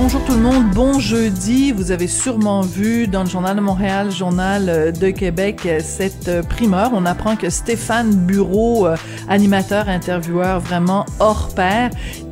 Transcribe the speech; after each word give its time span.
Bonjour 0.00 0.24
tout 0.24 0.34
le 0.34 0.38
monde, 0.38 0.70
bon 0.70 1.00
jeudi. 1.00 1.72
Vous 1.72 1.90
avez 1.90 2.06
sûrement 2.06 2.60
vu 2.60 3.08
dans 3.08 3.24
le 3.24 3.28
Journal 3.28 3.56
de 3.56 3.60
Montréal, 3.60 4.12
Journal 4.12 4.92
de 4.92 5.10
Québec, 5.10 5.68
cette 5.80 6.46
primeur. 6.48 6.92
On 6.94 7.04
apprend 7.04 7.34
que 7.34 7.50
Stéphane 7.50 8.14
Bureau, 8.14 8.86
animateur, 9.28 9.88
intervieweur 9.88 10.60
vraiment 10.60 11.04
hors 11.18 11.52
pair, 11.52 11.90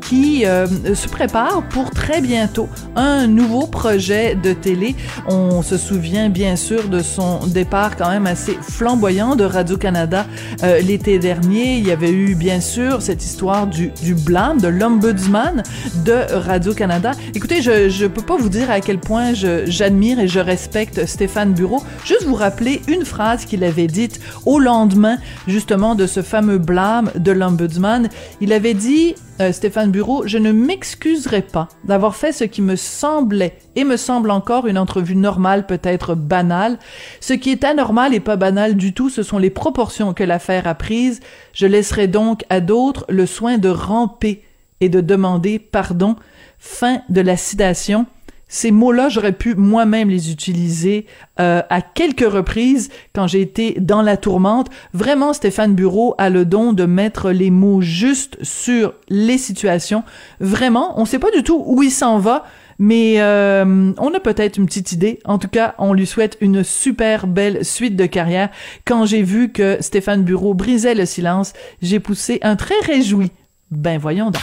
qui 0.08 0.46
euh, 0.46 0.66
se 0.94 1.08
prépare 1.08 1.62
pour 1.68 1.90
très 1.90 2.20
bientôt 2.20 2.68
un 2.94 3.26
nouveau 3.26 3.66
projet 3.66 4.34
de 4.34 4.52
télé. 4.52 4.94
On 5.26 5.62
se 5.62 5.76
souvient 5.76 6.28
bien 6.28 6.56
sûr 6.56 6.88
de 6.88 7.00
son 7.00 7.46
départ 7.46 7.96
quand 7.96 8.10
même 8.10 8.26
assez 8.26 8.56
flamboyant 8.60 9.34
de 9.34 9.44
Radio-Canada 9.44 10.26
euh, 10.62 10.80
l'été 10.80 11.18
dernier. 11.18 11.78
Il 11.78 11.86
y 11.86 11.90
avait 11.90 12.12
eu 12.12 12.34
bien 12.34 12.60
sûr 12.60 13.02
cette 13.02 13.24
histoire 13.24 13.66
du, 13.66 13.90
du 14.02 14.14
blâme, 14.14 14.60
de 14.60 14.68
l'ombudsman 14.68 15.62
de 16.04 16.32
Radio-Canada. 16.32 17.12
Écoutez, 17.34 17.62
je 17.62 18.02
ne 18.02 18.08
peux 18.08 18.22
pas 18.22 18.36
vous 18.36 18.48
dire 18.48 18.70
à 18.70 18.80
quel 18.80 18.98
point 18.98 19.32
j'admire 19.34 20.20
et 20.20 20.28
je 20.28 20.40
respecte 20.40 21.06
Stéphane 21.06 21.52
Bureau. 21.52 21.82
Juste 22.04 22.24
vous 22.24 22.34
rappeler 22.34 22.80
une 22.86 23.04
phrase 23.04 23.44
qu'il 23.44 23.64
avait 23.64 23.88
dite 23.88 24.20
au 24.44 24.58
lendemain 24.58 25.18
justement 25.48 25.94
de 25.94 26.06
ce 26.06 26.22
fameux 26.22 26.58
blâme 26.58 27.10
de 27.16 27.32
l'ombudsman. 27.32 28.08
Il 28.40 28.52
avait 28.52 28.74
dit 28.74 29.14
euh, 29.40 29.52
Stéphane 29.52 29.90
Bureau, 29.90 30.26
je 30.26 30.38
ne 30.38 30.52
m'excuserai 30.52 31.42
pas 31.42 31.68
d'avoir 31.84 32.16
fait 32.16 32.32
ce 32.32 32.44
qui 32.44 32.62
me 32.62 32.76
semblait 32.76 33.58
et 33.74 33.84
me 33.84 33.96
semble 33.96 34.30
encore 34.30 34.66
une 34.66 34.78
entrevue 34.78 35.16
normale, 35.16 35.66
peut-être 35.66 36.14
banale. 36.14 36.78
Ce 37.20 37.32
qui 37.32 37.50
est 37.50 37.64
anormal 37.64 38.14
et 38.14 38.20
pas 38.20 38.36
banal 38.36 38.76
du 38.76 38.94
tout, 38.94 39.10
ce 39.10 39.22
sont 39.22 39.38
les 39.38 39.50
proportions 39.50 40.14
que 40.14 40.24
l'affaire 40.24 40.66
a 40.66 40.74
prises. 40.74 41.20
Je 41.52 41.66
laisserai 41.66 42.06
donc 42.08 42.44
à 42.48 42.60
d'autres 42.60 43.04
le 43.08 43.26
soin 43.26 43.58
de 43.58 43.68
ramper 43.68 44.42
et 44.80 44.88
de 44.88 45.00
demander 45.00 45.58
pardon. 45.58 46.16
Fin 46.58 47.02
de 47.08 47.20
la 47.20 47.36
citation. 47.36 48.06
Ces 48.48 48.70
mots-là, 48.70 49.08
j'aurais 49.08 49.32
pu 49.32 49.54
moi-même 49.56 50.08
les 50.08 50.30
utiliser 50.30 51.06
euh, 51.40 51.62
à 51.68 51.80
quelques 51.82 52.30
reprises 52.30 52.90
quand 53.12 53.26
j'ai 53.26 53.40
été 53.40 53.76
dans 53.80 54.02
la 54.02 54.16
tourmente. 54.16 54.68
Vraiment, 54.92 55.32
Stéphane 55.32 55.74
Bureau 55.74 56.14
a 56.18 56.30
le 56.30 56.44
don 56.44 56.72
de 56.72 56.84
mettre 56.84 57.30
les 57.30 57.50
mots 57.50 57.80
justes 57.80 58.38
sur 58.42 58.94
les 59.08 59.38
situations. 59.38 60.04
Vraiment, 60.38 60.98
on 60.98 61.02
ne 61.02 61.06
sait 61.06 61.18
pas 61.18 61.32
du 61.32 61.42
tout 61.42 61.62
où 61.66 61.82
il 61.82 61.90
s'en 61.90 62.18
va, 62.18 62.44
mais 62.78 63.16
euh, 63.18 63.92
on 63.98 64.14
a 64.14 64.20
peut-être 64.20 64.58
une 64.58 64.66
petite 64.66 64.92
idée. 64.92 65.18
En 65.24 65.38
tout 65.38 65.48
cas, 65.48 65.74
on 65.78 65.92
lui 65.92 66.06
souhaite 66.06 66.36
une 66.40 66.62
super 66.62 67.26
belle 67.26 67.64
suite 67.64 67.96
de 67.96 68.06
carrière. 68.06 68.50
Quand 68.84 69.06
j'ai 69.06 69.22
vu 69.22 69.50
que 69.50 69.78
Stéphane 69.80 70.22
Bureau 70.22 70.54
brisait 70.54 70.94
le 70.94 71.06
silence, 71.06 71.52
j'ai 71.82 71.98
poussé 71.98 72.38
un 72.42 72.54
très 72.54 72.78
réjoui. 72.84 73.32
Ben 73.72 73.98
voyons 73.98 74.30
donc. 74.30 74.42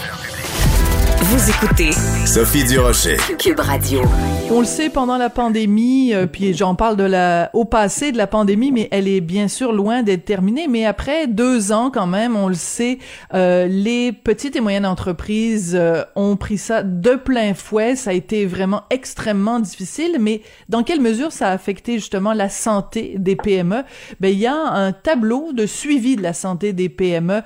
Vous 1.23 1.49
écoutez 1.51 1.91
Sophie 2.25 2.63
Durocher. 2.63 3.17
Cube 3.37 3.59
Radio. 3.59 4.01
On 4.49 4.59
le 4.59 4.65
sait 4.65 4.89
pendant 4.89 5.17
la 5.17 5.29
pandémie, 5.29 6.13
euh, 6.13 6.25
puis 6.25 6.53
j'en 6.53 6.73
parle 6.73 6.97
de 6.97 7.03
la 7.03 7.51
au 7.53 7.63
passé 7.63 8.11
de 8.11 8.17
la 8.17 8.25
pandémie, 8.25 8.71
mais 8.71 8.87
elle 8.91 9.07
est 9.07 9.21
bien 9.21 9.47
sûr 9.47 9.71
loin 9.71 10.01
d'être 10.01 10.25
terminée. 10.25 10.67
Mais 10.67 10.85
après 10.85 11.27
deux 11.27 11.71
ans 11.71 11.91
quand 11.91 12.07
même, 12.07 12.35
on 12.35 12.47
le 12.47 12.55
sait, 12.55 12.97
euh, 13.33 13.67
les 13.67 14.11
petites 14.11 14.55
et 14.55 14.61
moyennes 14.61 14.85
entreprises 14.85 15.73
euh, 15.79 16.03
ont 16.15 16.37
pris 16.37 16.57
ça 16.57 16.81
de 16.81 17.11
plein 17.11 17.53
fouet. 17.53 17.95
Ça 17.95 18.09
a 18.09 18.13
été 18.13 18.47
vraiment 18.47 18.83
extrêmement 18.89 19.59
difficile. 19.59 20.17
Mais 20.19 20.41
dans 20.69 20.83
quelle 20.83 21.01
mesure 21.01 21.31
ça 21.31 21.49
a 21.49 21.51
affecté 21.51 21.93
justement 21.93 22.33
la 22.33 22.49
santé 22.49 23.13
des 23.17 23.35
PME 23.35 23.83
Ben 24.19 24.33
il 24.33 24.39
y 24.39 24.47
a 24.47 24.55
un 24.55 24.91
tableau 24.91 25.53
de 25.53 25.67
suivi 25.67 26.15
de 26.15 26.23
la 26.23 26.33
santé 26.33 26.73
des 26.73 26.89
PME 26.89 27.41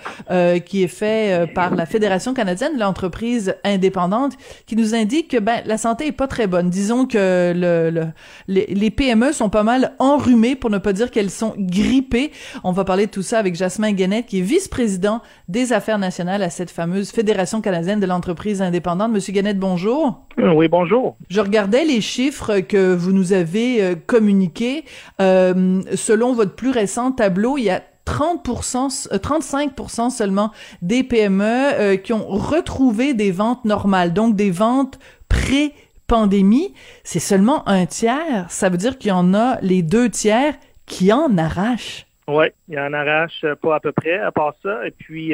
qui 0.65 0.83
est 0.83 0.87
fait 0.87 1.53
par 1.53 1.75
la 1.75 1.85
Fédération 1.85 2.33
canadienne 2.33 2.75
de 2.75 2.79
l'entreprise 2.79 3.53
indépendante 3.65 4.33
qui 4.65 4.75
nous 4.75 4.95
indique 4.95 5.29
que 5.29 5.37
ben 5.37 5.61
la 5.65 5.77
santé 5.77 6.07
est 6.07 6.11
pas 6.11 6.27
très 6.27 6.47
bonne. 6.47 6.69
Disons 6.69 7.05
que 7.05 7.53
le, 7.55 8.05
les, 8.47 8.65
les, 8.67 8.89
PME 8.89 9.31
sont 9.31 9.49
pas 9.49 9.63
mal 9.63 9.93
enrhumées 9.99 10.55
pour 10.55 10.69
ne 10.69 10.77
pas 10.77 10.93
dire 10.93 11.11
qu'elles 11.11 11.31
sont 11.31 11.53
grippées. 11.57 12.31
On 12.63 12.71
va 12.71 12.85
parler 12.85 13.07
de 13.07 13.11
tout 13.11 13.23
ça 13.23 13.39
avec 13.39 13.55
Jasmin 13.55 13.91
Guenette 13.91 14.27
qui 14.27 14.39
est 14.39 14.43
vice-président 14.43 15.21
des 15.47 15.73
affaires 15.73 15.99
nationales 15.99 16.43
à 16.43 16.49
cette 16.49 16.71
fameuse 16.71 17.11
Fédération 17.11 17.61
canadienne 17.61 17.99
de 17.99 18.05
l'entreprise 18.05 18.61
indépendante. 18.61 19.11
Monsieur 19.11 19.33
Guenette, 19.33 19.59
bonjour. 19.59 20.25
Euh, 20.39 20.53
oui, 20.53 20.67
bonjour. 20.67 21.17
Je 21.29 21.41
regardais 21.41 21.85
les 21.85 22.01
chiffres 22.01 22.59
que 22.59 22.93
vous 22.93 23.11
nous 23.11 23.33
avez 23.33 23.81
euh, 23.81 23.95
communiqués. 23.95 24.85
Euh, 25.21 25.81
selon 25.95 26.33
votre 26.33 26.55
plus 26.55 26.71
récent 26.71 27.11
tableau, 27.11 27.57
il 27.57 27.63
y 27.65 27.69
a 27.69 27.81
30%, 28.05 29.09
35% 29.17 30.05
euh, 30.05 30.09
seulement 30.09 30.51
des 30.81 31.03
PME 31.03 31.43
euh, 31.43 31.97
qui 31.97 32.13
ont 32.13 32.27
retrouvé 32.27 33.13
des 33.13 33.31
ventes 33.31 33.65
normales, 33.65 34.13
donc 34.13 34.35
des 34.35 34.51
ventes 34.51 34.99
pré-pandémie. 35.29 36.73
C'est 37.03 37.19
seulement 37.19 37.67
un 37.67 37.85
tiers. 37.85 38.45
Ça 38.49 38.69
veut 38.69 38.77
dire 38.77 38.97
qu'il 38.97 39.09
y 39.09 39.13
en 39.13 39.33
a 39.33 39.59
les 39.61 39.81
deux 39.81 40.09
tiers 40.09 40.55
qui 40.85 41.11
en 41.11 41.37
arrachent. 41.37 42.05
Oui, 42.27 42.45
il 42.67 42.79
en 42.79 42.93
arrache 42.93 43.45
pas 43.61 43.75
à 43.75 43.79
peu 43.79 43.91
près, 43.91 44.19
à 44.19 44.31
part 44.31 44.53
ça. 44.63 44.87
Et 44.87 44.91
puis, 44.91 45.33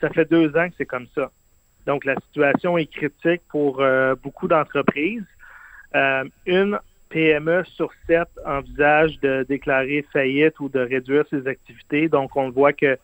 ça 0.00 0.10
fait 0.10 0.30
deux 0.30 0.54
ans 0.56 0.68
que 0.68 0.74
c'est 0.76 0.86
comme 0.86 1.06
ça. 1.14 1.30
Donc, 1.86 2.04
la 2.04 2.14
situation 2.16 2.76
est 2.76 2.86
critique 2.86 3.42
pour 3.48 3.82
beaucoup 4.22 4.46
d'entreprises. 4.46 5.24
une 5.94 6.78
PME 7.10 7.64
sur 7.64 7.90
sept 8.06 8.28
envisage 8.44 9.18
de 9.20 9.44
déclarer 9.48 10.04
faillite 10.12 10.58
ou 10.60 10.68
de 10.68 10.80
réduire 10.80 11.24
ses 11.30 11.46
activités. 11.46 12.08
Donc, 12.08 12.36
on 12.36 12.50
voit 12.50 12.72
que 12.72 12.98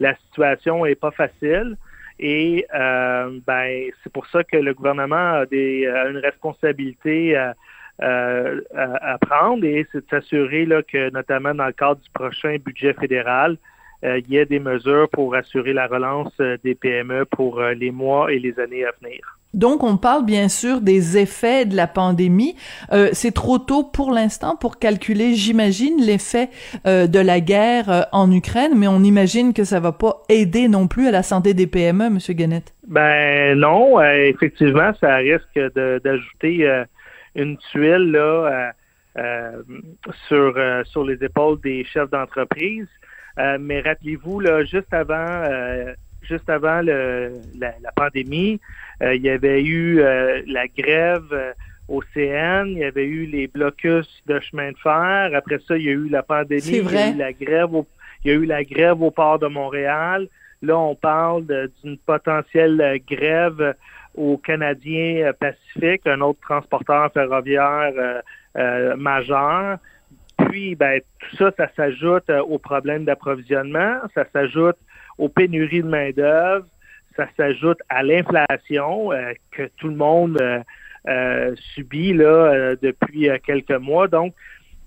la 0.00 0.14
situation 0.16 0.84
est 0.86 0.94
pas 0.94 1.10
facile. 1.10 1.76
Et 2.18 2.66
euh, 2.74 3.38
ben, 3.46 3.90
c'est 4.02 4.12
pour 4.12 4.26
ça 4.26 4.42
que 4.42 4.56
le 4.56 4.72
gouvernement 4.72 5.34
a, 5.40 5.46
des, 5.46 5.86
une 5.86 6.18
responsabilité 6.18 7.36
à, 7.36 7.54
à, 7.98 9.18
prendre 9.18 9.64
et 9.64 9.86
c'est 9.92 10.00
de 10.00 10.10
s'assurer 10.10 10.66
que, 10.88 11.10
notamment 11.10 11.54
dans 11.54 11.66
le 11.66 11.72
cadre 11.72 12.00
du 12.00 12.10
prochain 12.10 12.56
budget 12.64 12.94
fédéral, 12.94 13.58
euh, 14.04 14.18
il 14.18 14.30
y 14.30 14.36
ait 14.36 14.46
des 14.46 14.60
mesures 14.60 15.08
pour 15.10 15.34
assurer 15.34 15.72
la 15.72 15.86
relance 15.86 16.32
euh, 16.40 16.56
des 16.62 16.74
PME 16.74 17.24
pour 17.26 17.60
les 17.60 17.90
mois 17.90 18.32
et 18.32 18.38
les 18.38 18.58
années 18.60 18.84
à 18.84 18.92
venir. 19.02 19.35
Donc, 19.54 19.82
on 19.82 19.96
parle 19.96 20.24
bien 20.26 20.48
sûr 20.48 20.82
des 20.82 21.16
effets 21.16 21.64
de 21.64 21.74
la 21.76 21.86
pandémie. 21.86 22.56
Euh, 22.92 23.08
c'est 23.12 23.32
trop 23.32 23.58
tôt 23.58 23.84
pour 23.84 24.12
l'instant 24.12 24.54
pour 24.54 24.78
calculer, 24.78 25.34
j'imagine, 25.34 25.96
l'effet 25.98 26.50
euh, 26.86 27.06
de 27.06 27.18
la 27.18 27.40
guerre 27.40 27.90
euh, 27.90 28.02
en 28.12 28.30
Ukraine, 28.30 28.72
mais 28.76 28.86
on 28.86 29.00
imagine 29.00 29.54
que 29.54 29.64
ça 29.64 29.80
va 29.80 29.92
pas 29.92 30.22
aider 30.28 30.68
non 30.68 30.88
plus 30.88 31.08
à 31.08 31.10
la 31.10 31.22
santé 31.22 31.54
des 31.54 31.66
PME, 31.66 32.10
Monsieur 32.10 32.34
Guenette. 32.34 32.74
Ben 32.86 33.58
non, 33.58 34.00
effectivement, 34.02 34.92
ça 35.00 35.16
risque 35.16 35.58
d'ajouter 35.74 36.84
une 37.34 37.56
tuile 37.72 38.12
là 38.12 38.72
sur 40.28 40.54
sur 40.84 41.04
les 41.04 41.24
épaules 41.24 41.58
des 41.62 41.84
chefs 41.84 42.10
d'entreprise. 42.10 42.86
mais 43.58 43.80
rappelez-vous 43.80 44.38
là, 44.38 44.64
juste 44.64 44.92
avant 44.92 45.42
juste 46.26 46.48
avant 46.48 46.82
le, 46.82 47.32
la, 47.58 47.92
pandémie, 47.94 48.60
euh, 49.02 49.14
il 49.14 49.22
y 49.22 49.30
avait 49.30 49.62
eu 49.62 50.00
euh, 50.00 50.42
la 50.46 50.66
grève 50.68 51.28
euh, 51.32 51.52
au 51.88 52.02
CN, 52.14 52.66
il 52.66 52.78
y 52.78 52.84
avait 52.84 53.04
eu 53.04 53.26
les 53.26 53.46
blocus 53.46 54.08
de 54.26 54.40
chemin 54.40 54.72
de 54.72 54.78
fer. 54.78 55.30
Après 55.34 55.58
ça, 55.66 55.76
il 55.76 55.84
y 55.84 55.88
a 55.88 55.92
eu 55.92 56.08
la 56.08 56.22
pandémie, 56.22 56.62
il 56.66 56.92
y 56.92 56.96
a 56.96 57.10
eu 57.10 57.16
la 57.16 57.32
grève 57.32 57.74
au, 57.74 57.86
il 58.24 58.30
y 58.30 58.34
a 58.34 58.34
eu 58.34 58.44
la 58.44 58.64
grève 58.64 59.02
au 59.02 59.10
port 59.10 59.38
de 59.38 59.46
Montréal. 59.46 60.28
Là, 60.62 60.78
on 60.78 60.94
parle 60.94 61.44
d'une 61.82 61.98
potentielle 61.98 63.00
grève 63.08 63.74
au 64.14 64.38
Canadien 64.38 65.32
Pacifique, 65.38 66.06
un 66.06 66.20
autre 66.22 66.40
transporteur 66.40 67.12
ferroviaire 67.12 67.92
majeur. 68.96 69.78
Puis, 70.38 70.74
ben, 70.74 71.00
tout 71.20 71.36
ça, 71.36 71.52
ça 71.56 71.68
s'ajoute 71.76 72.30
aux 72.30 72.58
problèmes 72.58 73.04
d'approvisionnement, 73.04 73.98
ça 74.14 74.24
s'ajoute 74.32 74.78
aux 75.18 75.28
pénuries 75.28 75.82
de 75.82 75.88
main-d'œuvre, 75.88 76.66
ça 77.16 77.26
s'ajoute 77.36 77.78
à 77.88 78.02
l'inflation 78.02 79.12
euh, 79.12 79.32
que 79.50 79.68
tout 79.78 79.88
le 79.88 79.96
monde 79.96 80.38
euh, 80.40 80.60
euh, 81.08 81.54
subit 81.74 82.12
là 82.12 82.74
depuis 82.76 83.28
quelques 83.44 83.70
mois. 83.70 84.08
Donc, 84.08 84.34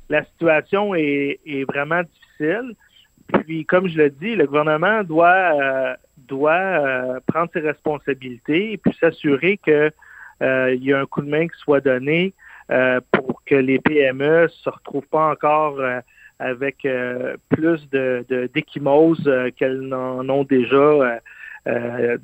la 0.10 0.24
situation 0.26 0.94
est, 0.96 1.40
vraiment 1.68 2.02
difficile. 2.04 2.74
Puis, 3.28 3.66
comme 3.66 3.88
je 3.88 3.98
le 3.98 4.10
dis, 4.10 4.36
le 4.36 4.46
gouvernement 4.46 5.04
doit 5.04 5.96
doit 6.28 7.22
prendre 7.26 7.50
ses 7.54 7.62
responsabilités 7.62 8.74
et 8.74 8.78
puis 8.78 8.94
s'assurer 9.00 9.58
que 9.58 9.92
il 10.42 10.84
y 10.84 10.92
a 10.92 11.00
un 11.00 11.06
coup 11.06 11.22
de 11.22 11.30
main 11.30 11.48
qui 11.48 11.58
soit 11.60 11.80
donné 11.80 12.34
pour 13.12 13.42
que 13.46 13.56
les 13.56 13.80
PME 13.80 14.48
se 14.50 14.70
retrouvent 14.70 15.08
pas 15.08 15.32
encore 15.32 15.80
avec 16.40 16.88
plus 17.50 17.90
de 17.92 18.26
d'échymoses 18.54 19.30
qu'elles 19.58 19.82
n'en 19.82 20.28
ont 20.30 20.44
déjà. 20.44 21.20
Euh, 21.68 22.18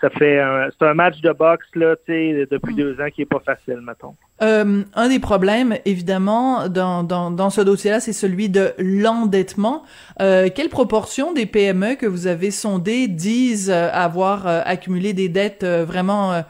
ça 0.00 0.10
fait 0.10 0.40
c'est 0.78 0.86
un 0.86 0.94
match 0.94 1.20
de 1.20 1.32
boxe 1.32 1.66
là, 1.74 1.96
depuis 2.06 2.74
mm. 2.74 2.76
deux 2.76 3.00
ans 3.00 3.08
qui 3.14 3.22
est 3.22 3.26
pas 3.26 3.42
facile, 3.44 3.80
mettons. 3.80 4.14
Euh, 4.42 4.82
un 4.94 5.08
des 5.08 5.18
problèmes, 5.18 5.76
évidemment, 5.84 6.68
dans, 6.68 7.02
dans, 7.02 7.30
dans 7.30 7.50
ce 7.50 7.60
dossier-là, 7.60 8.00
c'est 8.00 8.12
celui 8.12 8.48
de 8.48 8.72
l'endettement. 8.78 9.82
Euh, 10.20 10.48
quelle 10.54 10.68
proportion 10.68 11.32
des 11.32 11.46
PME 11.46 11.96
que 11.96 12.06
vous 12.06 12.26
avez 12.26 12.50
sondées 12.50 13.08
disent 13.08 13.70
euh, 13.70 13.88
avoir 13.92 14.46
euh, 14.46 14.60
accumulé 14.64 15.14
des 15.14 15.28
dettes 15.28 15.64
vraiment 15.64 16.42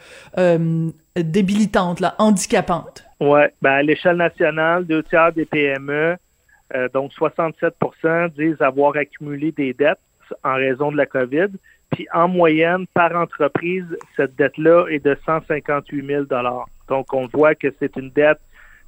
débilitantes, 1.17 2.01
là, 2.01 2.15
handicapantes? 2.19 3.05
Ouais, 3.21 3.53
ben 3.63 3.73
à 3.73 3.83
l'échelle 3.83 4.17
nationale, 4.17 4.85
deux 4.85 5.03
tiers 5.05 5.33
des 5.33 5.47
PME, 5.47 6.17
donc 6.93 7.13
67% 7.13 8.33
disent 8.35 8.61
avoir 8.61 8.97
accumulé 8.97 9.53
des 9.53 9.73
dettes 9.73 9.99
en 10.43 10.55
raison 10.55 10.91
de 10.91 10.97
la 10.97 11.07
COVID. 11.07 11.49
Puis 11.91 12.07
en 12.13 12.29
moyenne, 12.29 12.87
par 12.95 13.15
entreprise, 13.15 13.87
cette 14.17 14.37
dette-là 14.37 14.87
est 14.89 15.05
de 15.05 15.17
158 15.25 16.07
000 16.07 16.25
Donc, 16.89 17.13
on 17.13 17.27
voit 17.27 17.55
que 17.55 17.69
c'est 17.79 17.97
une 17.97 18.11
dette 18.11 18.41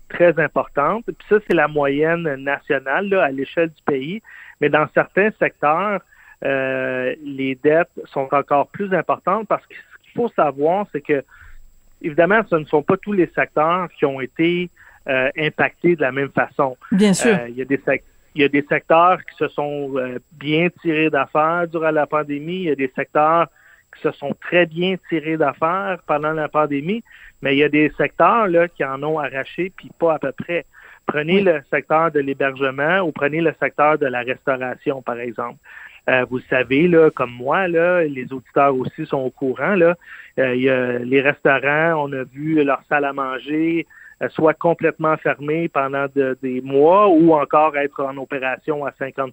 très 0.09 0.39
importante. 0.41 1.05
Puis 1.07 1.27
ça, 1.29 1.37
c'est 1.47 1.55
la 1.55 1.69
moyenne 1.69 2.23
nationale 2.37 3.09
là, 3.09 3.25
à 3.25 3.31
l'échelle 3.31 3.69
du 3.69 3.83
pays. 3.85 4.23
Mais 4.61 4.69
dans 4.69 4.87
certains 4.95 5.31
secteurs, 5.39 6.01
euh, 6.45 7.15
les 7.25 7.55
dettes 7.57 7.91
sont 8.07 8.29
encore 8.33 8.69
plus 8.69 8.93
importantes 8.95 9.47
parce 9.49 9.65
que 9.67 9.75
ce 9.75 10.03
qu'il 10.03 10.13
faut 10.13 10.29
savoir, 10.29 10.87
c'est 10.93 11.01
que, 11.01 11.25
évidemment, 12.03 12.41
ce 12.49 12.57
ne 12.57 12.65
sont 12.65 12.83
pas 12.83 12.97
tous 12.97 13.13
les 13.13 13.31
secteurs 13.35 13.89
qui 13.91 14.05
ont 14.07 14.21
été 14.21 14.71
euh, 15.09 15.31
impactés 15.37 15.97
de 15.97 16.03
la 16.03 16.13
même 16.13 16.31
façon. 16.31 16.77
Bien 16.93 17.13
sûr. 17.13 17.35
Euh, 17.35 17.49
il 17.49 17.57
y 17.57 17.63
a 17.63 17.65
des 17.65 17.79
secteurs 17.79 18.15
il 18.39 18.43
y 18.43 18.45
a 18.45 18.49
des 18.49 18.65
secteurs 18.69 19.19
qui 19.25 19.37
se 19.37 19.49
sont 19.49 19.95
euh, 19.97 20.21
bien 20.33 20.69
tirés 20.81 21.11
d'affaires 21.11 21.67
durant 21.67 21.91
la 21.91 22.07
pandémie. 22.07 22.59
Il 22.59 22.69
y 22.69 22.71
a 22.71 22.77
des 22.77 22.93
secteurs 22.95 23.49
qui 23.93 24.01
se 24.01 24.13
sont 24.13 24.33
très 24.41 24.65
bien 24.65 24.95
tirés 25.09 25.37
d'affaires 25.37 25.99
pendant 26.07 26.33
la 26.33 26.49
pandémie, 26.49 27.03
mais 27.43 27.57
il 27.57 27.59
y 27.59 27.65
a 27.65 27.69
des 27.69 27.91
secteurs 27.97 28.47
là, 28.47 28.69
qui 28.69 28.85
en 28.85 29.03
ont 29.03 29.19
arraché, 29.19 29.73
puis 29.77 29.91
pas 29.99 30.15
à 30.15 30.19
peu 30.21 30.31
près. 30.31 30.67
Prenez 31.07 31.41
le 31.41 31.63
secteur 31.69 32.13
de 32.13 32.21
l'hébergement 32.21 33.01
ou 33.01 33.11
prenez 33.11 33.41
le 33.41 33.53
secteur 33.61 33.99
de 33.99 34.07
la 34.07 34.21
restauration, 34.21 35.03
par 35.03 35.19
exemple. 35.19 35.59
Euh, 36.09 36.25
vous 36.31 36.41
savez, 36.49 36.87
là, 36.87 37.11
comme 37.11 37.33
moi, 37.33 37.67
là, 37.67 38.05
les 38.05 38.33
auditeurs 38.33 38.77
aussi 38.77 39.05
sont 39.05 39.19
au 39.19 39.31
courant. 39.31 39.75
Là, 39.75 39.97
euh, 40.39 40.55
il 40.55 40.63
y 40.63 40.71
a 40.71 40.99
les 40.99 41.21
restaurants, 41.21 42.05
on 42.07 42.13
a 42.13 42.23
vu 42.25 42.63
leur 42.63 42.83
salle 42.89 43.05
à 43.05 43.13
manger, 43.13 43.87
soit 44.31 44.55
complètement 44.55 45.17
fermé 45.17 45.69
pendant 45.69 46.07
des 46.15 46.61
mois 46.63 47.09
ou 47.09 47.33
encore 47.35 47.77
être 47.77 48.03
en 48.03 48.17
opération 48.17 48.85
à 48.85 48.91
50% 48.91 49.33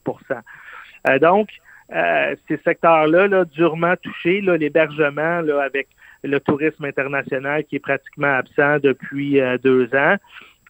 euh, 1.10 1.20
Donc, 1.20 1.50
euh, 1.94 2.36
ces 2.48 2.58
secteurs-là, 2.58 3.28
là, 3.28 3.46
durement 3.46 3.96
touchés, 4.02 4.42
l'hébergement 4.42 5.42
avec 5.62 5.88
le 6.24 6.40
tourisme 6.40 6.86
international 6.86 7.64
qui 7.66 7.78
est 7.78 7.80
pratiquement 7.80 8.36
absent 8.36 8.80
depuis 8.80 9.40
deux 9.64 9.94
ans, 9.94 10.16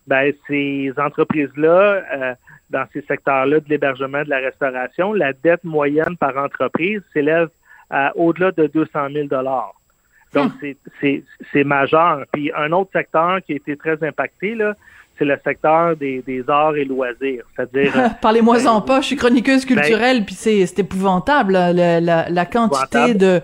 ben, 0.08 0.34
ces 0.48 0.94
entreprises-là, 0.98 2.36
dans 2.70 2.86
ces 2.94 3.02
secteurs-là 3.04 3.60
de 3.60 3.70
l'hébergement, 3.70 4.24
de 4.24 4.30
la 4.30 4.40
restauration, 4.40 5.14
la 5.14 5.34
dette 5.34 5.64
moyenne 5.64 6.18
par 6.18 6.38
entreprise 6.38 7.02
s'élève 7.14 7.50
à 7.90 8.16
au-delà 8.18 8.52
de 8.52 8.68
200 8.68 9.10
000 9.14 9.28
donc, 10.36 10.52
hmm. 10.62 11.18
c'est 11.52 11.64
majeur. 11.64 12.26
Puis 12.32 12.52
un 12.56 12.72
autre 12.72 12.92
secteur 12.94 13.40
qui 13.46 13.54
a 13.54 13.56
été 13.56 13.76
très 13.78 14.04
impacté, 14.04 14.54
là, 14.54 14.76
c'est 15.18 15.26
le 15.26 15.38
secteur 15.44 15.96
des, 15.96 16.44
arts 16.48 16.76
et 16.76 16.86
loisirs. 16.86 17.44
C'est-à-dire. 17.56 17.94
Parlez-moi-en 18.22 18.80
ben, 18.80 18.86
pas, 18.86 19.02
je 19.02 19.08
suis 19.08 19.16
chroniqueuse 19.16 19.66
ben, 19.66 19.76
culturelle, 19.76 20.26
puis 20.26 20.36
c'est 20.36 20.80
épouvantable, 20.80 21.54
la, 21.54 22.02
la, 22.02 22.46
quantité 22.46 23.14
de 23.14 23.42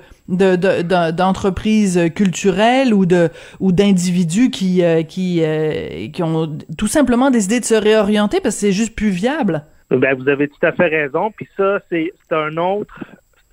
d'entreprises 1.12 2.00
culturelles 2.16 2.94
ou 2.94 3.06
de 3.06 3.30
ou 3.60 3.72
d'individus 3.72 4.50
qui 4.50 4.84
euh, 4.84 5.04
qui 5.04 5.44
euh, 5.44 6.08
qui 6.08 6.24
ont 6.24 6.58
tout 6.78 6.88
simplement 6.88 7.32
décidé 7.32 7.60
de 7.60 7.66
se 7.66 7.76
réorienter 7.76 8.40
parce 8.40 8.56
que 8.56 8.62
c'est 8.62 8.72
juste 8.72 8.96
plus 8.96 9.10
viable. 9.10 9.64
Ben 9.90 10.16
vous 10.16 10.30
avez 10.30 10.48
tout 10.48 10.66
à 10.66 10.72
fait 10.72 10.88
raison. 10.88 11.32
Puis 11.36 11.50
ça 11.58 11.80
c'est 11.90 12.14
un 12.32 12.56
autre 12.56 12.98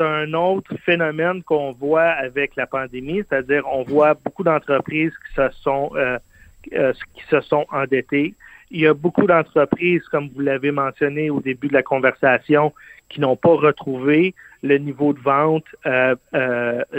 un 0.01 0.33
autre 0.35 0.75
phénomène 0.85 1.43
qu'on 1.43 1.73
voit 1.73 2.11
avec 2.11 2.57
la 2.57 2.67
pandémie, 2.67 3.23
c'est-à-dire 3.29 3.65
on 3.71 3.83
voit 3.83 4.15
beaucoup 4.15 4.45
d'entreprises 4.45 5.13
qui 5.27 5.35
se 5.35 5.49
sont 5.63 5.91
euh, 5.95 6.19
euh, 6.75 6.93
qui 7.15 7.25
se 7.31 7.41
sont 7.41 7.67
endettées. 7.71 8.35
Il 8.71 8.81
y 8.81 8.87
a 8.87 8.95
beaucoup 8.95 9.27
d'entreprises, 9.27 10.03
comme 10.11 10.29
vous 10.35 10.41
l'avez 10.41 10.71
mentionné 10.71 11.31
au 11.31 11.41
début 11.41 11.69
de 11.69 11.73
la 11.73 11.83
conversation, 11.83 12.75
qui 13.09 13.21
n'ont 13.21 13.37
pas 13.37 13.55
retrouvé 13.55 14.35
le 14.63 14.77
niveau 14.77 15.15
de 15.15 15.21
vente 15.21 15.65
euh, 15.87 16.15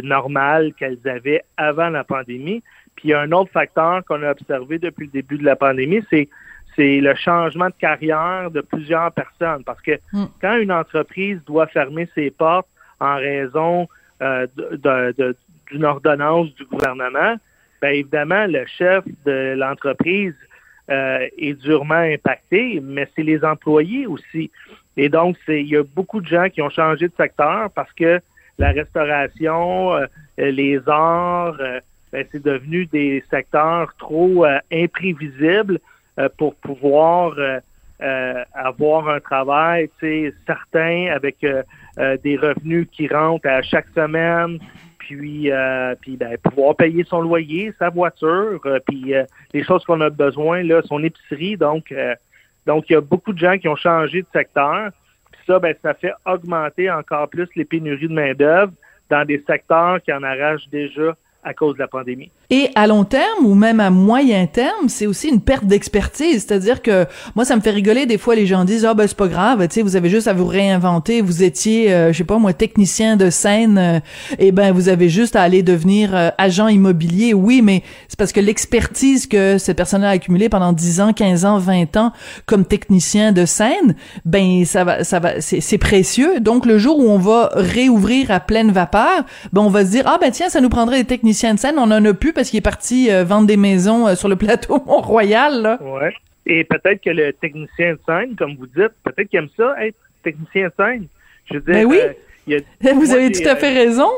normal 0.01 0.73
qu'elles 0.73 0.99
avaient 1.05 1.43
avant 1.57 1.89
la 1.89 2.03
pandémie. 2.03 2.63
Puis 2.95 3.09
il 3.09 3.11
y 3.11 3.13
a 3.13 3.21
un 3.21 3.31
autre 3.31 3.51
facteur 3.51 4.03
qu'on 4.05 4.23
a 4.23 4.31
observé 4.31 4.79
depuis 4.79 5.05
le 5.05 5.11
début 5.11 5.37
de 5.37 5.45
la 5.45 5.55
pandémie, 5.55 6.03
c'est 6.09 6.29
c'est 6.75 7.01
le 7.01 7.13
changement 7.15 7.67
de 7.67 7.73
carrière 7.77 8.49
de 8.51 8.61
plusieurs 8.61 9.11
personnes. 9.11 9.63
Parce 9.65 9.81
que 9.81 9.99
hmm. 10.13 10.25
quand 10.41 10.57
une 10.57 10.71
entreprise 10.71 11.39
doit 11.45 11.67
fermer 11.67 12.07
ses 12.15 12.31
portes 12.31 12.67
en 12.99 13.15
raison 13.15 13.87
euh, 14.21 14.47
d'une 15.71 15.85
ordonnance 15.85 16.53
du 16.55 16.65
gouvernement, 16.65 17.35
bien 17.81 17.91
évidemment, 17.91 18.45
le 18.47 18.65
chef 18.65 19.03
de 19.25 19.55
l'entreprise 19.55 20.35
euh, 20.89 21.27
est 21.37 21.53
durement 21.53 21.93
impacté, 21.93 22.81
mais 22.83 23.07
c'est 23.15 23.23
les 23.23 23.43
employés 23.45 24.07
aussi. 24.07 24.51
Et 24.97 25.07
donc, 25.07 25.37
il 25.47 25.67
y 25.67 25.77
a 25.77 25.83
beaucoup 25.83 26.19
de 26.19 26.27
gens 26.27 26.49
qui 26.49 26.61
ont 26.61 26.69
changé 26.69 27.07
de 27.07 27.13
secteur 27.15 27.69
parce 27.71 27.91
que 27.93 28.19
la 28.57 28.71
restauration, 28.71 29.93
euh, 29.93 30.07
les 30.37 30.81
arts, 30.87 31.57
ben, 32.11 32.25
c'est 32.31 32.43
devenu 32.43 32.87
des 32.87 33.23
secteurs 33.29 33.93
trop 33.97 34.45
imprévisibles 34.71 35.79
pour 36.37 36.55
pouvoir 36.55 37.35
avoir 37.99 39.09
un 39.09 39.19
travail 39.19 39.89
certain 40.45 41.07
avec 41.13 41.43
euh, 41.43 41.63
des 42.23 42.37
revenus 42.37 42.87
qui 42.91 43.07
rentrent 43.07 43.47
à 43.47 43.61
chaque 43.61 43.87
semaine, 43.95 44.59
puis, 44.97 45.51
euh, 45.51 45.95
puis 45.99 46.17
ben, 46.17 46.37
pouvoir 46.37 46.75
payer 46.75 47.03
son 47.03 47.21
loyer, 47.21 47.73
sa 47.79 47.89
voiture, 47.89 48.61
euh, 48.65 48.79
puis 48.87 49.13
les 49.53 49.63
choses 49.63 49.83
qu'on 49.83 50.01
a 50.01 50.09
besoin, 50.09 50.63
là, 50.63 50.81
son 50.85 51.03
épicerie. 51.03 51.57
Donc, 51.57 51.93
donc 52.65 52.89
il 52.89 52.93
y 52.93 52.95
a 52.95 53.01
beaucoup 53.01 53.33
de 53.33 53.39
gens 53.39 53.57
qui 53.57 53.67
ont 53.67 53.75
changé 53.75 54.21
de 54.21 54.27
secteur. 54.31 54.91
Puis 55.31 55.41
ça, 55.47 55.59
ben, 55.59 55.75
ça 55.81 55.93
fait 55.93 56.13
augmenter 56.25 56.89
encore 56.91 57.27
plus 57.29 57.47
les 57.55 57.65
pénuries 57.65 58.07
de 58.07 58.13
main-d'œuvre 58.13 58.71
dans 59.09 59.25
des 59.25 59.43
secteurs 59.47 60.01
qui 60.01 60.13
en 60.13 60.23
arrachent 60.23 60.69
déjà 60.69 61.15
à 61.43 61.53
cause 61.53 61.75
de 61.75 61.79
la 61.79 61.87
pandémie. 61.87 62.31
Et 62.49 62.69
à 62.75 62.85
long 62.85 63.05
terme 63.05 63.45
ou 63.45 63.55
même 63.55 63.79
à 63.79 63.89
moyen 63.89 64.45
terme, 64.45 64.89
c'est 64.89 65.07
aussi 65.07 65.29
une 65.29 65.39
perte 65.39 65.65
d'expertise. 65.65 66.45
C'est-à-dire 66.45 66.81
que 66.81 67.05
moi, 67.35 67.45
ça 67.45 67.55
me 67.55 67.61
fait 67.61 67.69
rigoler 67.69 68.05
des 68.05 68.17
fois. 68.17 68.35
Les 68.35 68.45
gens 68.45 68.65
disent 68.65 68.85
ah 68.85 68.93
ben 68.93 69.07
c'est 69.07 69.15
pas 69.15 69.27
grave, 69.27 69.65
tu 69.67 69.75
sais, 69.75 69.81
vous 69.81 69.95
avez 69.95 70.09
juste 70.09 70.27
à 70.27 70.33
vous 70.33 70.45
réinventer. 70.45 71.21
Vous 71.21 71.43
étiez, 71.43 71.93
euh, 71.93 72.11
je 72.11 72.17
sais 72.17 72.23
pas 72.25 72.39
moi, 72.39 72.51
technicien 72.51 73.15
de 73.15 73.29
scène, 73.29 73.77
euh, 73.77 73.99
et 74.37 74.51
ben 74.51 74.73
vous 74.73 74.89
avez 74.89 75.07
juste 75.07 75.35
à 75.35 75.41
aller 75.41 75.63
devenir 75.63 76.13
euh, 76.13 76.29
agent 76.37 76.67
immobilier. 76.67 77.33
Oui, 77.33 77.61
mais 77.61 77.83
c'est 78.09 78.19
parce 78.19 78.33
que 78.33 78.41
l'expertise 78.41 79.25
que 79.25 79.57
cette 79.57 79.77
personne 79.77 80.03
a 80.03 80.09
accumulée 80.09 80.49
pendant 80.49 80.73
10 80.73 81.01
ans, 81.01 81.13
15 81.13 81.45
ans, 81.45 81.57
20 81.57 81.95
ans 81.95 82.11
comme 82.47 82.65
technicien 82.65 83.31
de 83.31 83.45
scène, 83.45 83.95
ben 84.25 84.65
ça 84.65 84.83
va, 84.83 85.03
ça 85.05 85.19
va, 85.19 85.39
c'est 85.39 85.77
précieux. 85.77 86.41
Donc 86.41 86.65
le 86.65 86.77
jour 86.77 86.99
où 86.99 87.09
on 87.09 87.19
va 87.19 87.51
réouvrir 87.53 88.29
à 88.29 88.41
pleine 88.41 88.71
vapeur, 88.71 89.23
ben 89.53 89.61
on 89.61 89.69
va 89.69 89.85
se 89.85 89.91
dire 89.91 90.03
ah 90.05 90.17
ben 90.19 90.31
tiens, 90.31 90.49
ça 90.49 90.59
nous 90.59 90.69
prendrait 90.69 90.97
des 90.97 91.05
techniciens 91.05 91.28
de 91.31 91.59
scène, 91.59 91.75
on 91.77 91.91
en 91.91 92.03
a 92.05 92.13
plus 92.13 92.33
parce 92.33 92.49
qu'il 92.49 92.57
est 92.57 92.61
parti 92.61 93.11
euh, 93.11 93.23
vendre 93.23 93.47
des 93.47 93.57
maisons 93.57 94.07
euh, 94.07 94.15
sur 94.15 94.29
le 94.29 94.35
plateau 94.35 94.83
Mont-Royal. 94.85 95.77
Oui. 95.81 96.09
Et 96.45 96.63
peut-être 96.63 97.01
que 97.03 97.09
le 97.09 97.33
technicien 97.33 97.93
de 97.93 97.99
scène, 98.05 98.35
comme 98.35 98.55
vous 98.55 98.67
dites, 98.67 98.91
peut-être 99.03 99.29
qu'il 99.29 99.39
aime 99.39 99.49
ça, 99.55 99.75
être 99.85 99.97
technicien 100.23 100.67
de 100.67 100.73
scène. 100.77 101.07
Je 101.45 101.55
veux 101.55 101.61
dire, 101.61 101.73
ben 101.73 101.85
oui. 101.85 101.99
Euh, 102.53 102.93
vous 102.93 103.13
avez 103.13 103.31
tout 103.31 103.47
à 103.47 103.55
fait 103.55 103.73
raison. 103.73 104.09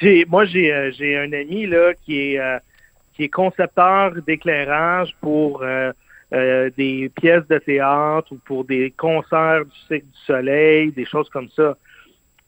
J'ai, 0.00 0.24
moi, 0.24 0.46
j'ai, 0.46 0.90
j'ai 0.96 1.18
un 1.18 1.32
ami 1.32 1.66
là 1.66 1.92
qui 2.04 2.34
est 2.34 2.40
qui 3.14 3.24
est 3.24 3.28
concepteur 3.28 4.12
d'éclairage 4.26 5.14
pour 5.20 5.62
des 6.32 7.12
pièces 7.14 7.46
de 7.48 7.58
théâtre 7.58 8.32
ou 8.32 8.38
pour 8.46 8.64
des 8.64 8.90
concerts 8.96 9.66
du 9.66 9.78
cycle 9.86 10.06
du 10.06 10.18
soleil, 10.26 10.92
des 10.92 11.04
choses 11.04 11.28
comme 11.28 11.50
ça. 11.54 11.76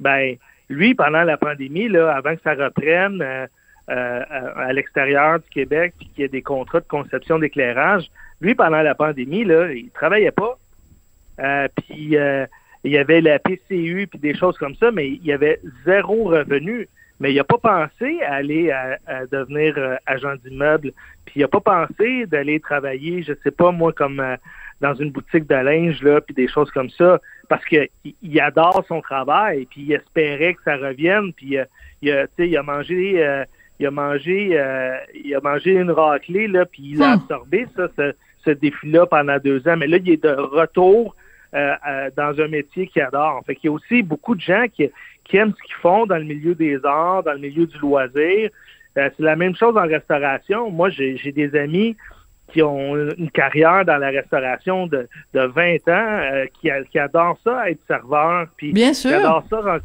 Ben, 0.00 0.36
lui, 0.72 0.94
pendant 0.94 1.22
la 1.22 1.36
pandémie, 1.36 1.88
là, 1.88 2.14
avant 2.14 2.34
que 2.34 2.42
ça 2.42 2.54
reprenne, 2.54 3.22
euh, 3.22 3.46
à, 3.88 4.72
l'extérieur 4.72 5.40
du 5.40 5.48
Québec, 5.50 5.94
puis 5.98 6.08
qu'il 6.08 6.22
y 6.22 6.24
a 6.24 6.28
des 6.28 6.42
contrats 6.42 6.80
de 6.80 6.86
conception 6.86 7.38
d'éclairage. 7.38 8.10
Lui, 8.40 8.54
pendant 8.54 8.82
la 8.82 8.94
pandémie, 8.94 9.44
là, 9.44 9.72
il 9.72 9.90
travaillait 9.90 10.30
pas. 10.30 10.56
Euh, 11.40 11.68
puis 11.76 12.16
euh, 12.16 12.46
il 12.84 12.92
y 12.92 12.98
avait 12.98 13.20
la 13.20 13.38
PCU 13.38 14.06
puis 14.06 14.18
des 14.18 14.34
choses 14.34 14.58
comme 14.58 14.74
ça, 14.76 14.90
mais 14.90 15.08
il 15.08 15.24
y 15.24 15.32
avait 15.32 15.60
zéro 15.84 16.24
revenu. 16.24 16.88
Mais 17.20 17.32
il 17.32 17.36
n'a 17.36 17.44
pas 17.44 17.58
pensé 17.58 18.20
à 18.22 18.34
aller 18.34 18.72
à, 18.72 19.26
devenir 19.26 19.76
agent 20.06 20.34
d'immeuble. 20.44 20.92
Puis 21.24 21.34
il 21.36 21.42
n'a 21.42 21.48
pas 21.48 21.60
pensé 21.60 22.26
d'aller 22.26 22.58
travailler, 22.58 23.22
je 23.22 23.32
sais 23.44 23.52
pas 23.52 23.70
moi, 23.70 23.92
comme 23.92 24.20
dans 24.82 24.94
une 24.94 25.12
boutique 25.12 25.46
de 25.46 25.54
linge, 25.54 26.02
là, 26.02 26.20
puis 26.20 26.34
des 26.34 26.48
choses 26.48 26.70
comme 26.72 26.90
ça, 26.90 27.20
parce 27.48 27.64
qu'il 27.64 27.88
il 28.20 28.40
adore 28.40 28.84
son 28.88 29.00
travail, 29.00 29.66
puis 29.70 29.82
il 29.82 29.92
espérait 29.92 30.54
que 30.54 30.62
ça 30.64 30.76
revienne, 30.76 31.32
puis 31.32 31.56
euh, 31.56 31.64
il, 32.02 32.10
a, 32.10 32.26
il 32.38 32.56
a 32.56 32.62
mangé... 32.62 33.44
Euh, 33.80 33.84
il 33.84 33.86
a 33.86 33.90
mangé 33.90 34.50
euh, 34.52 34.96
il 35.14 35.34
a 35.34 35.40
mangé 35.40 35.72
une 35.72 35.90
raclée 35.90 36.46
là 36.46 36.64
puis 36.66 36.92
il 36.92 37.02
a 37.02 37.16
hmm. 37.16 37.20
absorbé 37.20 37.66
ça 37.76 37.88
ce, 37.96 38.12
ce 38.44 38.50
défi-là 38.50 39.06
pendant 39.06 39.38
deux 39.38 39.66
ans. 39.68 39.76
Mais 39.76 39.86
là 39.86 39.98
il 39.98 40.10
est 40.10 40.22
de 40.22 40.30
retour 40.30 41.16
dans 42.16 42.34
un 42.40 42.48
métier 42.48 42.86
qu'il 42.86 43.02
adore. 43.02 43.42
Fait 43.46 43.54
qu'il 43.54 43.68
y 43.68 43.70
a 43.70 43.74
aussi 43.74 44.02
beaucoup 44.02 44.34
de 44.34 44.40
gens 44.40 44.64
qui, 44.72 44.88
qui 45.24 45.36
aiment 45.36 45.52
ce 45.52 45.62
qu'ils 45.62 45.76
font 45.82 46.06
dans 46.06 46.16
le 46.16 46.24
milieu 46.24 46.54
des 46.54 46.82
arts 46.82 47.24
dans 47.24 47.34
le 47.34 47.40
milieu 47.40 47.66
du 47.66 47.78
loisir. 47.78 48.48
C'est 48.94 49.18
la 49.18 49.36
même 49.36 49.54
chose 49.54 49.76
en 49.76 49.86
restauration. 49.86 50.70
Moi 50.70 50.88
j'ai 50.88 51.32
des 51.32 51.54
amis 51.54 51.96
qui 52.52 52.62
ont 52.62 52.96
une 52.96 53.30
carrière 53.30 53.84
dans 53.84 53.96
la 53.96 54.10
restauration 54.10 54.86
de, 54.86 55.08
de 55.32 55.40
20 55.40 55.88
ans, 55.88 56.20
euh, 56.20 56.46
qui, 56.60 56.68
qui 56.90 56.98
adorent 56.98 57.38
ça 57.42 57.70
être 57.70 57.80
serveur, 57.86 58.46
puis 58.56 58.72
Bien 58.72 58.92
sûr. 58.92 59.10
Qui, 59.10 59.16
adorent 59.16 59.44
ça 59.48 59.78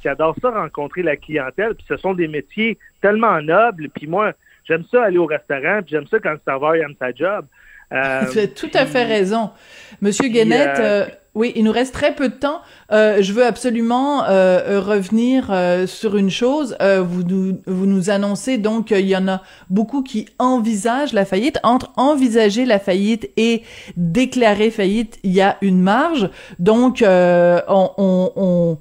qui 0.00 0.08
adorent 0.08 0.36
ça 0.40 0.50
rencontrer 0.50 1.02
la 1.02 1.16
clientèle, 1.16 1.74
puis 1.74 1.84
ce 1.88 1.96
sont 1.96 2.14
des 2.14 2.28
métiers 2.28 2.78
tellement 3.00 3.42
nobles, 3.42 3.88
puis 3.90 4.06
moi, 4.06 4.32
j'aime 4.64 4.84
ça 4.90 5.04
aller 5.04 5.18
au 5.18 5.26
restaurant, 5.26 5.80
puis 5.82 5.90
j'aime 5.90 6.06
ça 6.06 6.18
quand 6.20 6.32
le 6.32 6.40
serveur 6.44 6.74
aime 6.76 6.94
sa 6.98 7.12
job. 7.12 7.44
Euh, 7.92 8.22
Vous 8.26 8.38
avez 8.38 8.48
tout 8.48 8.70
à 8.74 8.86
fait 8.86 9.04
raison. 9.04 9.50
Monsieur 10.00 10.28
Guénette, 10.28 10.78
euh, 10.78 11.06
oui, 11.34 11.52
il 11.56 11.64
nous 11.64 11.72
reste 11.72 11.94
très 11.94 12.14
peu 12.14 12.28
de 12.28 12.34
temps. 12.34 12.60
Euh, 12.90 13.22
je 13.22 13.32
veux 13.32 13.46
absolument 13.46 14.24
euh, 14.24 14.80
revenir 14.80 15.48
euh, 15.50 15.86
sur 15.86 16.16
une 16.16 16.30
chose. 16.30 16.76
vous, 16.80 17.22
nous, 17.22 17.58
vous 17.66 17.86
nous 17.86 18.10
annoncez 18.10 18.58
donc 18.58 18.88
qu'il 18.88 19.06
y 19.06 19.16
en 19.16 19.28
a 19.28 19.42
beaucoup 19.70 20.02
qui 20.02 20.26
envisagent 20.38 21.14
la 21.14 21.24
faillite. 21.24 21.58
Entre 21.62 21.90
envisager 21.96 22.66
la 22.66 22.78
faillite 22.78 23.30
et 23.36 23.62
déclarer 23.96 24.70
faillite, 24.70 25.18
il 25.22 25.32
y 25.32 25.40
a 25.40 25.56
une 25.62 25.80
marge. 25.80 26.28
Donc, 26.58 27.02
on, 27.02 27.90
on, 27.96 28.32
on 28.36 28.78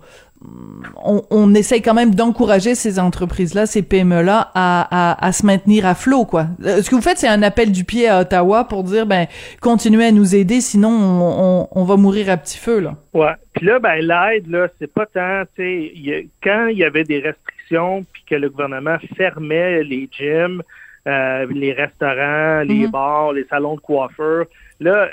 on, 1.03 1.21
on, 1.29 1.53
essaye 1.53 1.81
quand 1.81 1.93
même 1.93 2.15
d'encourager 2.15 2.75
ces 2.75 2.99
entreprises-là, 2.99 3.65
ces 3.65 3.81
PME-là, 3.81 4.51
à, 4.55 5.25
à, 5.25 5.31
se 5.31 5.45
maintenir 5.45 5.85
à 5.85 5.95
flot, 5.95 6.25
quoi. 6.25 6.47
Euh, 6.63 6.81
ce 6.81 6.89
que 6.89 6.95
vous 6.95 7.01
faites, 7.01 7.17
c'est 7.17 7.27
un 7.27 7.43
appel 7.43 7.71
du 7.71 7.83
pied 7.83 8.07
à 8.07 8.21
Ottawa 8.21 8.63
pour 8.65 8.83
dire, 8.83 9.05
ben, 9.05 9.27
continuez 9.61 10.05
à 10.05 10.11
nous 10.11 10.35
aider, 10.35 10.61
sinon 10.61 10.89
on, 10.89 11.67
on, 11.71 11.83
va 11.83 11.97
mourir 11.97 12.29
à 12.29 12.37
petit 12.37 12.57
feu, 12.57 12.79
là. 12.79 12.95
Ouais. 13.13 13.33
Puis 13.53 13.65
là, 13.65 13.79
ben, 13.79 13.95
l'aide, 13.95 14.47
là, 14.47 14.67
c'est 14.79 14.91
pas 14.91 15.05
tant, 15.05 15.43
tu 15.55 15.63
sais, 15.63 16.27
quand 16.43 16.67
il 16.67 16.77
y 16.77 16.83
avait 16.83 17.03
des 17.03 17.19
restrictions, 17.19 18.05
puis 18.11 18.23
que 18.29 18.35
le 18.35 18.49
gouvernement 18.49 18.97
fermait 19.15 19.83
les 19.83 20.09
gyms, 20.11 20.61
euh, 21.07 21.47
les 21.51 21.73
restaurants, 21.73 22.61
les 22.61 22.85
mm-hmm. 22.85 22.91
bars, 22.91 23.33
les 23.33 23.45
salons 23.45 23.75
de 23.75 23.81
coiffeur, 23.81 24.45
Là, 24.81 25.09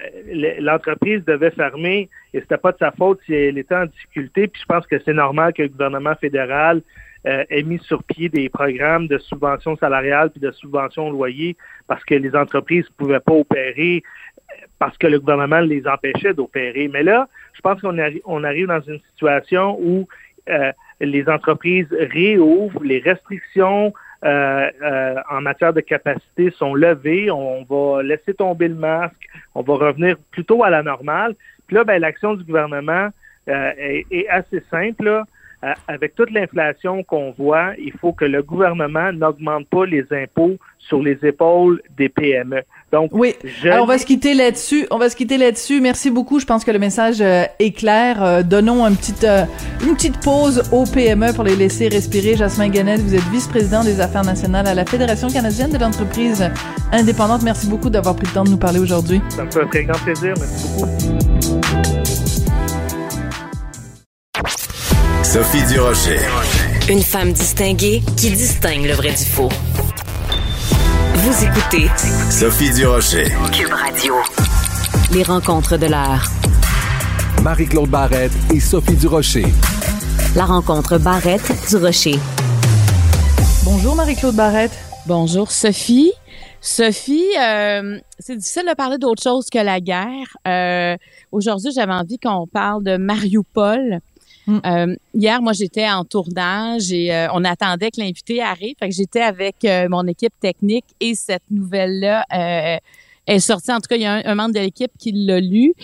l'entreprise 0.60 1.22
devait 1.26 1.50
fermer 1.50 2.08
et 2.32 2.40
c'était 2.40 2.56
pas 2.56 2.72
de 2.72 2.78
sa 2.78 2.90
faute 2.90 3.20
si 3.26 3.34
elle 3.34 3.58
était 3.58 3.74
en 3.74 3.84
difficulté. 3.84 4.48
Puis 4.48 4.62
je 4.62 4.66
pense 4.66 4.86
que 4.86 4.98
c'est 5.04 5.12
normal 5.12 5.52
que 5.52 5.60
le 5.60 5.68
gouvernement 5.68 6.14
fédéral 6.14 6.80
euh, 7.26 7.44
ait 7.50 7.62
mis 7.64 7.78
sur 7.80 8.02
pied 8.02 8.30
des 8.30 8.48
programmes 8.48 9.08
de 9.08 9.18
subvention 9.18 9.76
salariale 9.76 10.30
puis 10.30 10.40
de 10.40 10.50
subvention 10.52 11.08
au 11.08 11.10
loyer 11.10 11.54
parce 11.86 12.02
que 12.04 12.14
les 12.14 12.34
entreprises 12.34 12.86
ne 12.86 13.04
pouvaient 13.04 13.20
pas 13.20 13.34
opérer 13.34 14.02
parce 14.78 14.96
que 14.96 15.06
le 15.06 15.20
gouvernement 15.20 15.60
les 15.60 15.86
empêchait 15.86 16.32
d'opérer. 16.32 16.88
Mais 16.88 17.02
là, 17.02 17.28
je 17.52 17.60
pense 17.60 17.78
qu'on 17.82 17.98
on 18.24 18.44
arrive 18.44 18.68
dans 18.68 18.80
une 18.80 19.00
situation 19.10 19.78
où 19.82 20.08
euh, 20.48 20.72
les 21.00 21.28
entreprises 21.28 21.88
réouvrent, 21.92 22.82
les 22.82 23.00
restrictions 23.00 23.92
euh, 24.24 24.70
euh, 24.82 25.14
en 25.30 25.40
matière 25.40 25.72
de 25.72 25.80
capacité 25.80 26.50
sont 26.50 26.74
levées. 26.74 27.30
On 27.30 27.64
va 27.64 28.02
laisser 28.02 28.34
tomber 28.34 28.68
le 28.68 28.74
masque. 28.74 29.28
On 29.54 29.62
va 29.62 29.74
revenir 29.74 30.16
plutôt 30.30 30.64
à 30.64 30.70
la 30.70 30.82
normale. 30.82 31.34
Puis 31.66 31.76
là, 31.76 31.84
ben, 31.84 32.00
l'action 32.00 32.34
du 32.34 32.44
gouvernement 32.44 33.10
euh, 33.48 33.72
est, 33.76 34.06
est, 34.10 34.28
assez 34.28 34.62
simple. 34.70 35.04
Là. 35.04 35.24
Euh, 35.64 35.72
avec 35.88 36.14
toute 36.14 36.30
l'inflation 36.30 37.02
qu'on 37.02 37.32
voit, 37.32 37.72
il 37.78 37.92
faut 37.92 38.12
que 38.12 38.24
le 38.24 38.42
gouvernement 38.42 39.12
n'augmente 39.12 39.68
pas 39.68 39.86
les 39.86 40.04
impôts 40.12 40.56
sur 40.78 41.02
les 41.02 41.18
épaules 41.26 41.82
des 41.96 42.08
PME. 42.08 42.62
Donc, 42.90 43.10
oui. 43.12 43.34
Alors, 43.64 43.84
on 43.84 43.86
va 43.86 43.98
se 43.98 44.06
quitter 44.06 44.32
là-dessus. 44.32 44.86
On 44.90 44.98
va 44.98 45.10
se 45.10 45.16
quitter 45.16 45.36
là-dessus. 45.36 45.80
Merci 45.80 46.10
beaucoup. 46.10 46.40
Je 46.40 46.46
pense 46.46 46.64
que 46.64 46.70
le 46.70 46.78
message 46.78 47.20
euh, 47.20 47.44
est 47.58 47.72
clair. 47.72 48.22
Euh, 48.22 48.42
donnons 48.42 48.84
un 48.84 48.92
petit, 48.92 49.14
une 49.86 49.94
petite 49.94 50.20
pause 50.20 50.62
aux 50.72 50.84
PME 50.84 51.34
pour 51.34 51.44
les 51.44 51.54
laisser 51.54 51.88
respirer. 51.88 52.36
Jasmin 52.36 52.68
Gannett, 52.68 53.00
vous 53.00 53.14
êtes 53.14 53.28
vice-président 53.30 53.84
des 53.84 54.00
affaires 54.00 54.24
nationales 54.24 54.66
à 54.66 54.74
la 54.74 54.86
Fédération 54.86 55.28
canadienne 55.28 55.70
de 55.70 55.78
l'entreprise 55.78 56.50
indépendante. 56.92 57.42
Merci 57.42 57.66
beaucoup 57.66 57.90
d'avoir 57.90 58.16
pris 58.16 58.26
le 58.26 58.32
temps 58.32 58.44
de 58.44 58.50
nous 58.50 58.56
parler 58.56 58.80
aujourd'hui. 58.80 59.20
Ça 59.28 59.44
me 59.44 59.50
fait 59.50 59.62
un 59.62 59.66
très 59.66 59.84
grand 59.84 59.98
plaisir. 59.98 60.34
Merci 60.38 60.68
beaucoup. 60.68 60.88
Sophie 65.22 65.62
Durocher. 65.66 66.20
Une 66.88 67.02
femme 67.02 67.32
distinguée 67.32 68.02
qui 68.16 68.30
distingue 68.30 68.86
le 68.86 68.94
vrai 68.94 69.10
du 69.10 69.24
faux. 69.24 69.50
Vous 71.28 71.44
écoutez 71.44 71.88
Sophie 72.30 72.72
Durocher. 72.72 73.26
Cube 73.52 73.70
Radio. 73.70 74.14
Les 75.12 75.22
rencontres 75.22 75.76
de 75.76 75.84
l'heure. 75.84 76.24
Marie-Claude 77.42 77.90
Barrette 77.90 78.32
et 78.50 78.60
Sophie 78.60 78.96
Durocher. 78.96 79.44
La 80.34 80.46
rencontre 80.46 80.96
Barrette-Durocher. 80.96 82.18
Bonjour 83.62 83.94
Marie-Claude 83.94 84.36
Barrette. 84.36 84.72
Bonjour 85.04 85.50
Sophie. 85.50 86.12
Sophie, 86.62 87.28
euh, 87.38 87.98
c'est 88.18 88.36
difficile 88.36 88.64
de 88.66 88.74
parler 88.74 88.96
d'autre 88.96 89.22
chose 89.22 89.50
que 89.50 89.58
la 89.58 89.80
guerre. 89.80 90.34
Euh, 90.46 90.96
aujourd'hui, 91.30 91.72
j'avais 91.74 91.92
envie 91.92 92.18
qu'on 92.18 92.46
parle 92.46 92.82
de 92.82 92.96
Mariupol. 92.96 94.00
Mm. 94.48 94.60
Euh, 94.64 94.96
hier, 95.12 95.42
moi, 95.42 95.52
j'étais 95.52 95.88
en 95.88 96.04
tournage 96.04 96.90
et 96.90 97.14
euh, 97.14 97.28
on 97.34 97.44
attendait 97.44 97.90
que 97.90 98.00
l'invité 98.00 98.40
arrive. 98.40 98.74
Fait 98.78 98.88
que 98.88 98.94
j'étais 98.94 99.20
avec 99.20 99.56
euh, 99.64 99.88
mon 99.90 100.06
équipe 100.06 100.32
technique 100.40 100.86
et 101.00 101.14
cette 101.14 101.42
nouvelle-là 101.50 102.24
est 103.26 103.40
sortie. 103.40 103.70
En 103.70 103.76
tout 103.76 103.88
cas, 103.90 103.96
il 103.96 104.02
y 104.02 104.06
a 104.06 104.22
un, 104.24 104.34
membre 104.34 104.54
de 104.54 104.60
l'équipe 104.60 104.90
qui 104.98 105.12
l'a 105.12 105.38
lu, 105.38 105.74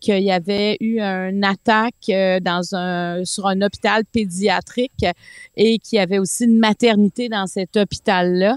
qu'il 0.00 0.22
y 0.22 0.32
avait 0.32 0.78
eu 0.80 0.98
une 0.98 1.44
attaque 1.44 2.10
dans 2.40 2.74
un 2.74 3.22
sur 3.26 3.46
un 3.46 3.60
hôpital 3.60 4.06
pédiatrique 4.06 5.04
et 5.58 5.78
qu'il 5.78 5.98
y 5.98 6.00
avait 6.00 6.18
aussi 6.18 6.44
une 6.44 6.58
maternité 6.58 7.28
dans 7.28 7.46
cet 7.46 7.76
hôpital-là. 7.76 8.56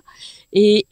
Et 0.54 0.86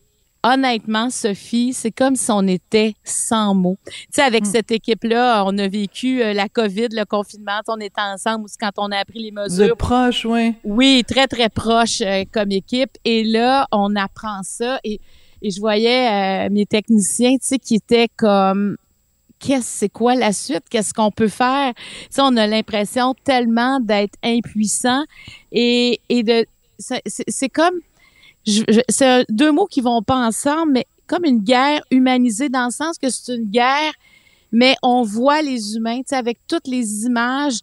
honnêtement, 0.54 1.10
Sophie, 1.10 1.74
c'est 1.74 1.92
comme 1.92 2.16
si 2.16 2.32
on 2.32 2.48
était 2.48 2.94
sans 3.04 3.54
mots. 3.54 3.78
Tu 3.86 3.94
sais, 4.12 4.22
avec 4.22 4.44
mm. 4.44 4.52
cette 4.52 4.72
équipe-là, 4.72 5.44
on 5.46 5.58
a 5.58 5.68
vécu 5.68 6.22
euh, 6.22 6.34
la 6.34 6.48
COVID, 6.48 6.88
le 6.92 7.06
confinement, 7.06 7.60
on 7.68 7.80
était 7.80 8.02
ensemble 8.02 8.46
quand 8.60 8.72
on 8.78 8.92
a 8.92 8.98
appris 8.98 9.20
les 9.20 9.32
mesures. 9.32 9.68
De 9.68 9.74
proche, 9.74 10.26
oui. 10.26 10.54
Oui, 10.64 11.04
très, 11.08 11.28
très 11.28 11.50
proche 11.50 12.02
euh, 12.02 12.24
comme 12.32 12.52
équipe. 12.52 12.92
Et 13.04 13.24
là, 13.24 13.68
on 13.72 13.96
apprend 13.96 14.42
ça 14.44 14.80
et, 14.84 15.00
et 15.42 15.52
je 15.52 15.60
voyais 15.60 16.48
euh, 16.48 16.50
mes 16.52 16.66
techniciens, 16.66 17.34
tu 17.34 17.48
sais, 17.48 17.60
qui 17.60 17.76
étaient 17.76 18.10
comme 18.16 18.78
qu'est-ce 19.40 19.80
c'est 19.80 19.90
quoi 19.90 20.16
la 20.16 20.34
suite? 20.34 20.64
Qu'est-ce 20.70 20.94
qu'on 20.94 21.12
peut 21.12 21.28
faire? 21.28 21.74
Tu 22.14 22.22
on 22.22 22.36
a 22.38 22.48
l'impression 22.48 23.14
tellement 23.24 23.80
d'être 23.80 24.16
impuissant 24.24 25.04
et 25.52 26.02
et 26.10 26.24
de 26.24 26.46
c'est 26.80 27.50
comme 27.50 27.80
c'est 28.90 29.26
deux 29.30 29.52
mots 29.52 29.66
qui 29.66 29.82
vont 29.82 30.02
pas 30.02 30.16
ensemble, 30.16 30.74
mais 30.74 30.88
comme 31.06 31.26
une 31.26 31.40
guerre 31.40 31.82
humanisée 31.92 32.50
dans 32.50 32.66
le 32.66 32.72
sens 32.72 32.98
que 32.98 33.10
c'est 33.10 33.36
une 33.36 33.50
guerre, 33.50 33.94
mais 34.52 34.76
on 34.84 35.04
voit 35.04 35.42
les 35.42 35.76
humains, 35.76 35.98
tu 35.98 36.08
sais, 36.08 36.16
avec 36.16 36.40
toutes 36.48 36.68
les 36.68 37.06
images, 37.06 37.60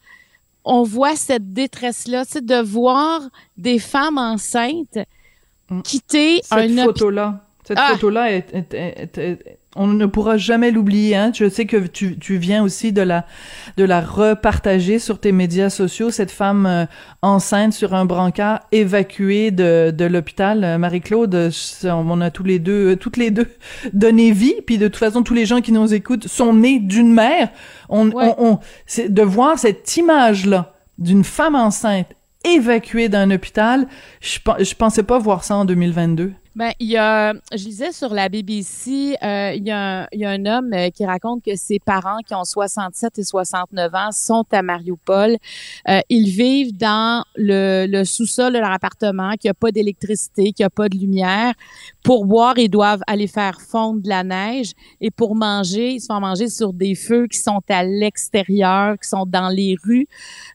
on 0.64 0.82
voit 0.82 1.16
cette 1.16 1.52
détresse-là, 1.52 2.24
tu 2.24 2.32
sais, 2.32 2.40
de 2.40 2.60
voir 2.60 3.22
des 3.56 3.78
femmes 3.78 4.18
enceintes 4.18 4.98
mm. 5.70 5.82
quitter 5.82 6.40
cette 6.42 6.80
photo-là. 6.80 7.40
Cette 7.66 7.78
ah! 7.78 7.92
photo-là 7.92 8.32
est, 8.32 8.52
on 9.76 9.86
ne 9.86 10.06
pourra 10.06 10.36
jamais 10.36 10.70
l'oublier. 10.70 11.16
Hein? 11.16 11.32
Je 11.34 11.48
sais 11.48 11.66
que 11.66 11.76
tu, 11.86 12.18
tu 12.18 12.36
viens 12.36 12.62
aussi 12.62 12.92
de 12.92 13.02
la 13.02 13.26
de 13.76 13.84
la 13.84 14.00
repartager 14.00 14.98
sur 14.98 15.18
tes 15.18 15.32
médias 15.32 15.70
sociaux. 15.70 16.10
Cette 16.10 16.30
femme 16.30 16.66
euh, 16.66 16.86
enceinte 17.22 17.72
sur 17.72 17.94
un 17.94 18.04
brancard 18.04 18.60
évacuée 18.72 19.50
de, 19.50 19.90
de 19.90 20.04
l'hôpital. 20.04 20.64
Euh, 20.64 20.78
Marie-Claude, 20.78 21.50
on 21.84 22.20
a 22.20 22.30
tous 22.30 22.44
les 22.44 22.58
deux, 22.58 22.92
euh, 22.92 22.96
toutes 22.96 23.16
les 23.16 23.30
deux 23.30 23.48
donné 23.92 24.32
vie. 24.32 24.54
Puis 24.66 24.78
de 24.78 24.86
toute 24.86 24.96
façon, 24.96 25.22
tous 25.22 25.34
les 25.34 25.46
gens 25.46 25.60
qui 25.60 25.72
nous 25.72 25.92
écoutent 25.92 26.28
sont 26.28 26.54
nés 26.54 26.78
d'une 26.78 27.12
mère. 27.12 27.50
On, 27.88 28.10
on, 28.14 28.34
on 28.38 28.58
c'est 28.86 29.12
de 29.12 29.22
voir 29.22 29.58
cette 29.58 29.96
image 29.96 30.46
là 30.46 30.74
d'une 30.98 31.24
femme 31.24 31.56
enceinte 31.56 32.06
évacuée 32.44 33.08
d'un 33.08 33.30
hôpital. 33.30 33.88
Je, 34.20 34.38
je 34.60 34.74
pensais 34.74 35.02
pas 35.02 35.18
voir 35.18 35.42
ça 35.42 35.56
en 35.56 35.64
2022. 35.64 36.34
Ben, 36.56 36.70
il 36.78 36.87
y 36.87 36.96
a, 36.96 37.32
je 37.52 37.64
lisais 37.64 37.90
sur 37.90 38.14
la 38.14 38.28
BBC, 38.28 39.16
euh, 39.25 39.52
il, 39.56 39.66
y 39.66 39.73
a 39.73 40.02
un, 40.02 40.06
il 40.12 40.20
y 40.20 40.25
a 40.25 40.30
un 40.30 40.46
homme 40.46 40.73
euh, 40.73 40.88
qui 40.90 41.04
raconte 41.04 41.42
que 41.42 41.56
ses 41.56 41.80
parents, 41.80 42.18
qui 42.25 42.32
ont 42.32 42.44
67 42.44 43.18
et 43.18 43.25
69 43.25 43.92
ans, 43.92 44.12
sont 44.12 44.44
à 44.52 44.62
Mariupol. 44.62 45.37
Euh, 45.88 46.00
ils 46.08 46.28
vivent 46.28 46.76
dans 46.76 47.25
le, 47.34 47.87
le 47.88 48.04
sous-sol 48.04 48.52
de 48.52 48.58
leur 48.58 48.70
appartement, 48.70 49.32
qu'il 49.32 49.49
n'y 49.49 49.50
a 49.50 49.54
pas 49.54 49.73
d'électricité, 49.73 50.52
qu'il 50.52 50.62
n'y 50.62 50.66
a 50.66 50.70
pas 50.70 50.88
de 50.88 50.96
lumière. 50.96 51.54
Pour 52.04 52.25
boire, 52.25 52.56
ils 52.56 52.70
doivent 52.70 53.02
aller 53.08 53.26
faire 53.26 53.61
fondre 53.61 54.00
de 54.00 54.08
la 54.08 54.23
neige. 54.23 54.75
Et 55.00 55.11
pour 55.11 55.34
manger, 55.34 55.94
ils 55.94 56.00
se 56.00 56.06
font 56.06 56.20
manger 56.20 56.49
sur 56.49 56.73
des 56.73 56.94
feux 56.94 57.26
qui 57.26 57.38
sont 57.38 57.62
à 57.68 57.82
l'extérieur, 57.82 58.94
qui 59.02 59.08
sont 59.08 59.26
dans 59.26 59.49
les 59.49 59.75
rues. 59.82 60.06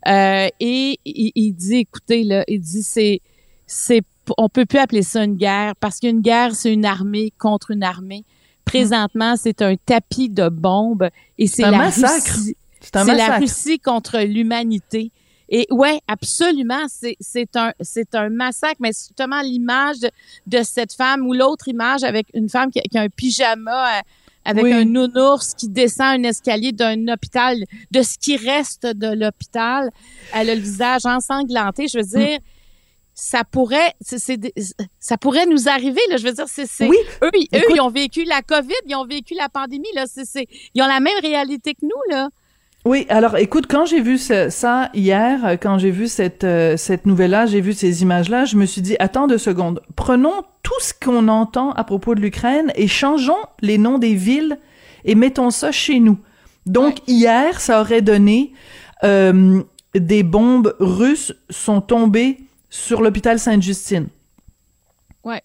Euh, 0.08 0.48
et 0.62 0.98
il, 1.04 1.34
il 1.36 1.52
dit, 1.52 1.76
écoutez, 1.76 2.24
là, 2.24 2.46
il 2.48 2.62
dit, 2.62 2.84
c'est, 2.84 3.20
c'est 3.68 4.02
on 4.38 4.50
peut 4.50 4.66
plus 4.66 4.80
appeler 4.80 5.02
ça 5.04 5.24
une 5.24 5.36
guerre 5.36 5.76
parce 5.78 6.00
qu'une 6.00 6.22
guerre, 6.22 6.56
c'est 6.56 6.72
une 6.74 6.86
armée 6.86 7.32
contre 7.38 7.72
une 7.72 7.84
armée. 7.84 8.24
Présentement, 8.66 9.36
c'est 9.36 9.62
un 9.62 9.76
tapis 9.78 10.30
de 10.30 10.48
bombes 10.50 11.10
et 11.38 11.48
c'est 11.48 11.64
un 11.64 11.72
la 11.72 11.78
massacre. 11.80 12.34
Russie. 12.36 12.56
C'est 12.82 12.96
un 12.96 13.06
C'est 13.06 13.16
la. 13.16 13.38
Russie 13.38 13.80
contre 13.80 14.20
l'humanité. 14.20 15.12
Et 15.52 15.66
ouais, 15.72 16.00
absolument, 16.08 16.86
c'est 16.88 17.16
c'est 17.20 17.56
un 17.56 17.74
c'est 17.82 18.14
un 18.14 18.30
massacre. 18.30 18.76
Mais 18.80 18.90
justement 18.90 19.42
l'image 19.42 20.00
de, 20.00 20.12
de 20.46 20.62
cette 20.64 20.94
femme 20.94 21.26
ou 21.26 21.34
l'autre 21.34 21.68
image 21.68 22.04
avec 22.04 22.28
une 22.36 22.48
femme 22.50 22.70
qui, 22.70 22.80
a- 22.80 22.84
qui 22.84 22.98
a 22.98 23.02
un 23.02 23.10
pyjama 23.10 23.98
euh, 23.98 24.02
avec 24.46 24.64
Oui. 24.64 24.74
un 24.74 24.86
nounours 24.86 25.56
qui 25.56 25.68
descend 25.68 26.20
un 26.20 26.24
escalier 26.30 26.72
d'un 26.72 27.08
hôpital, 27.08 27.58
de 27.92 28.02
ce 28.04 28.18
qui 28.20 28.38
reste 28.38 28.86
de 28.86 29.08
l'hôpital. 29.08 29.90
Elle 30.36 30.52
a 30.52 30.56
le 30.56 30.62
visage 30.62 31.06
ensanglanté. 31.06 31.88
Je 31.88 31.98
veux 31.98 32.04
Mm. 32.06 32.26
dire, 32.26 32.40
ça 33.22 33.44
pourrait, 33.44 33.94
ça 35.00 35.18
pourrait 35.18 35.46
nous 35.46 35.68
arriver. 35.68 36.02
Là. 36.10 36.18
Je 36.18 36.24
veux 36.26 36.32
dire, 36.34 36.46
c'est, 36.48 36.88
Oui. 36.88 36.98
eux, 37.24 37.30
ils- 37.34 37.48
eux, 37.54 37.58
Écoute- 37.60 37.76
ils 37.76 37.82
ont 37.82 37.90
vécu 37.90 38.24
la 38.24 38.42
COVID, 38.42 38.74
ils 38.88 38.96
ont 38.96 39.06
vécu 39.06 39.34
la 39.36 39.50
pandémie. 39.50 39.88
Là. 39.96 40.06
C'est, 40.08 40.48
ils 40.74 40.82
ont 40.82 40.88
la 40.88 41.00
même 41.00 41.20
réalité 41.22 41.74
que 41.74 41.84
nous. 41.84 42.02
Là. 42.16 42.30
Oui, 42.86 43.06
alors 43.10 43.36
écoute, 43.38 43.66
quand 43.70 43.86
j'ai 43.86 44.00
vu 44.00 44.18
ce- 44.18 44.50
ça 44.50 44.90
hier, 44.94 45.58
quand 45.62 45.78
j'ai 45.80 45.92
vu 45.92 46.08
cette 46.08 46.46
euh, 46.46 46.78
cette 46.78 47.06
nouvelle-là, 47.06 47.46
j'ai 47.46 47.60
vu 47.60 47.74
ces 47.74 48.02
images-là, 48.04 48.46
je 48.46 48.56
me 48.56 48.66
suis 48.66 48.82
dit 48.82 48.96
attends 49.00 49.28
deux 49.28 49.38
secondes, 49.38 49.82
prenons 49.98 50.44
tout 50.64 50.80
ce 50.80 50.94
qu'on 50.94 51.28
entend 51.28 51.72
à 51.74 51.84
propos 51.84 52.16
de 52.16 52.22
l'Ukraine 52.22 52.72
et 52.76 52.88
changeons 52.88 53.36
les 53.62 53.78
noms 53.78 53.98
des 53.98 54.16
villes 54.16 54.58
et 55.04 55.14
mettons 55.16 55.50
ça 55.50 55.74
chez 55.74 56.00
nous. 56.00 56.18
Donc 56.66 57.00
hier, 57.06 57.60
ça 57.60 57.82
aurait 57.82 58.02
donné 58.02 58.54
euh, 59.04 59.62
des 59.94 60.24
bombes 60.24 60.74
russes 60.80 61.34
sont 61.50 61.82
tombées 61.82 62.38
sur 62.70 63.02
l'hôpital 63.02 63.40
Sainte-Justine. 63.40 64.08
Ouais. 65.24 65.42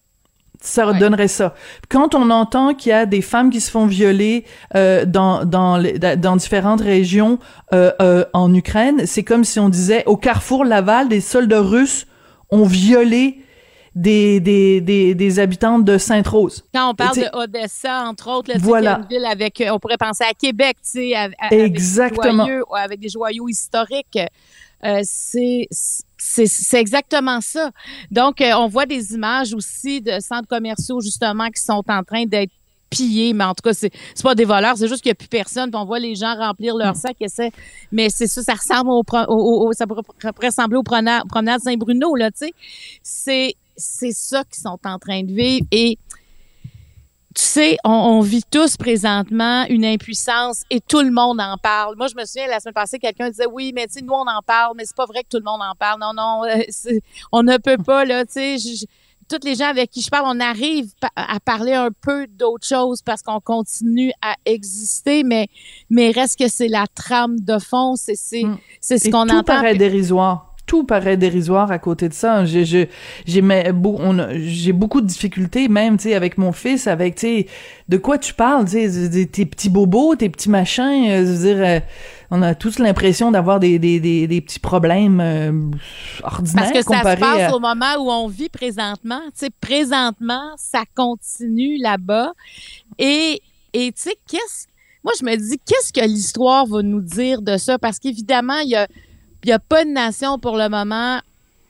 Ça 0.61 0.87
Ouais. 0.87 0.97
donnerait 0.99 1.27
ça. 1.27 1.53
Quand 1.89 2.15
on 2.15 2.29
entend 2.31 2.73
qu'il 2.73 2.89
y 2.89 2.93
a 2.93 3.05
des 3.05 3.21
femmes 3.21 3.49
qui 3.49 3.61
se 3.61 3.69
font 3.69 3.85
violer 3.85 4.45
euh, 4.75 5.05
dans 5.05 5.45
dans 5.45 5.77
les- 5.77 5.99
dans 5.99 6.35
différentes 6.35 6.81
régions 6.81 7.39
euh, 7.73 7.91
euh, 8.01 8.25
en 8.33 8.53
Ukraine, 8.53 9.05
c'est 9.05 9.23
comme 9.23 9.43
si 9.43 9.59
on 9.59 9.69
disait 9.69 10.03
au 10.05 10.17
carrefour 10.17 10.65
Laval, 10.65 11.07
des 11.09 11.21
soldats 11.21 11.61
russes 11.61 12.07
ont 12.49 12.65
violé 12.65 13.41
des 13.95 14.39
des 14.39 14.81
des, 14.81 15.13
des 15.13 15.39
habitantes 15.39 15.85
de 15.85 15.97
Sainte-Rose. 15.97 16.65
Quand 16.73 16.89
on 16.91 16.95
parle 16.95 17.15
de 17.17 17.29
Odessa, 17.33 18.03
entre 18.07 18.29
autres, 18.29 18.49
là, 18.51 18.55
Voilà. 18.59 18.99
une 19.03 19.07
ville 19.17 19.25
avec, 19.25 19.63
on 19.71 19.79
pourrait 19.79 19.97
penser 19.97 20.23
à 20.23 20.33
Québec, 20.33 20.77
tu 20.83 20.89
sais, 20.99 21.15
avec, 21.15 21.31
Exactement. 21.51 22.45
Des 22.45 22.61
avec 22.73 22.99
des 22.99 23.09
joyaux 23.09 23.47
historiques. 23.47 24.19
Euh, 24.85 25.01
c'est 25.03 25.67
c'est 26.17 26.79
exactement 26.79 27.39
ça. 27.41 27.71
Donc, 28.11 28.41
euh, 28.41 28.51
on 28.57 28.67
voit 28.67 28.85
des 28.85 29.13
images 29.13 29.53
aussi 29.53 30.01
de 30.01 30.19
centres 30.19 30.47
commerciaux 30.47 30.99
justement 31.01 31.47
qui 31.49 31.61
sont 31.61 31.83
en 31.87 32.03
train 32.03 32.25
d'être 32.25 32.51
pillés, 32.89 33.33
mais 33.33 33.43
en 33.43 33.53
tout 33.53 33.61
cas, 33.63 33.73
c'est 33.73 33.91
c'est 34.13 34.23
pas 34.23 34.35
des 34.35 34.45
voleurs, 34.45 34.77
c'est 34.77 34.87
juste 34.87 35.01
qu'il 35.01 35.09
n'y 35.09 35.13
a 35.13 35.15
plus 35.15 35.27
personne. 35.27 35.69
Puis 35.71 35.79
on 35.79 35.85
voit 35.85 35.99
les 35.99 36.15
gens 36.15 36.35
remplir 36.35 36.75
Mm. 36.75 36.79
leurs 36.79 36.95
sacs. 36.95 37.17
essaient- 37.19 37.51
mais 37.91 38.09
c'est 38.09 38.27
ça, 38.27 38.41
ça 38.43 38.53
ressemble 38.53 38.89
au, 38.91 39.03
au- 39.27 39.67
au- 39.67 39.73
ça 39.73 39.85
pourrait, 39.87 40.01
ressembler 40.43 40.77
au 40.77 40.83
promenade, 40.83 41.23
promenade 41.27 41.61
Saint-Bruno 41.61 42.15
là, 42.15 42.31
tu 42.31 42.45
sais. 42.45 42.53
C'est 43.03 43.55
c'est 43.77 44.13
ça 44.13 44.43
qu'ils 44.45 44.61
sont 44.61 44.79
en 44.85 44.97
train 44.99 45.21
de 45.23 45.33
vivre 45.33 45.65
et 45.71 45.97
tu 47.35 47.43
sais, 47.43 47.77
on, 47.83 47.91
on 47.91 48.21
vit 48.21 48.43
tous 48.49 48.77
présentement 48.77 49.65
une 49.67 49.83
impuissance 49.83 50.61
et 50.69 50.79
tout 50.79 51.01
le 51.01 51.11
monde 51.11 51.39
en 51.41 51.57
parle. 51.57 51.95
Moi, 51.97 52.07
je 52.07 52.15
me 52.15 52.23
souviens, 52.25 52.47
la 52.47 52.59
semaine 52.61 52.73
passée, 52.73 52.97
quelqu'un 52.97 53.29
disait, 53.29 53.45
oui, 53.51 53.71
mais 53.75 53.87
tu 53.87 53.93
sais, 53.95 54.01
nous, 54.01 54.13
on 54.13 54.21
en 54.27 54.41
parle, 54.41 54.73
mais 54.77 54.85
c'est 54.85 54.95
pas 54.95 55.05
vrai 55.05 55.23
que 55.23 55.29
tout 55.29 55.37
le 55.37 55.43
monde 55.43 55.61
en 55.61 55.75
parle. 55.75 55.99
Non, 55.99 56.13
non, 56.15 56.43
euh, 56.45 56.61
c'est- 56.69 57.01
on 57.33 57.43
ne 57.43 57.57
peut 57.57 57.77
pas, 57.77 58.05
là, 58.05 58.25
tu 58.25 58.33
sais, 58.33 58.57
je- 58.57 58.75
je- 58.81 58.85
toutes 59.27 59.43
les 59.43 59.55
gens 59.55 59.65
avec 59.65 59.89
qui 59.89 60.01
je 60.01 60.09
parle, 60.09 60.25
on 60.27 60.39
arrive 60.39 60.91
à 61.15 61.39
parler 61.39 61.73
un 61.73 61.89
peu 61.99 62.27
d'autres 62.27 62.67
choses 62.67 63.01
parce 63.01 63.21
qu'on 63.23 63.39
continue 63.41 64.11
à 64.21 64.35
exister, 64.45 65.23
mais, 65.23 65.47
mais 65.89 66.11
reste 66.11 66.37
que 66.39 66.47
c'est 66.47 66.67
la 66.67 66.85
trame 66.93 67.39
de 67.39 67.57
fond, 67.57 67.95
c'est, 67.95 68.15
c'est, 68.15 68.43
Mm. 68.43 68.57
c'est 68.79 68.97
ce 68.99 69.09
qu'on 69.09 69.25
tout 69.25 69.33
entend. 69.33 69.43
paraît 69.43 69.75
dérisoire. 69.75 70.44
Tout 70.65 70.83
paraît 70.83 71.17
dérisoire 71.17 71.71
à 71.71 71.77
côté 71.77 72.09
de 72.09 72.13
ça. 72.13 72.43
J'ai, 72.45 72.89
beaucoup 73.41 75.01
de 75.01 75.05
difficultés, 75.05 75.67
même, 75.67 75.97
tu 75.97 76.09
sais, 76.09 76.15
avec 76.15 76.37
mon 76.37 76.51
fils, 76.51 76.87
avec, 76.87 77.15
tu 77.15 77.27
sais, 77.27 77.47
de 77.87 77.97
quoi 77.97 78.17
tu 78.17 78.33
parles, 78.33 78.65
tu 78.65 78.89
sais, 78.89 79.27
tes 79.27 79.45
petits 79.45 79.69
bobos, 79.69 80.15
tes 80.15 80.29
petits 80.29 80.49
machins, 80.49 81.07
euh, 81.07 81.25
je 81.25 81.31
veux 81.31 81.53
dire, 81.53 81.65
euh, 81.65 81.79
on 82.31 82.41
a 82.41 82.55
tous 82.55 82.79
l'impression 82.79 83.31
d'avoir 83.31 83.59
des, 83.59 83.77
des, 83.77 83.99
des, 83.99 84.27
des 84.27 84.41
petits 84.41 84.59
problèmes 84.59 85.19
euh, 85.21 85.51
ordinaires 86.23 86.71
Parce 86.73 86.85
que 86.85 86.93
ça 86.93 86.99
se 86.99 87.19
passe 87.19 87.51
à... 87.51 87.55
au 87.55 87.59
moment 87.59 87.95
où 87.99 88.09
on 88.09 88.27
vit 88.27 88.49
présentement. 88.49 89.21
Tu 89.27 89.45
sais, 89.45 89.49
présentement, 89.61 90.53
ça 90.57 90.83
continue 90.95 91.77
là-bas. 91.77 92.33
Et, 92.97 93.41
et 93.73 93.91
tu 93.91 94.01
sais, 94.01 94.15
qu'est-ce... 94.27 94.67
Moi, 95.03 95.13
je 95.19 95.23
me 95.23 95.35
dis, 95.35 95.59
qu'est-ce 95.63 95.93
que 95.93 96.03
l'histoire 96.03 96.65
va 96.65 96.81
nous 96.81 97.01
dire 97.01 97.43
de 97.43 97.57
ça? 97.57 97.77
Parce 97.77 97.99
qu'évidemment, 97.99 98.57
il 98.57 98.69
y 98.69 98.75
a, 98.75 98.87
il 99.45 99.49
y 99.49 99.51
a 99.51 99.59
pas 99.59 99.85
de 99.85 99.91
nation 99.91 100.39
pour 100.39 100.57
le 100.57 100.69
moment 100.69 101.19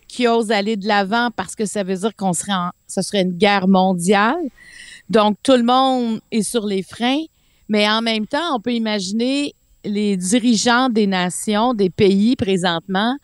qui 0.08 0.30
ose 0.30 0.50
aller 0.50 0.78
de 0.78 0.88
l'avant 0.88 1.30
parce 1.36 1.56
que 1.56 1.66
ça 1.66 1.84
veut 1.84 1.96
dire 1.98 2.16
qu'on 2.16 2.32
serait 2.32 2.54
en, 2.54 2.70
ce 2.88 3.02
serait 3.02 3.24
une 3.24 3.34
guerre 3.38 3.68
mondiale. 3.68 4.40
Donc, 5.10 5.36
tout 5.44 5.58
le 5.58 5.64
monde 5.64 6.22
est 6.32 6.42
sur 6.42 6.66
les 6.66 6.84
freins. 6.84 7.24
Mais 7.68 7.90
en 7.90 8.02
même 8.02 8.28
temps, 8.28 8.56
on 8.56 8.62
peut 8.62 8.72
imaginer 8.72 9.54
les 9.84 10.16
dirigeants 10.16 10.88
des 10.88 11.06
nations, 11.06 11.74
des 11.74 11.90
pays 11.90 12.38
présentement, 12.38 13.18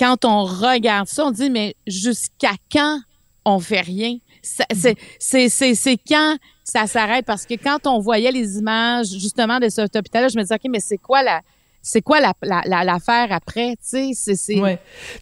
quand 0.00 0.24
on 0.24 0.44
regarde 0.44 1.06
ça, 1.06 1.26
on 1.26 1.30
dit, 1.30 1.50
mais 1.50 1.76
jusqu'à 1.86 2.52
quand 2.72 3.00
on 3.44 3.58
fait 3.58 3.82
rien? 3.82 4.16
C'est- 4.40 5.48
c'est 5.50 5.98
quand 6.08 6.38
ça 6.64 6.86
s'arrête? 6.86 7.26
Parce 7.26 7.44
que 7.44 7.54
quand 7.54 7.86
on 7.86 7.98
voyait 7.98 8.32
les 8.32 8.56
images, 8.56 9.08
justement, 9.08 9.58
de 9.60 9.68
cet 9.68 9.94
hôpital-là, 9.94 10.28
je 10.28 10.38
me 10.38 10.42
disais, 10.42 10.54
OK, 10.54 10.70
mais 10.70 10.80
c'est 10.80 10.96
quoi 10.98 11.22
la... 11.22 11.42
C'est 11.82 12.02
quoi 12.02 12.20
la- 12.20 12.34
la- 12.42 12.84
l'affaire 12.84 13.28
après, 13.30 13.70
tu 13.76 14.12
sais? 14.14 14.36
C'est-. 14.36 14.56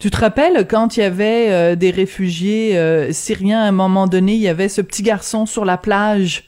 Tu 0.01 0.11
te 0.11 0.17
rappelles 0.17 0.67
quand 0.69 0.97
il 0.97 1.01
y 1.01 1.03
avait 1.05 1.51
euh, 1.51 1.77
des 1.77 1.91
réfugiés 1.91 2.77
euh, 2.77 3.13
syriens 3.13 3.61
à 3.63 3.69
un 3.69 3.73
moment 3.73 4.07
donné, 4.07 4.35
il 4.35 4.41
y 4.41 4.49
avait 4.49 4.69
ce 4.69 4.81
petit 4.81 5.03
garçon 5.03 5.47
sur 5.47 5.65
la 5.65 5.77
plage? 5.77 6.45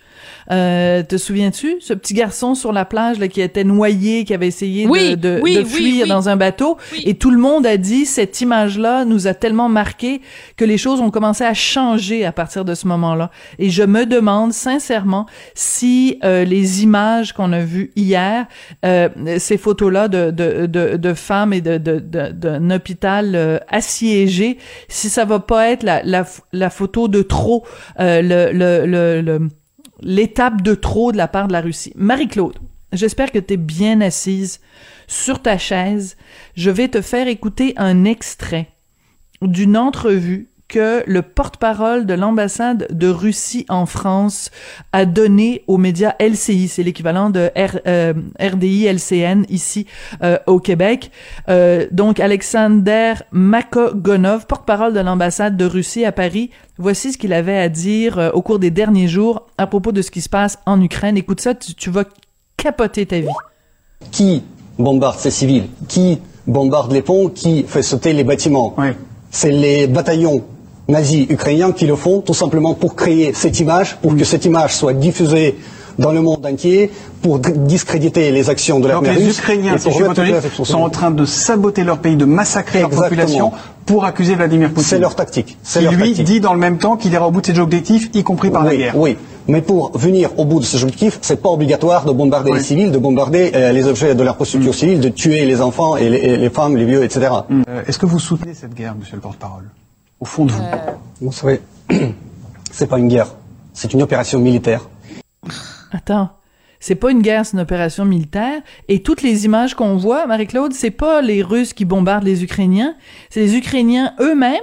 Euh, 0.50 1.02
te 1.02 1.16
souviens-tu 1.16 1.76
ce 1.81 1.92
petit 1.94 2.14
garçon 2.14 2.54
sur 2.54 2.72
la 2.72 2.85
plage 2.85 3.18
là, 3.18 3.28
qui 3.28 3.40
était 3.40 3.64
noyé, 3.64 4.24
qui 4.24 4.35
avait 4.35 4.46
essayé 4.46 4.85
de- 4.85 4.90
Oui, 4.90 5.16
de, 5.16 5.40
oui, 5.42 5.57
de 5.57 5.64
fuir 5.64 6.02
oui. 6.04 6.09
dans 6.09 6.28
un 6.28 6.37
bateau? 6.37 6.76
Oui. 6.92 7.02
et 7.07 7.14
tout 7.14 7.31
le 7.31 7.38
monde 7.38 7.66
a 7.66 7.76
dit 7.76 8.07
cette 8.07 8.40
image-là 8.40 9.04
nous 9.04 9.26
a 9.26 9.35
tellement 9.35 9.68
marqué 9.68 10.20
que 10.57 10.64
les 10.64 10.78
choses 10.78 11.00
ont 11.00 11.11
commencé 11.11 11.44
à 11.44 11.54
changer 11.54 12.24
à 12.24 12.33
partir 12.33 12.64
de 12.64 12.74
ce 12.74 12.87
moment-là. 12.87 13.31
Et 13.59 13.70
je 13.70 13.83
me 13.83 14.07
demande 14.07 14.52
sincèrement 14.52 15.26
si 15.54 16.18
euh, 16.24 16.44
les 16.44 16.83
images 16.83 17.33
qu'on 17.33 17.52
a 17.52 17.61
vues 17.61 17.90
hier, 17.96 18.46
euh, 18.85 19.09
ces 19.38 19.59
photos-là 19.59 20.09
de, 20.09 20.31
de, 20.31 20.66
de, 20.66 20.96
de 20.96 21.14
femmes 21.14 21.52
et 21.52 21.61
de, 21.61 21.78
de, 21.78 21.98
de- 21.98 22.31
d'un 22.33 22.70
hôpital 22.70 23.33
euh, 23.35 23.59
assiégé, 23.68 24.59
si 24.88 25.09
ça 25.09 25.24
va 25.24 25.38
pas 25.40 25.70
être 25.70 25.83
la, 25.83 26.02
la, 26.04 26.24
la 26.52 26.70
photo 26.70 27.09
de 27.09 27.22
trop, 27.22 27.64
euh, 28.00 28.22
le, 28.22 28.52
le, 28.52 28.87
le, 28.87 29.20
le- 29.20 29.48
l'étape 30.00 30.62
de 30.62 30.74
trop 30.74 31.12
de 31.12 31.16
la 31.16 31.28
part 31.28 31.48
de 31.48 31.52
la 31.52 31.61
Russie. 31.61 31.92
Marie-Claude, 31.96 32.58
j'espère 32.92 33.32
que 33.32 33.38
tu 33.38 33.54
es 33.54 33.56
bien 33.56 34.00
assise 34.00 34.61
sur 35.06 35.42
ta 35.42 35.58
chaise. 35.58 36.16
Je 36.54 36.70
vais 36.70 36.88
te 36.88 37.00
faire 37.00 37.28
écouter 37.28 37.74
un 37.76 38.04
extrait 38.04 38.68
d'une 39.42 39.76
entrevue 39.76 40.50
que 40.68 41.02
le 41.07 41.22
porte-parole 41.22 42.04
de 42.04 42.12
l'ambassade 42.14 42.87
de 42.90 43.09
Russie 43.09 43.64
en 43.70 43.87
France 43.87 44.50
a 44.92 45.07
donné 45.07 45.64
aux 45.66 45.78
médias 45.78 46.14
LCI, 46.20 46.68
c'est 46.68 46.83
l'équivalent 46.83 47.31
de 47.31 47.50
R- 47.57 47.81
euh, 47.87 48.12
RDI 48.38 48.85
LCN 48.87 49.44
ici 49.48 49.87
euh, 50.22 50.38
au 50.46 50.61
Québec. 50.61 51.11
Euh, 51.48 51.87
donc 51.90 52.20
Alexander 52.20 53.14
Makogonov, 53.33 54.46
porte-parole 54.46 54.92
de 54.92 55.00
l'ambassade 55.00 55.57
de 55.57 55.64
Russie 55.64 56.04
à 56.04 56.12
Paris, 56.12 56.50
voici 56.76 57.12
ce 57.12 57.18
qu'il 57.18 57.33
avait 57.33 57.59
à 57.59 57.68
dire 57.68 58.18
euh, 58.18 58.31
au 58.33 58.42
cours 58.42 58.59
des 58.59 58.70
derniers 58.70 59.09
jours 59.09 59.46
à 59.57 59.66
propos 59.66 59.92
de 59.92 60.02
ce 60.02 60.11
qui 60.11 60.20
se 60.20 60.28
passe 60.28 60.59
en 60.66 60.81
Ukraine. 60.83 61.16
Écoute 61.16 61.40
ça, 61.40 61.54
tu, 61.54 61.74
tu 61.74 61.90
vas 61.90 62.04
capoter 62.59 63.07
ta 63.07 63.20
vie. 63.20 63.28
Qui 64.11 64.42
bombarde 64.78 65.18
ces 65.18 65.31
civils? 65.31 65.64
Qui 65.88 66.20
bombarde 66.46 66.92
les 66.92 67.02
ponts? 67.02 67.28
Qui 67.31 67.62
fait 67.64 67.83
sauter 67.83 68.12
les 68.12 68.24
bâtiments? 68.24 68.76
C'est 69.31 69.50
les 69.50 69.87
bataillons 69.87 70.44
nazis 70.88 71.27
ukrainiens 71.29 71.72
qui 71.72 71.87
le 71.87 71.96
font 71.96 72.20
tout 72.20 72.35
simplement 72.35 72.74
pour 72.74 72.96
créer 72.96 73.33
cette 73.35 73.61
image, 73.61 73.96
pour 74.01 74.16
que 74.16 74.24
cette 74.24 74.44
image 74.44 74.74
soit 74.74 74.94
diffusée 74.94 75.57
dans 75.98 76.12
le 76.12 76.22
monde 76.22 76.46
entier 76.46 76.90
pour 77.20 77.40
discréditer 77.40 78.31
les 78.31 78.48
actions 78.51 78.81
de 78.81 78.88
l'armée 78.88 79.11
russe. 79.11 79.18
Les 79.18 79.38
Ukrainiens, 79.38 79.79
si 79.79 79.90
je 79.90 80.64
sont 80.64 80.79
en 80.79 80.90
train 80.90 81.11
de 81.11 81.24
saboter 81.24 81.85
leur 81.85 81.98
pays, 81.98 82.16
de 82.16 82.24
massacrer 82.24 82.81
leur 82.81 82.90
population 82.90 83.53
pour 83.85 84.05
accuser 84.05 84.35
Vladimir 84.35 84.68
Poutine. 84.68 84.85
C'est 84.85 84.98
leur 84.98 85.14
tactique. 85.14 85.57
Qui 85.64 85.81
lui 85.81 86.12
dit 86.12 86.40
dans 86.40 86.53
le 86.53 86.61
même 86.61 86.79
temps 86.79 86.96
qu'il 86.96 87.12
ira 87.12 87.27
au 87.27 87.31
bout 87.31 87.40
de 87.40 87.46
ses 87.46 87.59
objectifs, 87.59 88.11
y 88.14 88.22
compris 88.22 88.51
par 88.51 88.64
la 88.64 88.77
guerre. 88.77 88.96
Oui, 88.96 89.16
mais 89.48 89.62
pour 89.62 89.96
venir 89.96 90.31
au 90.38 90.44
bout 90.44 90.61
de 90.61 90.64
ces 90.64 90.83
objectifs, 90.83 91.18
c'est 91.22 91.42
pas 91.42 91.48
obligatoire 91.48 92.05
de 92.05 92.12
bombarder 92.12 92.53
les 92.53 92.61
civils, 92.61 92.92
de 92.92 92.98
bombarder 92.98 93.51
euh, 93.55 93.72
les 93.72 93.87
objets 93.87 94.14
de 94.14 94.22
l'infrastructure 94.22 94.72
mm. 94.72 94.77
civile, 94.77 95.01
de 95.01 95.09
tuer 95.09 95.44
les 95.46 95.61
enfants 95.61 95.96
et 95.96 96.09
les, 96.09 96.51
femmes, 96.51 96.77
les 96.77 96.85
vieux, 96.85 97.03
etc. 97.03 97.29
Euh, 97.51 97.83
est-ce 97.87 97.98
que 97.98 98.07
vous 98.07 98.18
soutenez 98.18 98.55
cette 98.55 98.74
guerre, 98.74 98.94
monsieur 98.94 99.16
le 99.16 99.22
porte-parole? 99.22 99.64
Au 100.20 100.24
fond 100.24 100.44
de 100.44 100.52
vous 100.52 100.62
euh. 100.62 100.92
Vous 101.20 101.33
savez, 101.33 101.61
c'est 102.70 102.87
pas 102.87 102.98
une 102.98 103.09
guerre, 103.09 103.35
c'est 103.72 103.92
une 103.92 104.02
opération 104.02 104.38
militaire. 104.38 104.88
Attends. 105.92 106.31
C'est 106.81 106.94
pas 106.94 107.11
une 107.11 107.22
guerre, 107.22 107.44
c'est 107.44 107.54
une 107.54 107.62
opération 107.62 108.04
militaire. 108.04 108.61
Et 108.87 109.02
toutes 109.02 109.22
les 109.22 109.44
images 109.44 109.74
qu'on 109.74 109.96
voit, 109.96 110.26
Marie-Claude, 110.26 110.72
c'est 110.72 110.92
pas 110.92 111.22
les 111.22 111.42
Russes 111.42 111.72
qui 111.72 111.85
bombardent 111.85 112.24
les 112.24 112.44
Ukrainiens, 112.44 112.94
c'est 113.31 113.40
les 113.40 113.57
Ukrainiens 113.57 114.14
eux-mêmes. 114.20 114.61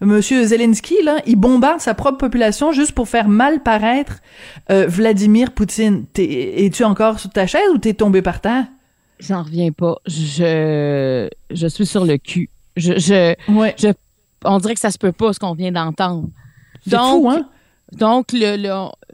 Monsieur 0.00 0.44
Zelensky, 0.44 0.94
là, 1.02 1.20
il 1.26 1.36
bombarde 1.36 1.80
sa 1.80 1.92
propre 1.92 2.18
population 2.18 2.72
juste 2.72 2.92
pour 2.92 3.08
faire 3.08 3.28
mal 3.28 3.62
paraître 3.62 4.20
euh, 4.70 4.86
Vladimir 4.86 5.52
Poutine. 5.52 6.06
Es-tu 6.16 6.84
encore 6.84 7.18
sur 7.18 7.30
ta 7.30 7.46
chaise 7.46 7.68
ou 7.74 7.78
t'es 7.78 7.94
tombé 7.94 8.22
par 8.22 8.40
terre? 8.40 8.64
J'en 9.18 9.42
reviens 9.42 9.72
pas. 9.72 9.96
Je, 10.06 11.28
je 11.50 11.66
suis 11.66 11.86
sur 11.86 12.04
le 12.04 12.16
cul. 12.16 12.48
Je, 12.76 12.92
je, 12.92 13.34
je, 13.48 13.92
on 14.44 14.58
dirait 14.58 14.74
que 14.74 14.80
ça 14.80 14.90
se 14.90 14.98
peut 14.98 15.12
pas 15.12 15.32
ce 15.32 15.38
qu'on 15.38 15.54
vient 15.54 15.72
d'entendre. 15.72 16.28
C'est 16.86 16.96
fou, 16.96 17.28
hein? 17.30 17.48
Donc, 17.92 18.32
le, 18.32 18.56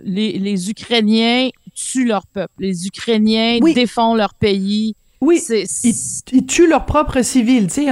les, 0.02 0.38
les, 0.38 0.70
Ukrainiens 0.70 1.50
tuent 1.74 2.06
leur 2.06 2.26
peuple. 2.26 2.52
Les 2.58 2.86
Ukrainiens 2.86 3.58
défendent 3.60 4.18
leur 4.18 4.34
pays. 4.34 4.96
Oui, 5.20 5.42
ils, 6.32 6.46
tuent 6.46 6.66
leurs 6.66 6.84
propres 6.84 7.22
civils. 7.22 7.68
Tu 7.68 7.74
sais, 7.74 7.86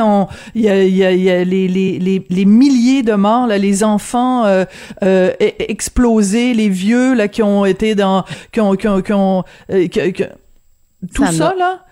il 0.55 0.61
y 0.61 0.69
a, 0.69 0.85
y 0.85 1.05
a, 1.05 1.13
y 1.13 1.31
a 1.31 1.45
les, 1.45 1.69
les, 1.69 2.27
les, 2.29 2.45
milliers 2.45 3.03
de 3.03 3.15
morts, 3.15 3.47
là, 3.47 3.57
les 3.57 3.85
enfants 3.85 4.45
euh, 4.45 4.65
euh, 5.03 5.31
e, 5.41 5.53
explosés, 5.61 6.53
les 6.53 6.69
vieux 6.69 7.15
là 7.15 7.29
qui 7.29 7.43
ont 7.43 7.65
été 7.65 7.95
dans, 7.95 8.25
qui 8.53 8.61
ont, 8.61 8.75
qui 8.75 9.13
ont, 9.13 9.45
euh, 9.71 9.89
tout 11.15 11.25
ça 11.33 11.55
là 11.55 11.87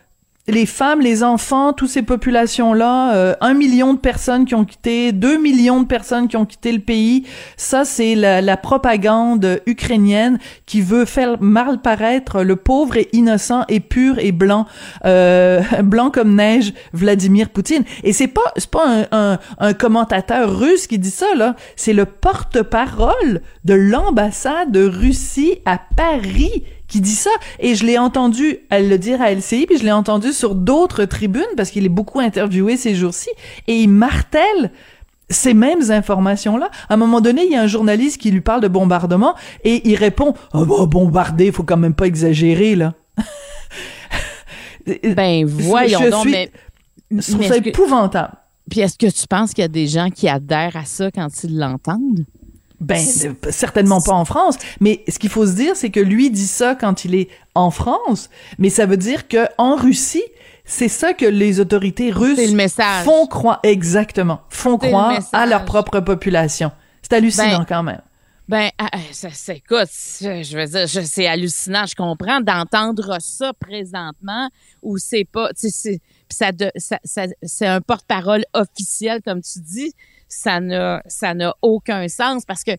les 0.50 0.66
femmes, 0.66 1.00
les 1.00 1.22
enfants, 1.22 1.72
toutes 1.72 1.90
ces 1.90 2.02
populations-là, 2.02 3.14
euh, 3.14 3.34
un 3.40 3.54
million 3.54 3.94
de 3.94 3.98
personnes 3.98 4.44
qui 4.44 4.54
ont 4.54 4.64
quitté, 4.64 5.12
deux 5.12 5.38
millions 5.38 5.80
de 5.80 5.86
personnes 5.86 6.28
qui 6.28 6.36
ont 6.36 6.46
quitté 6.46 6.72
le 6.72 6.80
pays, 6.80 7.26
ça 7.56 7.84
c'est 7.84 8.14
la, 8.14 8.56
propagande 8.56 9.62
ukrainienne 9.66 10.38
qui 10.66 10.82
veut 10.82 11.04
faire 11.04 11.40
mal 11.40 11.80
paraître 11.80 12.42
le 12.42 12.56
pauvre 12.56 12.96
et 12.96 13.08
innocent 13.12 13.64
et 13.68 13.80
pur 13.80 14.18
et 14.18 14.32
blanc, 14.32 14.66
euh, 15.04 15.62
blanc 15.82 16.10
comme 16.10 16.34
neige, 16.34 16.74
Vladimir 16.92 17.48
Poutine. 17.48 17.84
Et 18.04 18.12
c'est 18.12 18.28
pas 18.28 18.52
c'est 18.56 18.70
pas 18.70 19.06
un, 19.12 19.38
un 19.58 19.72
commentateur 19.72 20.58
russe 20.58 20.86
qui 20.86 20.98
dit 20.98 21.10
ça 21.10 21.26
là, 21.36 21.56
c'est 21.76 21.92
le 21.92 22.04
porte-parole 22.04 23.40
de 23.64 23.74
l'ambassade 23.74 24.72
de 24.72 24.84
Russie 24.84 25.58
à 25.64 25.78
Paris 25.96 26.64
qui 26.90 27.00
dit 27.00 27.14
ça. 27.14 27.30
Et 27.58 27.74
je 27.74 27.86
l'ai 27.86 27.96
entendu 27.96 28.58
elle 28.68 28.88
le 28.90 28.98
dire 28.98 29.22
à 29.22 29.32
LCI, 29.32 29.66
puis 29.66 29.78
je 29.78 29.84
l'ai 29.84 29.92
entendu 29.92 30.32
sur 30.32 30.54
d'autres 30.54 31.06
tribunes, 31.06 31.42
parce 31.56 31.70
qu'il 31.70 31.86
est 31.86 31.90
beaucoup 31.90 32.20
interviewé 32.20 32.76
ces 32.76 32.94
jours-ci, 32.94 33.30
et 33.66 33.76
il 33.80 33.88
martèle 33.88 34.72
ces 35.30 35.54
mêmes 35.54 35.90
informations-là. 35.90 36.70
À 36.88 36.94
un 36.94 36.96
moment 36.96 37.20
donné, 37.20 37.44
il 37.44 37.52
y 37.52 37.56
a 37.56 37.62
un 37.62 37.68
journaliste 37.68 38.20
qui 38.20 38.30
lui 38.30 38.40
parle 38.40 38.60
de 38.60 38.68
bombardement, 38.68 39.34
et 39.64 39.88
il 39.88 39.94
répond 39.94 40.34
«Oh, 40.52 40.66
bah, 40.66 40.86
bombarder, 40.86 41.52
faut 41.52 41.62
quand 41.62 41.76
même 41.76 41.94
pas 41.94 42.06
exagérer, 42.06 42.74
là.» 42.74 42.94
Ben, 45.14 45.46
voyons 45.46 46.10
donc, 46.10 46.26
mais... 46.26 46.50
Je 47.10 47.32
trouve 47.32 47.46
ça 47.46 47.56
épouvantable. 47.56 48.34
Puis 48.70 48.80
est-ce 48.80 48.96
que 48.96 49.06
tu 49.06 49.26
penses 49.28 49.52
qu'il 49.52 49.62
y 49.62 49.64
a 49.64 49.68
des 49.68 49.86
gens 49.88 50.10
qui 50.10 50.28
adhèrent 50.28 50.76
à 50.76 50.84
ça 50.84 51.10
quand 51.10 51.28
ils 51.44 51.58
l'entendent? 51.58 52.24
Ben, 52.80 52.98
certainement 53.50 54.00
pas 54.00 54.14
en 54.14 54.24
France. 54.24 54.56
Mais 54.80 55.04
ce 55.06 55.18
qu'il 55.18 55.28
faut 55.28 55.46
se 55.46 55.52
dire, 55.52 55.76
c'est 55.76 55.90
que 55.90 56.00
lui 56.00 56.30
dit 56.30 56.46
ça 56.46 56.74
quand 56.74 57.04
il 57.04 57.14
est 57.14 57.28
en 57.54 57.70
France, 57.70 58.30
mais 58.58 58.70
ça 58.70 58.86
veut 58.86 58.96
dire 58.96 59.28
que 59.28 59.46
en 59.58 59.76
Russie, 59.76 60.24
c'est 60.64 60.88
ça 60.88 61.12
que 61.12 61.26
les 61.26 61.60
autorités 61.60 62.10
russes 62.10 62.40
font 63.04 63.26
croire 63.26 63.60
exactement, 63.64 64.40
font 64.48 64.78
croire 64.78 65.18
à 65.32 65.46
leur 65.46 65.64
propre 65.64 66.00
population. 66.00 66.72
C'est 67.02 67.14
hallucinant 67.14 67.58
ben, 67.58 67.66
quand 67.68 67.82
même. 67.82 68.00
Ben, 68.48 68.70
ah, 68.78 68.88
ah, 68.92 68.98
ça, 69.12 69.52
écoute, 69.52 69.88
je 70.20 70.56
veux 70.56 70.66
dire, 70.66 71.06
c'est 71.06 71.26
hallucinant. 71.26 71.86
Je 71.86 71.94
comprends 71.94 72.40
d'entendre 72.40 73.18
ça 73.20 73.52
présentement 73.52 74.48
où 74.82 74.96
c'est 74.96 75.24
pas, 75.24 75.50
c'est, 75.54 76.00
ça, 76.28 76.50
ça 76.76 77.26
c'est 77.42 77.66
un 77.66 77.80
porte-parole 77.80 78.44
officiel 78.54 79.20
comme 79.22 79.42
tu 79.42 79.58
dis 79.60 79.92
ça 80.30 80.60
n'a 80.60 81.54
aucun 81.60 82.08
sens 82.08 82.44
parce 82.46 82.64
que 82.64 82.72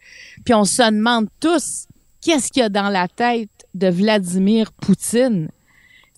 puis 0.44 0.54
on 0.54 0.64
se 0.64 0.82
demande 0.82 1.28
tous 1.40 1.86
qu'est-ce 2.22 2.52
qu'il 2.52 2.62
y 2.62 2.66
a 2.66 2.70
dans 2.70 2.90
la 2.90 3.08
tête 3.08 3.50
de 3.74 3.88
Vladimir 3.88 4.72
Poutine? 4.72 5.50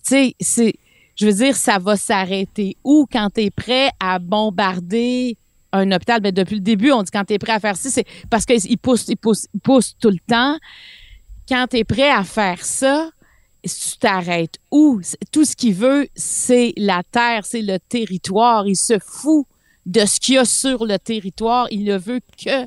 Tu 0.06 0.14
sais, 0.14 0.34
c'est 0.40 0.74
je 1.16 1.26
veux 1.26 1.32
dire 1.32 1.56
ça 1.56 1.78
va 1.78 1.96
s'arrêter 1.96 2.76
où 2.84 3.06
quand 3.10 3.30
tu 3.34 3.42
es 3.42 3.50
prêt 3.50 3.90
à 4.00 4.18
bombarder 4.18 5.36
un 5.72 5.90
hôpital? 5.92 6.20
Ben 6.20 6.32
depuis 6.32 6.56
le 6.56 6.60
début 6.60 6.92
on 6.92 7.02
dit 7.02 7.10
quand 7.10 7.24
tu 7.24 7.34
es 7.34 7.38
prêt 7.38 7.52
à 7.52 7.60
faire 7.60 7.76
ça 7.76 7.90
c'est 7.90 8.06
parce 8.30 8.44
qu'il 8.46 8.78
pousse 8.78 9.06
il 9.08 9.16
pousse 9.16 9.46
il 9.52 9.60
pousse 9.60 9.96
tout 10.00 10.10
le 10.10 10.20
temps. 10.26 10.56
Quand 11.48 11.66
tu 11.68 11.78
es 11.78 11.84
prêt 11.84 12.10
à 12.10 12.24
faire 12.24 12.64
ça, 12.64 13.10
tu 13.62 13.98
t'arrêtes 13.98 14.58
où? 14.70 15.00
Tout 15.30 15.44
ce 15.44 15.54
qu'il 15.54 15.74
veut, 15.74 16.08
c'est 16.14 16.72
la 16.76 17.02
terre, 17.02 17.44
c'est 17.44 17.62
le 17.62 17.78
territoire. 17.78 18.66
Il 18.66 18.76
se 18.76 18.98
fout 18.98 19.46
de 19.86 20.04
ce 20.06 20.20
qu'il 20.20 20.34
y 20.34 20.38
a 20.38 20.44
sur 20.44 20.86
le 20.86 20.98
territoire. 20.98 21.66
Il 21.70 21.84
ne 21.84 21.96
veut 21.96 22.20
que 22.42 22.66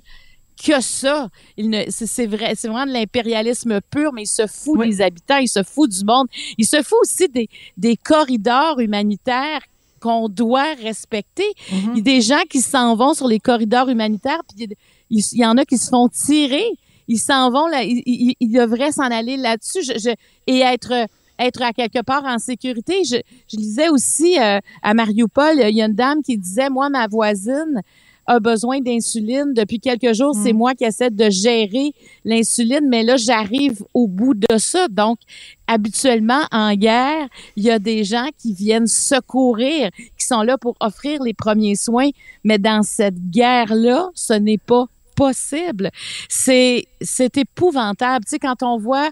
que 0.64 0.82
ça. 0.82 1.30
Il 1.56 1.70
ne, 1.70 1.84
c'est 1.90 2.26
vrai, 2.26 2.54
c'est 2.56 2.68
vraiment 2.68 2.86
de 2.86 2.92
l'impérialisme 2.92 3.80
pur, 3.82 4.12
mais 4.14 4.24
il 4.24 4.28
se 4.28 4.48
fout 4.48 4.80
des 4.82 5.02
habitants, 5.02 5.38
il 5.38 5.48
se 5.48 5.64
fout 5.64 5.90
du 5.90 6.04
monde, 6.04 6.28
il 6.58 6.66
se 6.66 6.82
fout 6.82 6.98
aussi 7.04 7.30
des, 7.30 7.48
des 7.78 7.96
corridors 7.96 8.80
humanitaires 8.80 9.62
qu'on 10.00 10.30
doit 10.30 10.74
respecter. 10.76 11.48
Mm-hmm. 11.72 11.92
Il 11.92 11.98
y 11.98 12.00
a 12.00 12.04
des 12.04 12.22
gens 12.22 12.44
qui 12.50 12.62
s'en 12.62 12.96
vont 12.96 13.14
sur 13.14 13.28
les 13.28 13.40
corridors 13.40 13.90
humanitaires, 13.90 14.42
puis 14.48 14.68
il, 15.10 15.24
y 15.34 15.46
en 15.46 15.58
a 15.58 15.66
qui 15.66 15.78
se 15.78 15.90
font 15.90 16.10
tirer. 16.10 16.66
Ils 17.08 17.20
s'en 17.20 17.50
vont 17.52 17.68
là, 17.68 17.84
ils, 17.84 18.52
devraient 18.52 18.92
s'en 18.92 19.04
aller 19.04 19.38
là-dessus 19.38 19.84
je, 19.84 20.14
et 20.46 20.60
être 20.60 21.08
être 21.40 21.62
à 21.62 21.74
quelque 21.74 22.02
part 22.02 22.26
en 22.26 22.40
sécurité. 22.40 23.04
Je, 23.04 23.18
je 23.52 23.58
lisais 23.58 23.90
aussi 23.90 24.40
euh, 24.40 24.60
à 24.82 24.94
Mariupol, 24.94 25.60
il 25.60 25.76
y 25.76 25.82
a 25.82 25.86
une 25.86 25.94
dame 25.94 26.22
qui 26.22 26.38
disait, 26.38 26.70
moi, 26.70 26.90
ma 26.90 27.08
voisine 27.08 27.82
a 28.28 28.40
besoin 28.40 28.80
d'insuline 28.82 29.54
depuis 29.54 29.80
quelques 29.80 30.14
jours. 30.14 30.36
C'est 30.36 30.54
mm. 30.54 30.58
moi 30.58 30.76
qui 30.76 30.84
essaie 30.84 31.10
de 31.10 31.30
gérer 31.30 31.94
l'insuline, 32.26 32.88
mais 32.88 33.04
là, 33.04 33.16
j'arrive 33.16 33.84
au 33.94 34.08
bout 34.08 34.34
de 34.34 34.58
ça. 34.58 34.88
Donc, 34.90 35.20
habituellement, 35.66 36.42
en 36.52 36.76
guerre, 36.76 37.28
il 37.56 37.64
y 37.64 37.72
a 37.72 37.80
des 37.80 38.04
gens 38.04 38.28
qui 38.38 38.54
viennent 38.54 38.88
secourir, 38.88 39.90
qui 39.96 40.26
sont 40.26 40.42
là 40.42 40.58
pour 40.58 40.76
offrir 40.82 41.24
les 41.24 41.34
premiers 41.34 41.76
soins. 41.76 42.10
Mais 42.44 42.60
dans 42.60 42.84
cette 42.84 43.30
guerre-là, 43.30 44.10
ce 44.14 44.34
n'est 44.34 44.58
pas 44.58 44.86
possible. 45.16 45.90
C'est, 46.30 46.86
c'est 47.02 47.38
épouvantable. 47.38 48.26
Tu 48.26 48.32
sais, 48.32 48.40
quand 48.40 48.62
on 48.62 48.78
voit 48.78 49.10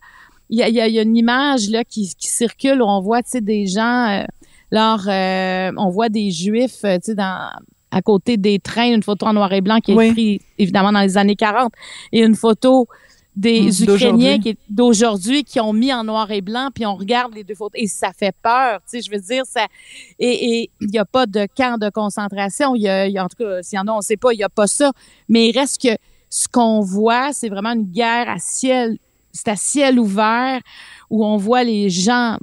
il 0.49 0.59
y 0.59 0.79
a, 0.79 1.01
une 1.01 1.17
image 1.17 1.69
là 1.69 1.83
qui, 1.83 2.11
circule 2.19 2.81
où 2.81 2.85
on 2.85 3.01
voit 3.01 3.23
tu 3.23 3.31
sais 3.31 3.41
des 3.41 3.65
gens 3.65 4.07
euh, 4.09 4.23
euh, 4.75 5.71
on 5.77 5.89
voit 5.89 6.09
des 6.09 6.31
juifs 6.31 6.83
euh, 6.83 6.97
tu 6.97 7.05
sais 7.11 7.15
dans 7.15 7.49
à 7.91 8.01
côté 8.01 8.37
des 8.37 8.59
trains 8.59 8.93
une 8.93 9.03
photo 9.03 9.25
en 9.25 9.33
noir 9.33 9.51
et 9.53 9.61
blanc 9.61 9.79
qui 9.79 9.91
est 9.91 10.11
prise 10.11 10.39
évidemment 10.57 10.91
dans 10.91 11.01
les 11.01 11.17
années 11.17 11.35
40 11.35 11.71
et 12.11 12.21
une 12.21 12.35
photo 12.35 12.87
des 13.35 13.69
mmh, 13.69 13.83
Ukrainiens 13.83 14.37
d'aujourd'hui. 14.69 15.43
qui 15.43 15.59
ont 15.59 15.73
mis 15.73 15.93
en 15.93 16.03
noir 16.03 16.29
et 16.31 16.41
blanc 16.41 16.69
puis 16.73 16.85
on 16.85 16.95
regarde 16.95 17.33
les 17.33 17.43
deux 17.43 17.55
photos 17.55 17.81
et 17.81 17.87
ça 17.87 18.11
fait 18.13 18.35
peur 18.41 18.79
tu 18.89 18.97
sais 18.97 19.01
je 19.01 19.09
veux 19.09 19.21
dire 19.21 19.45
ça 19.45 19.65
et 20.19 20.69
il 20.79 20.87
n'y 20.87 20.99
a 20.99 21.05
pas 21.05 21.25
de 21.25 21.47
camp 21.55 21.79
de 21.79 21.89
concentration 21.89 22.75
il 22.75 22.83
y 22.83 22.89
a, 22.89 23.23
en 23.23 23.27
tout 23.27 23.43
cas 23.43 23.63
s'il 23.63 23.77
y 23.77 23.79
en 23.79 23.87
a 23.87 23.91
on 23.91 24.01
sait 24.01 24.17
pas 24.17 24.33
il 24.33 24.39
y 24.39 24.43
a 24.43 24.49
pas 24.49 24.67
ça 24.67 24.91
mais 25.27 25.49
il 25.49 25.57
reste 25.57 25.81
que 25.81 25.97
ce 26.29 26.47
qu'on 26.47 26.81
voit 26.81 27.33
c'est 27.33 27.49
vraiment 27.49 27.73
une 27.73 27.91
guerre 27.91 28.29
à 28.29 28.39
ciel 28.39 28.97
c'est 29.35 29.49
à 29.49 29.55
ciel 29.55 29.99
ouvert 29.99 30.59
où 31.09 31.25
on 31.25 31.37
voit 31.37 31.63
les 31.63 31.89
gens 31.89 32.37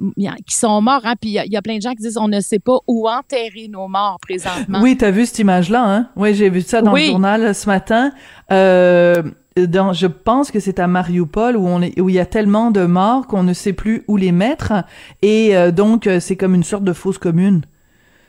qui 0.45 0.55
sont 0.55 0.81
morts. 0.81 1.01
Hein, 1.03 1.15
puis 1.19 1.31
il 1.31 1.51
y, 1.51 1.57
a 1.57 1.61
plein 1.61 1.77
de 1.77 1.81
gens 1.81 1.91
qui 1.91 2.03
disent 2.03 2.17
on 2.17 2.27
ne 2.27 2.39
sait 2.39 2.59
pas 2.59 2.77
où 2.87 3.09
enterrer 3.09 3.67
nos 3.69 3.87
morts 3.87 4.19
présentement. 4.21 4.79
Oui, 4.81 4.97
tu 4.97 5.05
as 5.05 5.11
vu 5.11 5.25
cette 5.25 5.39
image-là, 5.39 5.83
hein? 5.83 6.09
Oui, 6.15 6.33
j'ai 6.33 6.49
vu 6.49 6.61
ça 6.61 6.81
dans 6.81 6.93
le 6.93 7.01
journal 7.01 7.53
ce 7.53 7.67
matin. 7.67 8.11
Euh, 8.51 9.21
dans, 9.55 9.93
je 9.93 10.07
pense 10.07 10.51
que 10.51 10.59
c'est 10.59 10.79
à 10.79 10.87
Mariupol 10.87 11.57
où 11.57 11.67
on 11.67 11.81
est, 11.81 11.99
où 11.99 12.09
il 12.09 12.15
y 12.15 12.19
a 12.19 12.25
tellement 12.25 12.71
de 12.71 12.85
morts 12.85 13.27
qu'on 13.27 13.43
ne 13.43 13.53
sait 13.53 13.73
plus 13.73 14.03
où 14.07 14.17
les 14.17 14.31
mettre 14.31 14.73
et 15.21 15.55
euh, 15.55 15.71
donc 15.71 16.07
euh, 16.07 16.19
c'est 16.19 16.35
comme 16.35 16.55
une 16.55 16.63
sorte 16.63 16.83
de 16.83 16.93
fosse 16.93 17.17
commune. 17.17 17.61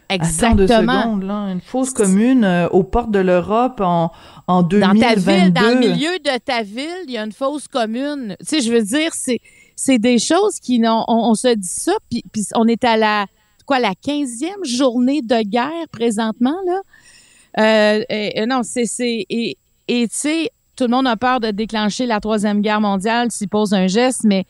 Exactement. 0.08 0.52
Attends 0.52 0.56
deux 0.56 0.66
secondes, 0.66 1.22
là. 1.24 1.52
Une 1.52 1.60
fosse 1.60 1.90
commune 1.90 2.44
euh, 2.44 2.68
aux 2.68 2.82
portes 2.82 3.10
de 3.10 3.18
l'Europe 3.18 3.80
en, 3.80 4.12
en 4.46 4.62
2022. 4.62 5.00
Dans 5.00 5.08
ta 5.08 5.14
ville, 5.14 5.52
dans 5.52 5.68
le 5.68 5.78
milieu 5.78 6.18
de 6.18 6.38
ta 6.38 6.62
ville, 6.62 7.04
il 7.06 7.12
y 7.12 7.18
a 7.18 7.24
une 7.24 7.32
fosse 7.32 7.68
commune. 7.68 8.36
Tu 8.40 8.46
sais, 8.46 8.60
je 8.60 8.72
veux 8.72 8.82
dire, 8.82 9.10
c'est, 9.14 9.40
c'est 9.76 9.98
des 9.98 10.18
choses 10.18 10.60
qui 10.60 10.78
n'ont, 10.78 11.04
on, 11.08 11.30
on, 11.30 11.34
se 11.34 11.54
dit 11.54 11.68
ça, 11.68 11.92
puis, 12.10 12.22
puis 12.32 12.44
on 12.54 12.66
est 12.66 12.84
à 12.84 12.96
la, 12.96 13.26
quoi, 13.66 13.78
la 13.78 13.92
15e 13.92 14.64
journée 14.64 15.22
de 15.22 15.42
guerre 15.42 15.88
présentement, 15.90 16.56
là? 16.66 16.80
Euh, 17.56 18.02
et, 18.08 18.46
non, 18.46 18.62
c'est, 18.64 18.86
c'est, 18.86 19.26
et, 19.30 19.56
et 19.86 20.08
tu 20.08 20.16
sais, 20.16 20.50
tout 20.76 20.84
le 20.84 20.90
monde 20.90 21.06
a 21.06 21.16
peur 21.16 21.40
de 21.40 21.50
déclencher 21.50 22.06
la 22.06 22.20
troisième 22.20 22.60
guerre 22.60 22.80
mondiale 22.80 23.30
s'il 23.30 23.48
pose 23.48 23.72
un 23.74 23.86
geste, 23.86 24.22
mais 24.24 24.44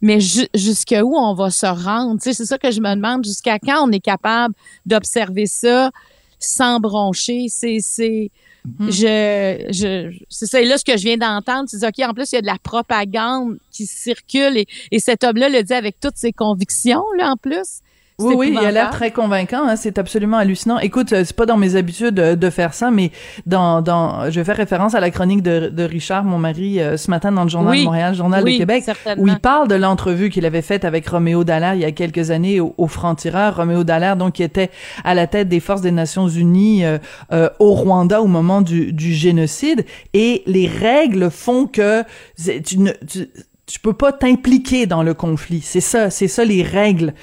mais 0.00 0.18
jusqu'à 0.54 1.04
où 1.04 1.16
on 1.16 1.34
va 1.34 1.50
se 1.50 1.66
rendre? 1.66 2.18
c'est 2.20 2.34
ça 2.34 2.58
que 2.58 2.70
je 2.70 2.80
me 2.80 2.94
demande. 2.94 3.24
Jusqu'à 3.24 3.58
quand 3.58 3.86
on 3.86 3.92
est 3.92 4.00
capable 4.00 4.54
d'observer 4.86 5.46
ça 5.46 5.90
sans 6.38 6.80
broncher? 6.80 7.46
C'est, 7.48 7.78
c'est, 7.80 8.30
hmm. 8.64 8.90
je, 8.90 9.66
je, 9.70 10.18
c'est 10.28 10.46
ça. 10.46 10.60
Et 10.60 10.64
là, 10.64 10.78
ce 10.78 10.84
que 10.84 10.96
je 10.96 11.04
viens 11.04 11.18
d'entendre, 11.18 11.68
c'est 11.68 11.86
OK, 11.86 12.08
en 12.08 12.14
plus, 12.14 12.32
il 12.32 12.36
y 12.36 12.38
a 12.38 12.42
de 12.42 12.46
la 12.46 12.58
propagande 12.62 13.58
qui 13.70 13.86
circule 13.86 14.56
et, 14.56 14.66
et 14.90 14.98
cet 14.98 15.22
homme-là 15.22 15.48
le 15.48 15.62
dit 15.62 15.74
avec 15.74 16.00
toutes 16.00 16.16
ses 16.16 16.32
convictions, 16.32 17.04
là, 17.18 17.32
en 17.32 17.36
plus. 17.36 17.80
Oui, 18.20 18.34
oui, 18.36 18.50
il 18.52 18.58
a 18.64 18.70
l'air 18.70 18.90
très 18.90 19.10
convaincant. 19.10 19.66
Hein, 19.66 19.76
c'est 19.76 19.98
absolument 19.98 20.36
hallucinant. 20.36 20.78
Écoute, 20.78 21.12
euh, 21.12 21.24
c'est 21.24 21.36
pas 21.36 21.46
dans 21.46 21.56
mes 21.56 21.76
habitudes 21.76 22.14
de, 22.14 22.50
faire 22.50 22.74
ça, 22.74 22.90
mais 22.90 23.12
dans, 23.46 23.80
dans, 23.80 24.30
je 24.30 24.40
vais 24.40 24.44
faire 24.44 24.56
référence 24.56 24.94
à 24.94 25.00
la 25.00 25.10
chronique 25.10 25.42
de, 25.42 25.68
de 25.68 25.82
Richard, 25.84 26.24
mon 26.24 26.38
mari, 26.38 26.80
euh, 26.80 26.96
ce 26.96 27.10
matin 27.10 27.30
dans 27.32 27.44
le 27.44 27.48
journal 27.48 27.78
de 27.78 27.84
Montréal, 27.84 28.14
journal 28.14 28.44
de 28.44 28.50
Québec, 28.50 28.84
où 29.16 29.28
il 29.28 29.38
parle 29.38 29.68
de 29.68 29.76
l'entrevue 29.76 30.30
qu'il 30.30 30.44
avait 30.46 30.62
faite 30.62 30.84
avec 30.84 31.06
Roméo 31.08 31.44
Dallaire 31.44 31.74
il 31.74 31.80
y 31.80 31.84
a 31.84 31.92
quelques 31.92 32.30
années 32.30 32.60
au, 32.60 32.74
au 32.76 32.86
Franc-Tireur. 32.86 33.56
Roméo 33.56 33.84
Dallaire, 33.84 34.16
donc, 34.16 34.34
qui 34.34 34.42
était 34.42 34.70
à 35.04 35.14
la 35.14 35.26
tête 35.26 35.48
des 35.48 35.60
forces 35.60 35.80
des 35.80 35.92
Nations 35.92 36.28
Unies 36.28 36.84
euh, 36.84 37.48
au 37.58 37.72
Rwanda 37.72 38.20
au 38.20 38.26
moment 38.26 38.62
du, 38.62 38.92
du 38.92 39.12
génocide. 39.12 39.84
Et 40.12 40.42
les 40.46 40.66
règles 40.66 41.30
font 41.30 41.66
que 41.66 42.02
tu 42.36 42.78
ne, 42.78 42.92
tu, 43.06 43.28
tu 43.70 43.78
peux 43.78 43.92
pas 43.92 44.12
t'impliquer 44.12 44.86
dans 44.86 45.02
le 45.02 45.14
conflit. 45.14 45.60
C'est 45.60 45.80
ça, 45.80 46.10
c'est 46.10 46.28
ça 46.28 46.44
les 46.44 46.62
règles 46.62 47.14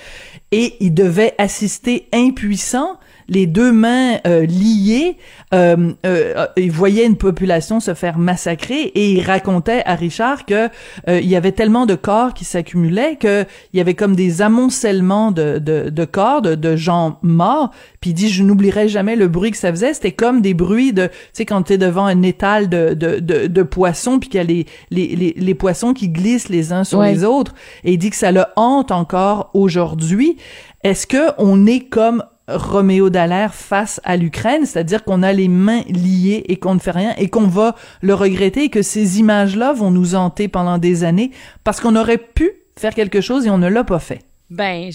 et 0.51 0.75
il 0.79 0.93
devait 0.93 1.35
assister 1.37 2.07
impuissant 2.13 2.99
les 3.29 3.45
deux 3.45 3.71
mains 3.71 4.17
euh, 4.25 4.45
liées, 4.45 5.17
euh, 5.53 5.93
euh, 6.05 6.45
il 6.57 6.71
voyait 6.71 7.05
une 7.05 7.17
population 7.17 7.79
se 7.79 7.93
faire 7.93 8.17
massacrer 8.17 8.81
et 8.81 9.11
il 9.13 9.21
racontait 9.21 9.81
à 9.85 9.95
Richard 9.95 10.45
que 10.45 10.69
euh, 11.07 11.19
il 11.19 11.27
y 11.27 11.35
avait 11.35 11.51
tellement 11.51 11.85
de 11.85 11.95
corps 11.95 12.33
qui 12.33 12.45
s'accumulaient 12.45 13.15
que 13.15 13.45
il 13.73 13.77
y 13.77 13.81
avait 13.81 13.93
comme 13.93 14.15
des 14.15 14.41
amoncellements 14.41 15.31
de, 15.31 15.59
de, 15.59 15.89
de 15.89 16.05
corps, 16.05 16.41
de, 16.41 16.55
de, 16.55 16.75
gens 16.75 17.19
morts. 17.21 17.71
Puis 18.01 18.11
il 18.11 18.13
dit, 18.13 18.29
je 18.29 18.43
n'oublierai 18.43 18.87
jamais 18.87 19.15
le 19.15 19.27
bruit 19.27 19.51
que 19.51 19.57
ça 19.57 19.71
faisait. 19.71 19.93
C'était 19.93 20.11
comme 20.11 20.41
des 20.41 20.53
bruits 20.53 20.93
de, 20.93 21.07
tu 21.07 21.13
sais, 21.33 21.45
quand 21.45 21.63
tu 21.63 21.73
es 21.73 21.77
devant 21.77 22.05
un 22.05 22.21
étal 22.21 22.69
de, 22.69 22.93
de, 22.93 23.19
de, 23.19 23.47
de 23.47 23.63
poissons, 23.63 24.19
puis 24.19 24.29
qu'il 24.29 24.37
y 24.37 24.41
a 24.41 24.43
les, 24.43 24.65
les, 24.91 25.15
les, 25.15 25.33
les, 25.37 25.55
poissons 25.55 25.93
qui 25.93 26.09
glissent 26.09 26.49
les 26.49 26.73
uns 26.73 26.83
sur 26.83 27.01
les 27.01 27.23
autres. 27.23 27.53
Et 27.83 27.93
il 27.93 27.97
dit 27.97 28.09
que 28.09 28.15
ça 28.15 28.31
le 28.31 28.43
hante 28.55 28.91
encore 28.91 29.49
aujourd'hui. 29.53 30.37
Est-ce 30.83 31.07
que 31.07 31.31
on 31.37 31.65
est 31.65 31.81
comme 31.81 32.23
Roméo 32.47 33.09
Dallaire 33.09 33.53
face 33.53 33.99
à 34.03 34.15
l'Ukraine, 34.15 34.65
c'est-à-dire 34.65 35.03
qu'on 35.03 35.21
a 35.21 35.33
les 35.33 35.49
mains 35.49 35.81
liées 35.89 36.43
et 36.47 36.57
qu'on 36.57 36.75
ne 36.75 36.79
fait 36.79 36.91
rien 36.91 37.13
et 37.17 37.29
qu'on 37.29 37.47
va 37.47 37.75
le 38.01 38.13
regretter 38.13 38.65
et 38.65 38.69
que 38.69 38.81
ces 38.81 39.19
images-là 39.19 39.73
vont 39.73 39.91
nous 39.91 40.15
hanter 40.15 40.47
pendant 40.47 40.77
des 40.77 41.03
années 41.03 41.31
parce 41.63 41.81
qu'on 41.81 41.95
aurait 41.95 42.17
pu 42.17 42.51
faire 42.77 42.93
quelque 42.93 43.19
chose 43.19 43.45
et 43.45 43.49
on 43.49 43.57
ne 43.57 43.67
l'a 43.67 43.83
pas 43.83 43.99
fait. 43.99 44.21
Ben, 44.49 44.91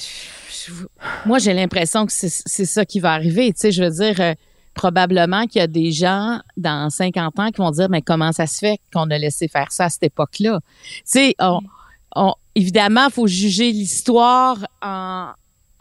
moi 1.27 1.39
j'ai 1.39 1.53
l'impression 1.53 2.07
que 2.07 2.13
c'est 2.13 2.65
ça 2.65 2.87
qui 2.87 3.01
va 3.01 3.13
arriver. 3.13 3.53
Tu 3.53 3.61
sais, 3.61 3.73
je 3.73 3.85
veux 3.85 3.91
dire, 3.91 4.19
euh, 4.21 4.33
probablement 4.73 5.47
qu'il 5.47 5.61
y 5.61 5.63
a 5.63 5.67
des 5.67 5.93
gens 5.93 6.41
dans 6.57 6.89
50 6.89 7.39
ans 7.39 7.51
qui 7.51 7.61
vont 7.61 7.71
dire, 7.71 7.89
mais 7.91 8.01
comment 8.01 8.33
ça 8.33 8.47
se 8.47 8.61
fait 8.61 8.79
qu'on 8.95 9.11
a 9.11 9.19
laissé 9.19 9.49
faire 9.49 9.71
ça 9.73 9.85
à 9.85 9.89
cette 9.91 10.05
époque-là? 10.05 10.61
Tu 10.61 11.03
sais, 11.05 11.35
on, 11.39 12.35
évidemment, 12.55 13.07
il 13.09 13.13
faut 13.13 13.27
juger 13.27 13.73
l'histoire 13.73 14.57
en, 14.81 15.29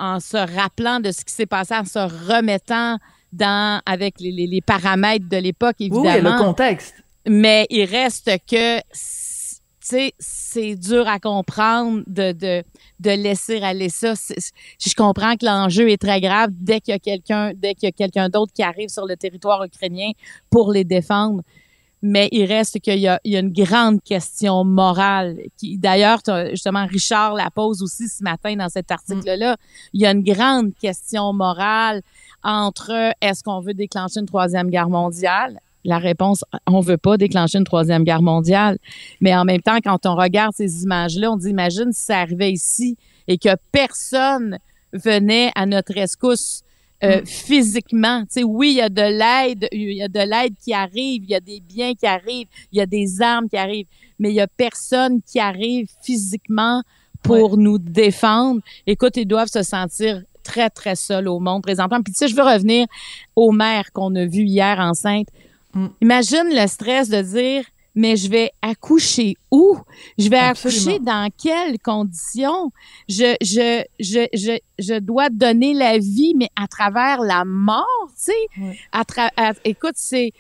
en 0.02 0.20
se 0.20 0.36
rappelant 0.36 1.00
de 1.00 1.12
ce 1.12 1.24
qui 1.24 1.34
s'est 1.34 1.46
passé, 1.46 1.76
en 1.76 1.86
se 1.86 2.00
remettant 2.00 2.98
dans 3.32 3.82
avec 3.86 4.20
les, 4.20 4.32
les, 4.32 4.48
les 4.48 4.62
paramètres 4.62 5.30
de 5.30 5.38
l'époque, 5.38 5.76
évidemment. 5.80 6.12
Oui, 6.12 6.22
le 6.22 6.38
contexte. 6.38 6.96
Mais 7.28 7.68
il 7.70 7.86
reste 7.86 8.32
que 8.50 8.82
c'est 10.20 10.76
dur 10.76 11.08
à 11.08 11.20
comprendre 11.20 12.02
de, 12.08 12.32
de, 12.32 12.64
de 13.00 13.10
laisser 13.12 13.62
aller 13.62 13.90
ça. 13.90 14.14
Je 14.16 14.94
comprends 14.96 15.36
que 15.36 15.46
l'enjeu 15.46 15.90
est 15.90 16.02
très 16.02 16.20
grave 16.20 16.50
dès 16.52 16.82
qu'il 16.82 16.94
y 16.94 16.96
a 16.96 17.00
quelqu'un, 17.00 17.52
dès 17.56 17.76
qu'il 17.76 17.88
y 17.88 17.90
a 17.90 17.92
quelqu'un 17.92 18.28
d'autre 18.30 18.52
qui 18.54 18.64
arrive 18.64 18.90
sur 18.90 19.06
le 19.06 19.16
territoire 19.16 19.64
ukrainien 19.64 20.12
pour 20.50 20.72
les 20.72 20.84
défendre 20.84 21.42
mais 22.02 22.30
il 22.32 22.46
reste 22.46 22.80
qu'il 22.80 22.98
y 22.98 23.02
y 23.02 23.08
a 23.08 23.40
une 23.40 23.52
grande 23.52 24.02
question 24.02 24.64
morale. 24.64 25.38
Qui, 25.58 25.78
d'ailleurs, 25.78 26.20
justement, 26.52 26.86
Richard 26.86 27.36
la 27.36 27.50
pose 27.52 27.84
aussi 27.84 28.08
ce 28.08 28.24
matin 28.24 28.56
dans 28.56 28.70
cet 28.70 28.92
article-là. 28.92 29.58
Il 29.94 30.02
y 30.02 30.06
a 30.06 30.12
une 30.12 30.24
grande 30.24 30.74
question 30.82 31.32
morale 31.34 32.02
entre 32.44 33.14
est-ce 33.22 33.44
qu'on 33.44 33.60
veut 33.60 33.74
déclencher 33.74 34.20
une 34.20 34.26
troisième 34.26 34.70
guerre 34.70 34.90
mondiale? 34.90 35.60
La 35.84 35.98
réponse, 35.98 36.44
on 36.68 36.80
veut 36.80 36.98
pas 36.98 37.18
déclencher 37.18 37.58
une 37.58 37.64
troisième 37.64 38.04
guerre 38.04 38.22
mondiale. 38.22 38.78
Mais 39.20 39.36
en 39.36 39.46
même 39.46 39.62
temps, 39.62 39.78
quand 39.84 40.06
on 40.06 40.16
regarde 40.16 40.54
ces 40.56 40.84
images-là, 40.84 41.32
on 41.32 41.38
dit, 41.38 41.50
imagine 41.50 41.92
si 41.92 42.06
ça 42.06 42.20
arrivait 42.20 42.52
ici 42.52 42.98
et 43.28 43.38
que 43.38 43.50
personne 43.72 44.58
venait 44.94 45.52
à 45.56 45.66
notre 45.66 45.94
rescousse 45.94 46.64
euh, 47.04 47.22
mm. 47.22 47.26
physiquement. 47.26 48.22
Tu 48.22 48.28
sais, 48.30 48.44
oui, 48.44 48.72
il 48.72 48.76
y 48.78 48.82
a 48.82 48.90
de 48.90 49.02
l'aide, 49.02 49.68
il 49.72 49.94
y 49.94 50.04
a 50.04 50.08
de 50.08 50.20
l'aide 50.20 50.56
qui 50.64 50.74
arrive, 50.74 51.24
il 51.24 51.30
y 51.30 51.36
a 51.36 51.40
des 51.40 51.60
biens 51.60 51.94
qui 51.94 52.06
arrivent, 52.06 52.48
il 52.72 52.78
y 52.78 52.82
a 52.82 52.86
des 52.86 53.22
armes 53.22 53.50
qui 53.50 53.58
arrivent, 53.58 53.88
mais 54.20 54.30
il 54.30 54.36
y 54.36 54.42
a 54.42 54.48
personne 54.48 55.22
qui 55.22 55.40
arrive 55.40 55.88
physiquement 56.04 56.84
pour 57.24 57.58
nous 57.58 57.78
défendre. 57.78 58.62
Écoute, 58.88 59.18
ils 59.18 59.26
doivent 59.26 59.52
se 59.52 59.64
sentir 59.64 60.22
très, 60.44 60.70
très 60.70 60.96
seuls 60.96 61.28
au 61.28 61.40
monde 61.40 61.64
présentement. 61.64 62.02
Puis 62.02 62.14
tu 62.14 62.20
sais, 62.20 62.28
je 62.28 62.36
veux 62.36 62.44
revenir 62.44 62.88
aux 63.36 63.52
mères 63.52 63.92
qu'on 63.94 64.16
a 64.16 64.26
vues 64.26 64.46
hier 64.46 64.80
enceintes. 64.80 65.28
Mm. 65.74 65.88
Imagine 66.02 66.50
le 66.52 66.68
stress 66.68 67.10
de 67.10 67.22
dire, 67.22 67.64
mais 67.96 68.16
je 68.16 68.30
vais 68.30 68.52
accoucher 68.62 69.36
où? 69.52 69.78
Je 70.18 70.30
vais 70.30 70.38
accoucher 70.38 71.00
dans 71.00 71.30
quelles 71.38 71.80
conditions? 71.80 72.72
Je, 73.10 73.36
je, 73.42 73.84
je, 74.00 74.28
je, 74.34 74.58
je 74.80 75.00
dois 75.00 75.30
donner 75.30 75.74
la 75.74 75.98
vie, 75.98 76.34
mais 76.36 76.50
à 76.56 76.68
travers 76.68 77.22
la 77.22 77.44
mort, 77.46 77.86
tu 78.10 78.32
sais? 78.32 78.76
À 78.92 79.04
écoute, 79.66 79.96
c'est, 79.96 80.32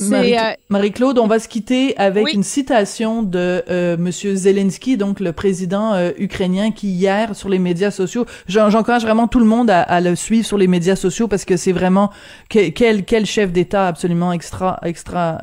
euh, 0.00 0.52
Marie-Claude, 0.68 1.18
on 1.18 1.26
va 1.26 1.38
se 1.38 1.48
quitter 1.48 1.96
avec 1.96 2.32
une 2.32 2.42
citation 2.42 3.22
de 3.22 3.62
euh, 3.70 3.96
Monsieur 3.96 4.34
Zelensky, 4.34 4.96
donc 4.96 5.20
le 5.20 5.32
président 5.32 5.94
euh, 5.94 6.10
ukrainien, 6.18 6.70
qui 6.70 6.88
hier 6.88 7.34
sur 7.34 7.48
les 7.48 7.58
médias 7.58 7.90
sociaux, 7.90 8.26
j'encourage 8.46 9.02
vraiment 9.02 9.28
tout 9.28 9.38
le 9.38 9.44
monde 9.44 9.70
à, 9.70 10.00
le 10.00 10.14
suivre 10.14 10.46
sur 10.46 10.58
les 10.58 10.66
médias 10.66 10.96
sociaux 10.96 11.28
parce 11.28 11.44
que 11.44 11.56
c'est 11.56 11.72
vraiment 11.72 12.10
quel 12.48 13.04
quel 13.04 13.26
chef 13.26 13.52
d'État 13.52 13.86
absolument 13.88 14.32
extra 14.32 14.78
extra 14.84 15.40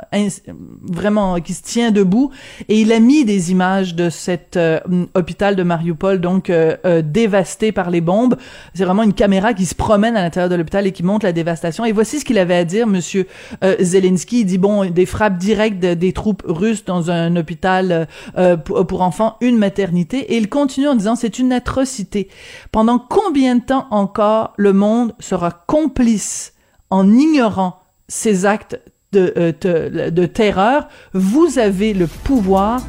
vraiment 0.81 1.39
qui 1.39 1.53
se 1.53 1.63
tient 1.63 1.91
debout. 1.91 2.31
Et 2.69 2.79
il 2.79 2.91
a 2.93 2.99
mis 2.99 3.25
des 3.25 3.51
images 3.51 3.95
de 3.95 4.09
cet 4.09 4.57
hôpital 5.13 5.55
de 5.55 5.63
Mariupol, 5.63 6.19
donc 6.19 6.51
dévasté 7.03 7.71
par 7.71 7.89
les 7.89 8.01
bombes. 8.01 8.37
C'est 8.73 8.85
vraiment 8.85 9.03
une 9.03 9.13
caméra 9.13 9.53
qui 9.53 9.65
se 9.65 9.75
promène 9.75 10.15
à 10.15 10.21
l'intérieur 10.21 10.49
de 10.49 10.55
l'hôpital 10.55 10.87
et 10.87 10.91
qui 10.91 11.03
montre 11.03 11.25
la 11.25 11.33
dévastation. 11.33 11.85
Et 11.85 11.91
voici 11.91 12.19
ce 12.19 12.25
qu'il 12.25 12.37
avait 12.37 12.55
à 12.55 12.63
dire, 12.63 12.87
Monsieur 12.87 13.27
Zelensky 13.79 14.44
il 14.45 14.47
dit 14.47 14.57
bon 14.59 14.85
des 14.85 15.07
frappes 15.07 15.37
directes 15.37 15.79
des 15.79 16.13
troupes 16.13 16.43
russes 16.45 16.85
dans 16.85 17.09
un 17.09 17.35
hôpital 17.35 17.91
euh, 17.91 18.05
euh, 18.37 18.57
pour, 18.57 19.01
enfants, 19.01 19.37
une 19.41 19.57
maternité 19.57 20.19
et 20.33 20.37
il 20.37 20.49
continue 20.49 20.87
en 20.87 20.93
disant 20.93 21.15
c'est 21.15 21.39
une 21.39 21.51
atrocité. 21.51 22.29
Pendant 22.71 22.99
combien 22.99 23.55
de 23.55 23.63
temps 23.63 23.87
encore 23.89 24.53
le 24.57 24.71
monde 24.71 25.13
sera 25.19 25.51
complice 25.51 26.53
en 26.91 27.11
ignorant 27.11 27.79
ces 28.07 28.45
actes 28.45 28.79
de, 29.13 29.33
euh, 29.35 30.11
de 30.11 30.25
terreur? 30.27 30.87
Vous 31.13 31.57
avez 31.57 31.95
le 31.95 32.05
pouvoir 32.05 32.81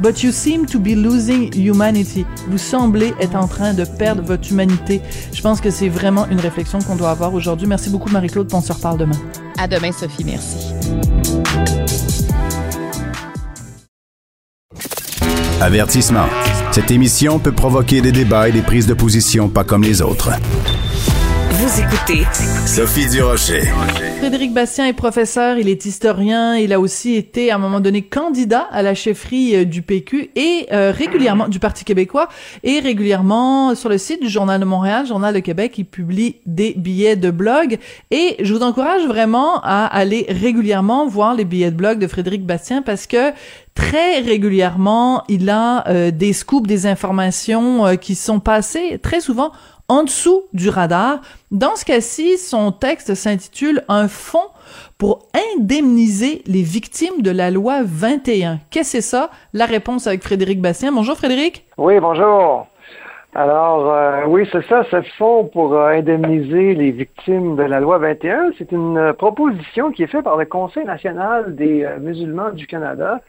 But 0.00 0.22
you 0.22 0.30
seem 0.30 0.66
to 0.66 0.78
be 0.78 0.94
losing 0.94 1.52
humanity. 1.54 2.24
Vous 2.48 2.58
semblez 2.58 3.14
être 3.20 3.34
en 3.34 3.48
train 3.48 3.74
de 3.74 3.84
perdre 3.84 4.22
votre 4.22 4.48
humanité. 4.50 5.02
Je 5.32 5.42
pense 5.42 5.60
que 5.60 5.70
c'est 5.70 5.88
vraiment 5.88 6.26
une 6.28 6.38
réflexion 6.38 6.78
qu'on 6.78 6.94
doit 6.94 7.10
avoir 7.10 7.34
aujourd'hui. 7.34 7.66
Merci 7.66 7.90
beaucoup, 7.90 8.08
Marie-Claude. 8.10 8.48
On 8.52 8.60
se 8.60 8.72
reparle 8.72 8.98
demain. 8.98 9.18
À 9.58 9.66
demain, 9.66 9.90
Sophie. 9.90 10.24
Merci. 10.24 10.72
Avertissement. 15.60 16.26
Cette 16.70 16.92
émission 16.92 17.40
peut 17.40 17.50
provoquer 17.50 18.00
des 18.00 18.12
débats 18.12 18.48
et 18.48 18.52
des 18.52 18.62
prises 18.62 18.86
de 18.86 18.94
position 18.94 19.48
pas 19.48 19.64
comme 19.64 19.82
les 19.82 20.00
autres. 20.00 20.30
Écoutez 21.78 22.24
Sophie 22.66 23.08
Durocher. 23.08 23.62
Frédéric 24.18 24.52
Bastien 24.52 24.88
est 24.88 24.94
professeur, 24.94 25.58
il 25.58 25.68
est 25.68 25.84
historien, 25.84 26.56
il 26.56 26.72
a 26.72 26.80
aussi 26.80 27.14
été 27.14 27.52
à 27.52 27.54
un 27.54 27.58
moment 27.58 27.78
donné 27.78 28.02
candidat 28.02 28.66
à 28.72 28.82
la 28.82 28.96
chefferie 28.96 29.54
euh, 29.54 29.64
du 29.64 29.82
PQ 29.82 30.30
et 30.34 30.66
euh, 30.72 30.90
régulièrement 30.90 31.46
du 31.46 31.60
Parti 31.60 31.84
québécois 31.84 32.28
et 32.64 32.80
régulièrement 32.80 33.76
sur 33.76 33.88
le 33.88 33.96
site 33.96 34.20
du 34.20 34.28
Journal 34.28 34.60
de 34.60 34.64
Montréal, 34.64 35.06
Journal 35.06 35.32
de 35.32 35.38
Québec, 35.38 35.74
il 35.78 35.84
publie 35.84 36.36
des 36.46 36.74
billets 36.76 37.14
de 37.14 37.30
blog 37.30 37.78
et 38.10 38.34
je 38.40 38.52
vous 38.52 38.64
encourage 38.64 39.06
vraiment 39.06 39.60
à 39.62 39.86
aller 39.86 40.26
régulièrement 40.28 41.06
voir 41.06 41.36
les 41.36 41.44
billets 41.44 41.70
de 41.70 41.76
blog 41.76 42.00
de 42.00 42.08
Frédéric 42.08 42.44
Bastien 42.44 42.82
parce 42.82 43.06
que 43.06 43.30
très 43.74 44.18
régulièrement, 44.18 45.22
il 45.28 45.48
a 45.48 45.86
euh, 45.88 46.10
des 46.10 46.32
scoops, 46.32 46.66
des 46.66 46.86
informations 46.86 47.96
qui 47.96 48.16
sont 48.16 48.40
passées 48.40 48.98
très 49.00 49.20
souvent 49.20 49.52
en 49.88 50.04
dessous 50.04 50.44
du 50.52 50.68
radar. 50.68 51.20
Dans 51.50 51.74
ce 51.74 51.84
cas-ci, 51.84 52.36
son 52.36 52.72
texte 52.72 53.14
s'intitule 53.14 53.82
Un 53.88 54.06
fonds 54.08 54.50
pour 54.98 55.26
indemniser 55.56 56.42
les 56.46 56.62
victimes 56.62 57.22
de 57.22 57.30
la 57.30 57.50
loi 57.50 57.80
21. 57.82 58.58
Qu'est-ce 58.70 58.92
que 58.92 59.02
c'est 59.02 59.08
ça? 59.08 59.30
La 59.54 59.64
réponse 59.64 60.06
avec 60.06 60.22
Frédéric 60.22 60.60
Bastien. 60.60 60.92
Bonjour 60.92 61.16
Frédéric. 61.16 61.64
Oui, 61.78 61.98
bonjour. 62.00 62.66
Alors, 63.34 63.92
euh, 63.92 64.24
oui, 64.26 64.48
c'est 64.50 64.66
ça, 64.66 64.84
ce 64.90 65.02
fonds 65.16 65.44
pour 65.44 65.74
euh, 65.74 65.90
indemniser 65.90 66.74
les 66.74 66.90
victimes 66.90 67.56
de 67.56 67.62
la 67.62 67.78
loi 67.78 67.98
21. 67.98 68.52
C'est 68.58 68.72
une 68.72 68.96
euh, 68.96 69.12
proposition 69.12 69.92
qui 69.92 70.02
est 70.02 70.06
faite 70.06 70.24
par 70.24 70.36
le 70.36 70.46
Conseil 70.46 70.84
national 70.84 71.54
des 71.54 71.86
musulmans 72.00 72.50
du 72.50 72.66
Canada 72.66 73.20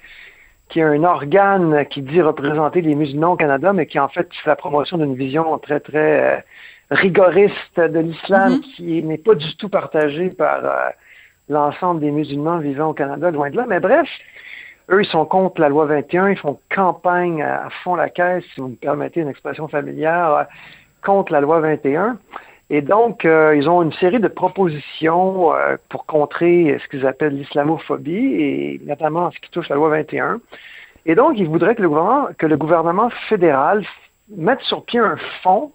qui 0.69 0.79
est 0.79 0.83
un 0.83 1.03
organe 1.03 1.85
qui 1.87 2.01
dit 2.01 2.21
représenter 2.21 2.81
les 2.81 2.95
musulmans 2.95 3.33
au 3.33 3.35
Canada, 3.35 3.73
mais 3.73 3.87
qui 3.87 3.99
en 3.99 4.07
fait 4.07 4.31
fait 4.33 4.49
la 4.49 4.55
promotion 4.55 4.97
d'une 4.97 5.15
vision 5.15 5.57
très, 5.57 5.79
très 5.79 6.37
euh, 6.37 6.39
rigoriste 6.91 7.79
de 7.79 7.99
l'islam, 7.99 8.53
mm-hmm. 8.53 8.75
qui 8.75 9.03
n'est 9.03 9.17
pas 9.17 9.35
du 9.35 9.55
tout 9.57 9.69
partagée 9.69 10.29
par 10.29 10.63
euh, 10.63 10.89
l'ensemble 11.49 12.01
des 12.01 12.11
musulmans 12.11 12.59
vivant 12.59 12.89
au 12.89 12.93
Canada, 12.93 13.31
loin 13.31 13.49
de 13.49 13.57
là. 13.57 13.65
Mais 13.67 13.79
bref, 13.79 14.07
eux, 14.91 15.01
ils 15.01 15.09
sont 15.09 15.25
contre 15.25 15.59
la 15.59 15.69
loi 15.69 15.85
21, 15.85 16.29
ils 16.29 16.37
font 16.37 16.59
campagne 16.73 17.41
à, 17.41 17.69
fond 17.83 17.95
la 17.95 18.09
caisse, 18.09 18.43
si 18.53 18.61
vous 18.61 18.69
me 18.69 18.75
permettez 18.75 19.21
une 19.21 19.29
expression 19.29 19.67
familière, 19.67 20.33
euh, 20.33 20.43
contre 21.03 21.31
la 21.31 21.41
loi 21.41 21.59
21. 21.59 22.17
Et 22.69 22.81
donc, 22.81 23.25
euh, 23.25 23.55
ils 23.55 23.67
ont 23.67 23.81
une 23.81 23.93
série 23.93 24.19
de 24.19 24.27
propositions 24.27 25.53
euh, 25.53 25.77
pour 25.89 26.05
contrer 26.05 26.77
ce 26.81 26.87
qu'ils 26.87 27.05
appellent 27.07 27.35
l'islamophobie, 27.35 28.35
et 28.41 28.81
notamment 28.85 29.25
en 29.25 29.31
ce 29.31 29.39
qui 29.39 29.49
touche 29.49 29.69
la 29.69 29.75
loi 29.75 29.89
21. 29.89 30.39
Et 31.05 31.15
donc, 31.15 31.33
ils 31.37 31.47
voudraient 31.47 31.75
que 31.75 31.81
le 31.81 31.89
gouvernement, 31.89 32.27
que 32.37 32.45
le 32.45 32.57
gouvernement 32.57 33.09
fédéral 33.27 33.83
mette 34.35 34.61
sur 34.61 34.85
pied 34.85 34.99
un 34.99 35.17
fonds 35.41 35.71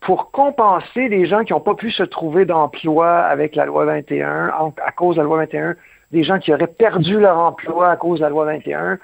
pour 0.00 0.30
compenser 0.30 1.08
les 1.08 1.26
gens 1.26 1.44
qui 1.44 1.52
n'ont 1.52 1.60
pas 1.60 1.74
pu 1.74 1.90
se 1.90 2.02
trouver 2.02 2.46
d'emploi 2.46 3.18
avec 3.18 3.54
la 3.54 3.66
loi 3.66 3.84
21, 3.84 4.50
à 4.84 4.92
cause 4.92 5.16
de 5.16 5.20
la 5.20 5.24
loi 5.26 5.36
21, 5.38 5.76
des 6.10 6.22
gens 6.22 6.38
qui 6.38 6.54
auraient 6.54 6.66
perdu 6.66 7.20
leur 7.20 7.38
emploi 7.38 7.90
à 7.90 7.96
cause 7.96 8.20
de 8.20 8.24
la 8.24 8.30
loi 8.30 8.46
21, 8.46 8.98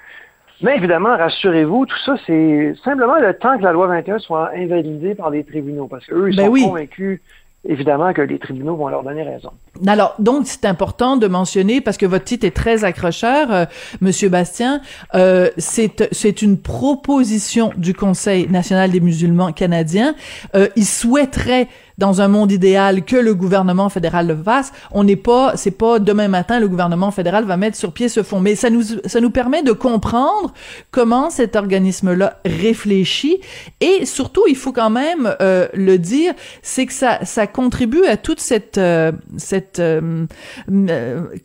mais 0.62 0.77
évidemment, 0.77 1.16
rassurez-vous, 1.16 1.87
tout 1.87 1.99
ça, 2.05 2.16
c'est 2.27 2.75
simplement 2.85 3.19
le 3.19 3.35
temps 3.35 3.59
que 3.59 3.62
la 3.62 3.73
loi 3.73 3.87
21 3.88 4.19
soit 4.19 4.51
invalidée 4.55 5.14
par 5.14 5.31
les 5.31 5.45
tribunaux, 5.45 5.87
parce 5.87 6.07
qu'eux, 6.07 6.31
ils 6.31 6.37
ben 6.37 6.47
sont 6.47 6.69
convaincus 6.69 7.21
évidemment 7.69 8.12
que 8.12 8.23
les 8.23 8.38
tribunaux 8.38 8.77
vont 8.77 8.88
leur 8.88 9.03
donner 9.03 9.23
raison. 9.23 9.51
Alors, 9.87 10.14
donc, 10.19 10.47
c'est 10.47 10.64
important 10.64 11.16
de 11.16 11.27
mentionner, 11.27 11.81
parce 11.81 11.97
que 11.97 12.07
votre 12.07 12.25
titre 12.25 12.47
est 12.47 12.55
très 12.55 12.85
accrocheur, 12.85 13.53
euh, 13.53 13.64
Monsieur 14.01 14.29
Bastien, 14.29 14.81
euh, 15.14 15.51
c'est, 15.59 16.42
une 16.42 16.59
proposition 16.59 17.73
du 17.77 17.95
Conseil 17.95 18.49
national 18.49 18.90
des 18.90 19.01
musulmans 19.01 19.53
canadiens. 19.53 20.14
Euh, 20.55 20.69
ils 20.77 20.87
souhaiteraient 20.87 21.69
dans 21.99 22.21
un 22.21 22.29
monde 22.29 22.53
idéal 22.53 23.05
que 23.05 23.17
le 23.17 23.35
gouvernement 23.35 23.89
fédéral 23.89 24.27
le 24.27 24.37
fasse. 24.37 24.73
On 24.91 25.05
n'est 25.05 25.17
pas, 25.17 25.57
c'est 25.57 25.71
pas 25.71 25.99
demain 25.99 26.29
matin 26.29 26.61
le 26.61 26.69
gouvernement 26.69 27.11
fédéral 27.11 27.45
va 27.45 27.57
mettre 27.57 27.77
sur 27.77 27.93
pied 27.93 28.09
ce 28.09 28.23
fonds, 28.23 28.41
mais 28.41 28.55
ça 28.55 28.71
nous 28.71 28.83
ça 29.05 29.21
nous 29.21 29.31
permet 29.31 29.63
de 29.63 29.73
comprendre 29.73 30.53
comment 30.91 31.31
cet 31.31 31.57
organisme-là 31.57 32.41
réfléchit 32.45 33.41
et 33.81 34.05
surtout 34.05 34.45
il 34.49 34.57
faut 34.57 34.73
quand 34.73 34.91
même 34.91 35.35
euh, 35.41 35.69
le 35.75 35.99
dire, 35.99 36.35
c'est 36.63 36.87
que 36.87 36.93
ça 36.93 37.25
ça 37.25 37.47
contribue 37.47 38.05
à 38.05 38.17
toute 38.17 38.41
cette 38.41 38.79
euh, 38.79 39.13
cette 39.37 39.79
euh, 39.79 40.27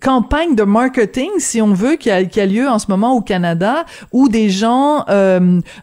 campagne 0.01 0.55
de 0.55 0.63
marketing 0.63 1.29
si 1.37 1.61
on 1.61 1.73
veut 1.73 1.95
qui 1.95 2.11
a, 2.11 2.23
qui 2.25 2.39
a 2.39 2.45
lieu 2.45 2.67
en 2.67 2.79
ce 2.79 2.87
moment 2.89 3.13
au 3.13 3.21
Canada 3.21 3.85
où 4.11 4.29
des 4.29 4.49
gens 4.49 5.05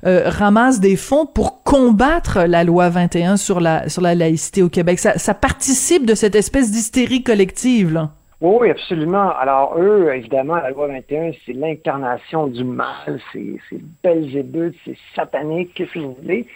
ramassent 0.04 0.80
des 0.80 0.96
fonds 0.96 1.26
pour 1.26 1.62
combattre 1.62 2.40
la 2.40 2.64
loi 2.64 2.88
21 2.88 3.36
sur 3.36 3.60
la 3.60 3.88
sur 3.88 4.02
la 4.02 4.14
laïcité 4.14 4.57
au 4.62 4.68
Québec. 4.68 4.98
Ça, 4.98 5.34
participe 5.34 6.06
de 6.06 6.14
cette 6.14 6.34
espèce 6.34 6.70
d'hystérie 6.70 7.22
collective. 7.22 8.08
Oui, 8.40 8.70
absolument. 8.70 9.32
Alors, 9.36 9.76
eux, 9.78 10.12
évidemment, 10.14 10.56
la 10.56 10.70
loi 10.70 10.86
21, 10.86 11.32
c'est 11.44 11.52
l'incarnation 11.52 12.46
du 12.46 12.62
mal, 12.62 13.20
c'est 13.32 13.58
Belzébuth, 14.02 14.76
c'est 14.84 14.96
satanique, 15.16 15.74
qu'est-ce 15.74 15.92
que 15.94 15.98
vous 15.98 16.16
voulez? 16.22 16.46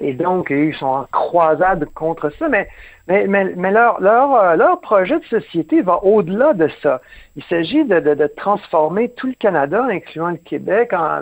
Et 0.00 0.12
donc, 0.12 0.50
ils 0.50 0.74
sont 0.74 0.86
en 0.86 1.04
croisade 1.10 1.84
contre 1.94 2.30
ça, 2.38 2.48
mais, 2.48 2.68
mais, 3.08 3.26
mais, 3.26 3.70
leur, 3.72 4.00
leur, 4.00 4.34
euh, 4.34 4.56
leur 4.56 4.80
projet 4.80 5.18
de 5.18 5.24
société 5.24 5.82
va 5.82 6.04
au-delà 6.04 6.52
de 6.52 6.68
ça. 6.82 7.00
Il 7.36 7.42
s'agit 7.44 7.84
de, 7.84 7.98
de, 7.98 8.26
transformer 8.36 9.08
tout 9.10 9.26
le 9.26 9.34
Canada, 9.34 9.84
incluant 9.90 10.30
le 10.30 10.36
Québec, 10.36 10.92
en, 10.92 11.20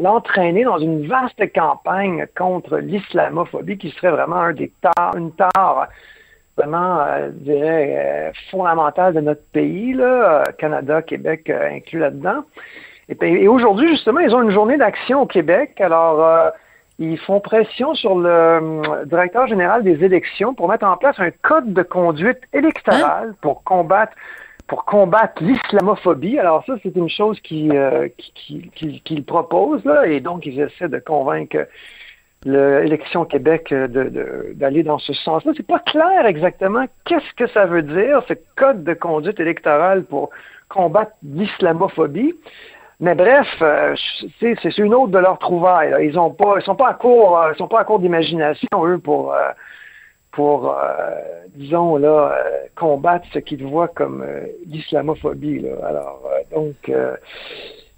l'entraîner 0.00 0.64
dans 0.64 0.78
une 0.78 1.06
vaste 1.06 1.52
campagne 1.52 2.26
contre 2.36 2.78
l'islamophobie 2.78 3.76
qui 3.76 3.90
serait 3.90 4.10
vraiment 4.10 4.36
un 4.36 4.52
des 4.52 4.72
tares, 4.80 5.16
une 5.16 5.32
tare 5.32 5.88
vraiment, 6.56 7.00
euh, 7.00 7.30
je 7.30 7.44
dirais, 7.44 7.94
euh, 7.96 8.30
fondamentale 8.50 9.14
de 9.14 9.20
notre 9.20 9.44
pays, 9.52 9.92
là, 9.92 10.44
Canada, 10.58 11.02
Québec 11.02 11.50
inclus 11.50 11.98
là-dedans. 11.98 12.44
Et, 13.08 13.16
et 13.20 13.48
aujourd'hui, 13.48 13.88
justement, 13.88 14.20
ils 14.20 14.34
ont 14.34 14.42
une 14.42 14.50
journée 14.50 14.78
d'action 14.78 15.22
au 15.22 15.26
Québec. 15.26 15.80
Alors, 15.80 16.52
ils 17.02 17.18
font 17.18 17.40
pression 17.40 17.94
sur 17.94 18.14
le 18.14 18.28
euh, 18.28 19.04
directeur 19.06 19.46
général 19.46 19.82
des 19.82 20.04
élections 20.04 20.54
pour 20.54 20.68
mettre 20.68 20.86
en 20.86 20.96
place 20.96 21.18
un 21.18 21.30
code 21.30 21.72
de 21.72 21.82
conduite 21.82 22.38
électorale 22.52 23.30
hein? 23.30 23.36
pour 23.40 23.64
combattre 23.64 24.12
pour 24.68 24.84
combattre 24.84 25.42
l'islamophobie. 25.42 26.38
Alors 26.38 26.64
ça, 26.64 26.74
c'est 26.82 26.96
une 26.96 27.08
chose 27.08 27.38
qu'ils 27.40 27.76
euh, 27.76 28.08
qui, 28.16 28.70
qui, 29.04 29.20
proposent, 29.20 29.84
là, 29.84 30.06
et 30.06 30.20
donc 30.20 30.46
ils 30.46 30.60
essaient 30.60 30.88
de 30.88 31.00
convaincre 31.00 31.66
l'élection 32.44 33.24
Québec 33.24 33.70
euh, 33.72 34.52
d'aller 34.54 34.82
dans 34.82 34.98
ce 34.98 35.12
sens-là. 35.12 35.52
C'est 35.56 35.66
pas 35.66 35.80
clair 35.80 36.26
exactement 36.26 36.86
qu'est-ce 37.04 37.34
que 37.34 37.46
ça 37.48 37.66
veut 37.66 37.82
dire, 37.82 38.22
ce 38.28 38.34
code 38.56 38.84
de 38.84 38.94
conduite 38.94 39.40
électorale 39.40 40.04
pour 40.04 40.30
combattre 40.68 41.12
l'islamophobie. 41.22 42.34
Mais 43.02 43.16
bref, 43.16 43.48
euh, 43.62 43.96
c'est 44.38 44.78
une 44.78 44.94
autre 44.94 45.10
de 45.10 45.18
leurs 45.18 45.40
trouvailles. 45.40 46.06
Ils 46.06 46.16
ont 46.20 46.30
pas, 46.30 46.54
ils 46.60 46.62
sont 46.62 46.76
pas 46.76 46.90
à 46.90 46.94
court, 46.94 47.36
euh, 47.36 47.50
ils 47.52 47.58
sont 47.58 47.66
pas 47.66 47.80
à 47.80 47.84
court 47.84 47.98
d'imagination 47.98 48.68
eux 48.86 48.98
pour, 48.98 49.34
euh, 49.34 51.10
disons 51.56 51.96
là, 51.96 52.32
combattre 52.76 53.26
ce 53.32 53.40
qu'ils 53.40 53.66
voient 53.66 53.88
comme 53.88 54.24
l'islamophobie. 54.68 55.66
Alors 55.82 56.22
donc, 56.54 56.76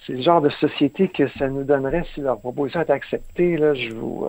c'est 0.06 0.14
le 0.14 0.22
genre 0.22 0.40
de 0.40 0.48
société 0.48 1.08
que 1.08 1.28
ça 1.38 1.48
nous 1.48 1.64
donnerait 1.64 2.04
si 2.14 2.22
leur 2.22 2.40
proposition 2.40 2.80
est 2.80 2.88
acceptée. 2.88 3.58
Là, 3.58 3.74
je 3.74 3.92
vous 3.92 4.26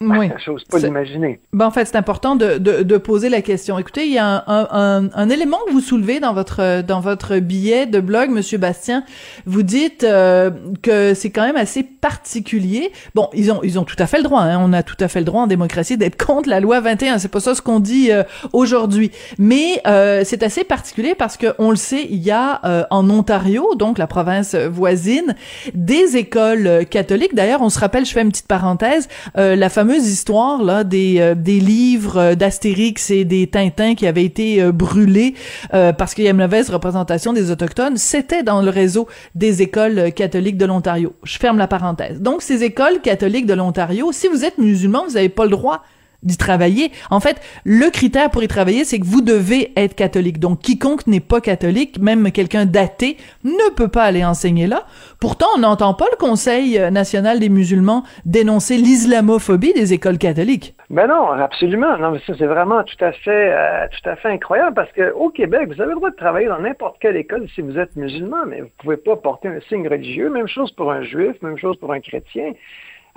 oui. 0.00 0.30
Chose 0.38 0.64
pas 0.64 0.78
l'imaginer. 0.78 1.40
Ben, 1.52 1.66
en 1.66 1.70
fait, 1.70 1.84
c'est 1.86 1.96
important 1.96 2.36
de, 2.36 2.58
de, 2.58 2.82
de, 2.82 2.96
poser 2.98 3.28
la 3.28 3.42
question. 3.42 3.78
Écoutez, 3.78 4.06
il 4.06 4.12
y 4.12 4.18
a 4.18 4.44
un, 4.46 4.68
un, 4.70 5.08
un, 5.12 5.28
élément 5.28 5.58
que 5.66 5.72
vous 5.72 5.80
soulevez 5.80 6.20
dans 6.20 6.32
votre 6.34 6.82
dans 6.82 7.00
votre 7.00 7.38
billet 7.38 7.86
de 7.86 8.00
blog, 8.00 8.30
Monsieur 8.30 8.58
Bastien. 8.58 9.04
Vous 9.44 9.62
dites 9.62 10.04
euh, 10.04 10.50
que 10.82 11.14
c'est 11.14 11.30
quand 11.30 11.44
même 11.44 11.56
assez 11.56 11.82
particulier. 11.82 12.92
Bon, 13.14 13.28
ils 13.32 13.50
ont 13.50 13.60
ils 13.64 13.78
ont 13.78 13.84
tout 13.84 13.96
à 13.98 14.06
fait 14.06 14.18
le 14.18 14.22
droit. 14.22 14.42
Hein. 14.42 14.58
On 14.62 14.72
a 14.72 14.84
tout 14.84 14.96
à 15.00 15.08
fait 15.08 15.18
le 15.18 15.24
droit 15.24 15.42
en 15.42 15.46
démocratie 15.48 15.96
d'être 15.96 16.22
contre 16.22 16.48
la 16.48 16.60
loi 16.60 16.80
21. 16.80 17.18
C'est 17.18 17.28
pas 17.28 17.40
ça 17.40 17.54
ce 17.56 17.62
qu'on 17.62 17.80
dit 17.80 18.12
euh, 18.12 18.22
aujourd'hui. 18.52 19.10
Mais 19.38 19.80
euh, 19.86 20.22
c'est 20.24 20.44
assez 20.44 20.62
particulier 20.62 21.16
parce 21.16 21.36
que 21.36 21.48
on 21.58 21.70
le 21.70 21.76
sait, 21.76 22.06
il 22.08 22.22
y 22.22 22.30
a 22.30 22.86
en 22.90 23.08
Ontario, 23.10 23.74
donc 23.74 23.98
la 23.98 24.06
province 24.06 24.54
voisine, 24.54 25.34
des 25.74 26.16
écoles 26.16 26.86
catholiques. 26.88 27.34
D'ailleurs, 27.34 27.62
on 27.62 27.70
se 27.70 27.78
rappelle, 27.78 28.04
je 28.04 28.12
fais 28.12 28.22
une 28.22 28.30
petite 28.30 28.46
parenthèse, 28.46 29.08
la 29.34 29.68
fameuse 29.68 29.87
histoire 29.96 30.62
là 30.62 30.84
des 30.84 31.20
euh, 31.20 31.34
des 31.34 31.60
livres 31.60 32.18
euh, 32.18 32.34
d'Astérix 32.34 33.10
et 33.10 33.24
des 33.24 33.46
Tintins 33.46 33.94
qui 33.94 34.06
avaient 34.06 34.24
été 34.24 34.62
euh, 34.62 34.72
brûlés 34.72 35.34
parce 35.70 36.14
qu'il 36.14 36.24
y 36.24 36.28
a 36.28 36.30
une 36.30 36.36
mauvaise 36.36 36.70
représentation 36.70 37.32
des 37.32 37.50
autochtones, 37.50 37.96
c'était 37.96 38.42
dans 38.42 38.62
le 38.62 38.70
réseau 38.70 39.06
des 39.34 39.62
écoles 39.62 40.12
catholiques 40.12 40.56
de 40.56 40.66
l'Ontario. 40.66 41.14
Je 41.24 41.38
ferme 41.38 41.58
la 41.58 41.66
parenthèse. 41.66 42.20
Donc 42.20 42.42
ces 42.42 42.64
écoles 42.64 43.00
catholiques 43.00 43.46
de 43.46 43.54
l'Ontario, 43.54 44.10
si 44.12 44.28
vous 44.28 44.44
êtes 44.44 44.58
musulman, 44.58 45.04
vous 45.06 45.14
n'avez 45.14 45.28
pas 45.28 45.44
le 45.44 45.50
droit 45.50 45.82
d'y 46.22 46.36
travailler. 46.36 46.90
En 47.10 47.20
fait, 47.20 47.40
le 47.64 47.90
critère 47.90 48.30
pour 48.30 48.42
y 48.42 48.48
travailler, 48.48 48.84
c'est 48.84 48.98
que 48.98 49.06
vous 49.06 49.20
devez 49.20 49.72
être 49.76 49.94
catholique. 49.94 50.38
Donc, 50.38 50.60
quiconque 50.60 51.06
n'est 51.06 51.20
pas 51.20 51.40
catholique, 51.40 51.98
même 52.00 52.30
quelqu'un 52.32 52.66
d'athée, 52.66 53.16
ne 53.44 53.74
peut 53.74 53.88
pas 53.88 54.04
aller 54.04 54.24
enseigner 54.24 54.66
là. 54.66 54.84
Pourtant, 55.20 55.46
on 55.56 55.60
n'entend 55.60 55.94
pas 55.94 56.06
le 56.10 56.16
Conseil 56.16 56.78
national 56.90 57.38
des 57.40 57.48
musulmans 57.48 58.02
dénoncer 58.24 58.76
l'islamophobie 58.76 59.72
des 59.72 59.92
écoles 59.92 60.18
catholiques. 60.18 60.74
Ben 60.90 61.06
non, 61.06 61.30
absolument. 61.32 61.98
Non, 61.98 62.12
mais 62.12 62.20
ça, 62.26 62.32
c'est 62.38 62.46
vraiment 62.46 62.82
tout 62.82 63.04
à 63.04 63.12
fait, 63.12 63.52
euh, 63.52 63.86
tout 63.88 64.08
à 64.08 64.16
fait 64.16 64.28
incroyable 64.28 64.74
parce 64.74 64.90
que 64.92 65.12
au 65.12 65.28
Québec, 65.28 65.68
vous 65.68 65.80
avez 65.82 65.90
le 65.90 65.96
droit 65.96 66.10
de 66.10 66.16
travailler 66.16 66.46
dans 66.46 66.60
n'importe 66.60 66.96
quelle 66.98 67.16
école 67.16 67.46
si 67.54 67.60
vous 67.60 67.78
êtes 67.78 67.94
musulman, 67.94 68.46
mais 68.46 68.62
vous 68.62 68.70
pouvez 68.78 68.96
pas 68.96 69.16
porter 69.16 69.48
un 69.48 69.60
signe 69.68 69.86
religieux. 69.86 70.30
Même 70.30 70.48
chose 70.48 70.72
pour 70.72 70.90
un 70.90 71.02
juif, 71.02 71.36
même 71.42 71.58
chose 71.58 71.76
pour 71.76 71.92
un 71.92 72.00
chrétien. 72.00 72.52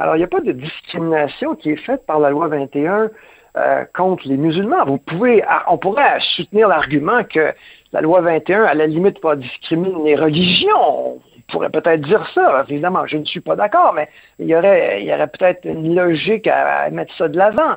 Alors, 0.02 0.16
il 0.16 0.20
n'y 0.20 0.26
a 0.26 0.28
pas 0.28 0.40
de 0.40 0.52
discrimination 0.52 1.54
qui 1.54 1.70
est 1.70 1.76
faite 1.86 2.08
par 2.08 2.20
la 2.20 2.32
loi 2.32 2.48
21 2.48 3.12
euh, 3.56 3.86
contre 3.94 4.28
les 4.28 4.36
musulmans. 4.36 4.84
Vous 4.84 4.98
pouvez, 4.98 5.44
ah, 5.48 5.64
on 5.70 5.78
pourrait 5.78 6.18
soutenir 6.36 6.68
l'argument 6.68 7.24
que 7.24 7.54
la 7.94 8.02
loi 8.02 8.22
21, 8.22 8.64
à 8.64 8.74
la 8.74 8.88
limite, 8.88 9.22
pas 9.22 9.36
discriminer 9.36 10.04
les 10.04 10.16
religions. 10.16 11.18
On 11.18 11.20
pourrait 11.52 11.70
peut-être 11.70 12.02
dire 12.02 12.28
ça. 12.34 12.66
Évidemment, 12.68 13.06
je 13.06 13.18
ne 13.18 13.26
suis 13.26 13.42
pas 13.42 13.56
d'accord, 13.56 13.94
mais 13.94 14.10
il 14.40 14.48
y 14.48 14.56
aurait 14.56 15.30
peut-être 15.38 15.66
une 15.66 15.94
logique 15.94 16.48
à, 16.48 16.90
mettre 16.90 17.16
ça 17.16 17.28
de 17.28 17.38
l'avant. 17.38 17.76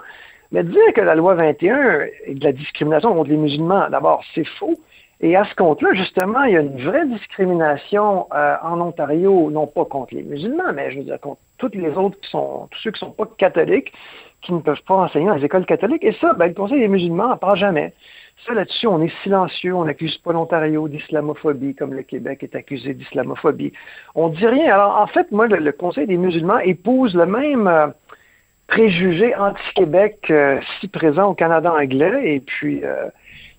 Mais 0.50 0.62
dire 0.62 0.94
que 0.94 1.02
la 1.02 1.16
loi 1.16 1.34
21 1.34 2.06
est 2.24 2.34
de 2.36 2.44
la 2.44 2.52
discrimination 2.52 3.12
contre 3.12 3.28
les 3.28 3.36
musulmans, 3.36 3.90
d'abord, 3.90 4.24
c'est 4.34 4.46
faux. 4.46 4.78
Et 5.24 5.36
à 5.36 5.46
ce 5.46 5.54
compte-là, 5.54 5.94
justement, 5.94 6.42
il 6.42 6.52
y 6.52 6.56
a 6.58 6.60
une 6.60 6.76
vraie 6.82 7.06
discrimination 7.06 8.26
euh, 8.34 8.56
en 8.62 8.78
Ontario, 8.78 9.50
non 9.50 9.66
pas 9.66 9.86
contre 9.86 10.14
les 10.14 10.22
musulmans, 10.22 10.74
mais 10.74 10.90
je 10.90 10.98
veux 10.98 11.04
dire 11.04 11.18
contre 11.18 11.40
toutes 11.56 11.74
les 11.74 11.96
autres 11.96 12.20
qui 12.20 12.28
sont, 12.28 12.68
tous 12.70 12.78
ceux 12.80 12.90
qui 12.90 13.02
ne 13.02 13.08
sont 13.08 13.14
pas 13.14 13.24
catholiques, 13.38 13.90
qui 14.42 14.52
ne 14.52 14.58
peuvent 14.58 14.82
pas 14.86 14.96
enseigner 14.96 15.28
dans 15.28 15.36
les 15.36 15.44
écoles 15.46 15.64
catholiques. 15.64 16.04
Et 16.04 16.12
ça, 16.20 16.34
ben, 16.34 16.48
le 16.48 16.52
Conseil 16.52 16.78
des 16.78 16.88
musulmans 16.88 17.28
n'en 17.28 17.38
parle 17.38 17.56
jamais. 17.56 17.94
Ça, 18.46 18.52
là-dessus, 18.52 18.86
on 18.86 19.00
est 19.00 19.12
silencieux. 19.22 19.74
On 19.74 19.86
n'accuse 19.86 20.18
pas 20.18 20.34
l'Ontario 20.34 20.88
d'islamophobie, 20.88 21.74
comme 21.74 21.94
le 21.94 22.02
Québec 22.02 22.42
est 22.42 22.54
accusé 22.54 22.92
d'islamophobie. 22.92 23.72
On 24.14 24.28
dit 24.28 24.46
rien. 24.46 24.74
Alors, 24.74 25.00
en 25.00 25.06
fait, 25.06 25.32
moi, 25.32 25.46
le, 25.46 25.72
Conseil 25.72 26.06
des 26.06 26.18
musulmans 26.18 26.58
épouse 26.58 27.14
le 27.14 27.24
même 27.24 27.66
euh, 27.66 27.86
préjugé 28.66 29.34
anti-Québec 29.36 30.18
euh, 30.28 30.60
si 30.80 30.88
présent 30.88 31.30
au 31.30 31.34
Canada 31.34 31.72
anglais. 31.72 32.34
Et 32.34 32.40
puis, 32.40 32.82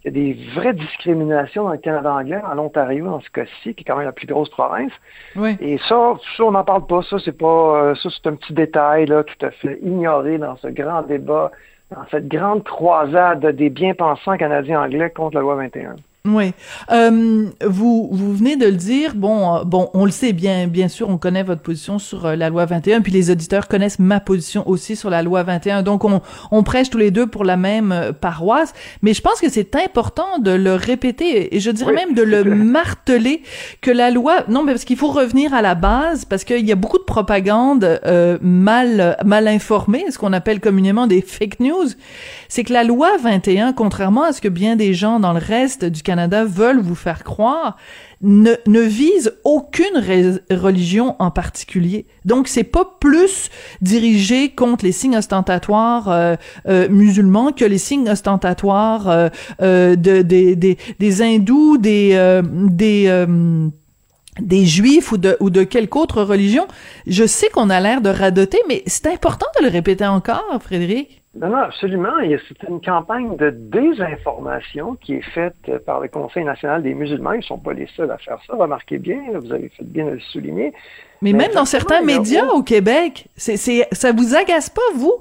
il 0.06 0.16
y 0.16 0.22
a 0.22 0.34
des 0.34 0.52
vraies 0.54 0.74
discriminations 0.74 1.64
dans 1.64 1.72
le 1.72 1.78
Canada 1.78 2.14
anglais, 2.14 2.40
en 2.46 2.60
Ontario, 2.60 3.06
dans 3.06 3.22
ce 3.22 3.30
cas-ci, 3.32 3.74
qui 3.74 3.82
est 3.82 3.84
quand 3.84 3.96
même 3.96 4.06
la 4.06 4.12
plus 4.12 4.28
grosse 4.28 4.50
province. 4.50 4.92
Oui. 5.36 5.58
Et 5.60 5.80
ça, 5.90 6.14
ça 6.38 6.44
on 6.44 6.52
n'en 6.52 6.64
parle 6.64 6.86
pas. 6.86 7.02
Ça, 7.02 7.18
c'est 7.26 7.36
pas, 7.36 7.46
euh, 7.82 7.96
ça, 7.96 8.10
c'est 8.12 8.30
un 8.30 8.36
petit 8.36 8.54
détail, 8.54 9.08
là, 9.08 9.24
tout 9.24 9.46
à 9.46 9.50
fait 9.50 9.80
ignoré 9.82 10.38
dans 10.38 10.56
ce 10.58 10.68
grand 10.68 11.02
débat, 11.02 11.52
dans 11.92 12.06
cette 12.12 12.28
grande 12.28 12.64
croisade 12.64 13.46
des 13.46 13.72
bien-pensants 13.72 14.38
canadiens 14.38 14.84
anglais 14.84 15.10
contre 15.10 15.36
la 15.36 15.42
loi 15.42 15.56
21. 15.56 15.96
Oui. 16.26 16.54
Euh, 16.92 17.46
vous, 17.64 18.10
vous 18.12 18.34
venez 18.34 18.56
de 18.56 18.66
le 18.66 18.72
dire. 18.72 19.14
Bon, 19.16 19.58
euh, 19.58 19.64
bon, 19.64 19.90
on 19.94 20.06
le 20.06 20.12
sait 20.12 20.34
bien, 20.34 20.68
bien 20.68 20.88
sûr, 20.88 21.08
on 21.10 21.18
connaît 21.18 21.44
votre 21.44 21.62
position 21.62 22.00
sur 22.00 22.26
euh, 22.26 22.36
la 22.36 22.50
loi 22.50 22.66
21, 22.66 23.02
puis 23.02 23.12
les 23.12 23.30
auditeurs 23.30 23.68
connaissent 23.68 24.00
ma 24.00 24.20
position 24.20 24.68
aussi 24.68 24.96
sur 24.96 25.12
la 25.12 25.22
loi 25.22 25.44
21. 25.44 25.84
Donc, 25.84 26.04
on, 26.04 26.22
on 26.52 26.64
prêche 26.64 26.90
tous 26.90 26.98
les 26.98 27.12
deux 27.12 27.28
pour 27.28 27.44
la 27.44 27.58
même 27.58 27.92
euh, 27.92 28.12
paroisse. 28.12 28.74
Mais 29.04 29.14
je 29.14 29.22
pense 29.22 29.40
que 29.40 29.50
c'est 29.50 29.76
important 29.76 30.40
de 30.40 30.52
le 30.52 30.74
répéter 30.74 31.56
et 31.56 31.60
je 31.60 31.70
dirais 31.70 31.94
même 31.94 32.16
de 32.16 32.24
le 32.24 32.44
marteler 32.44 33.44
que 33.82 33.92
la 33.92 34.10
loi, 34.10 34.44
non, 34.48 34.64
mais 34.64 34.72
parce 34.72 34.86
qu'il 34.86 34.98
faut 34.98 35.12
revenir 35.12 35.54
à 35.54 35.62
la 35.62 35.76
base 35.76 36.26
parce 36.26 36.44
qu'il 36.44 36.66
y 36.66 36.72
a 36.72 36.76
beaucoup 36.76 36.98
de 36.98 37.04
propagande 37.04 38.00
mal, 38.42 39.18
mal 39.24 39.48
informée, 39.48 40.06
ce 40.10 40.18
qu'on 40.18 40.34
appelle 40.34 40.60
communément 40.60 41.08
des 41.08 41.22
fake 41.22 41.60
news. 41.60 41.88
C'est 42.50 42.64
que 42.64 42.74
la 42.74 42.84
loi 42.84 43.18
21, 43.22 43.74
contrairement 43.74 44.24
à 44.24 44.34
ce 44.34 44.42
que 44.42 44.48
bien 44.48 44.76
des 44.76 44.94
gens 44.94 45.20
dans 45.20 45.34
le 45.34 45.40
reste 45.40 45.86
du 45.86 46.02
Canada 46.02 46.15
Canada 46.16 46.46
veulent 46.46 46.80
vous 46.80 46.96
faire 46.96 47.26
croire 47.26 47.76
ne, 48.22 48.54
ne 48.68 48.80
vise 48.80 49.34
aucune 49.44 49.98
religion 50.50 51.18
en 51.20 51.30
particulier. 51.30 52.06
Donc 52.24 52.48
c'est 52.48 52.64
pas 52.64 52.86
plus 53.02 53.50
dirigé 53.82 54.52
contre 54.52 54.86
les 54.86 54.94
signes 54.94 55.18
ostentatoires 55.18 56.10
euh, 56.10 56.36
euh, 56.70 56.88
musulmans 56.88 57.52
que 57.52 57.66
les 57.66 57.78
signes 57.78 58.10
ostentatoires 58.10 59.10
euh, 59.10 59.96
de, 59.98 60.22
des, 60.22 60.56
des, 60.56 60.78
des 61.00 61.22
hindous, 61.22 61.78
des 61.78 62.42
des 62.72 63.26
des 64.42 64.66
juifs 64.66 65.14
ou 65.14 65.18
de, 65.18 65.38
ou 65.40 65.50
de 65.50 65.64
quelque 65.64 65.98
autre 65.98 66.22
religion. 66.22 66.68
Je 67.08 67.26
sais 67.26 67.48
qu'on 67.50 67.70
a 67.70 67.80
l'air 67.80 68.02
de 68.02 68.10
radoter, 68.10 68.60
mais 68.68 68.84
c'est 68.86 69.08
important 69.08 69.48
de 69.60 69.66
le 69.66 69.72
répéter 69.72 70.06
encore, 70.06 70.60
Frédéric. 70.62 71.25
Non, 71.36 71.50
non, 71.50 71.58
absolument. 71.58 72.14
C'est 72.48 72.64
une 72.70 72.80
campagne 72.80 73.36
de 73.36 73.50
désinformation 73.50 74.96
qui 74.96 75.16
est 75.16 75.30
faite 75.34 75.70
par 75.86 76.00
le 76.00 76.08
Conseil 76.08 76.46
national 76.46 76.82
des 76.82 76.94
musulmans. 76.94 77.34
Ils 77.34 77.40
ne 77.40 77.44
sont 77.44 77.60
pas 77.60 77.74
les 77.74 77.88
seuls 77.88 78.10
à 78.10 78.18
faire 78.18 78.40
ça. 78.48 78.56
Remarquez 78.56 79.00
bien, 79.00 79.20
vous 79.34 79.52
avez 79.52 79.68
fait 79.68 79.84
bien 79.84 80.06
de 80.06 80.12
le 80.12 80.20
souligner. 80.20 80.74
Mais, 81.22 81.34
même 81.34 81.52
dans 81.54 81.66
certains 81.66 82.02
médias 82.02 82.48
au 82.48 82.62
Québec, 82.62 83.28
c'est, 83.38 83.58
c'est, 83.58 83.88
ça 83.92 84.12
vous 84.12 84.36
agace 84.36 84.70
pas, 84.70 84.82
vous, 84.96 85.14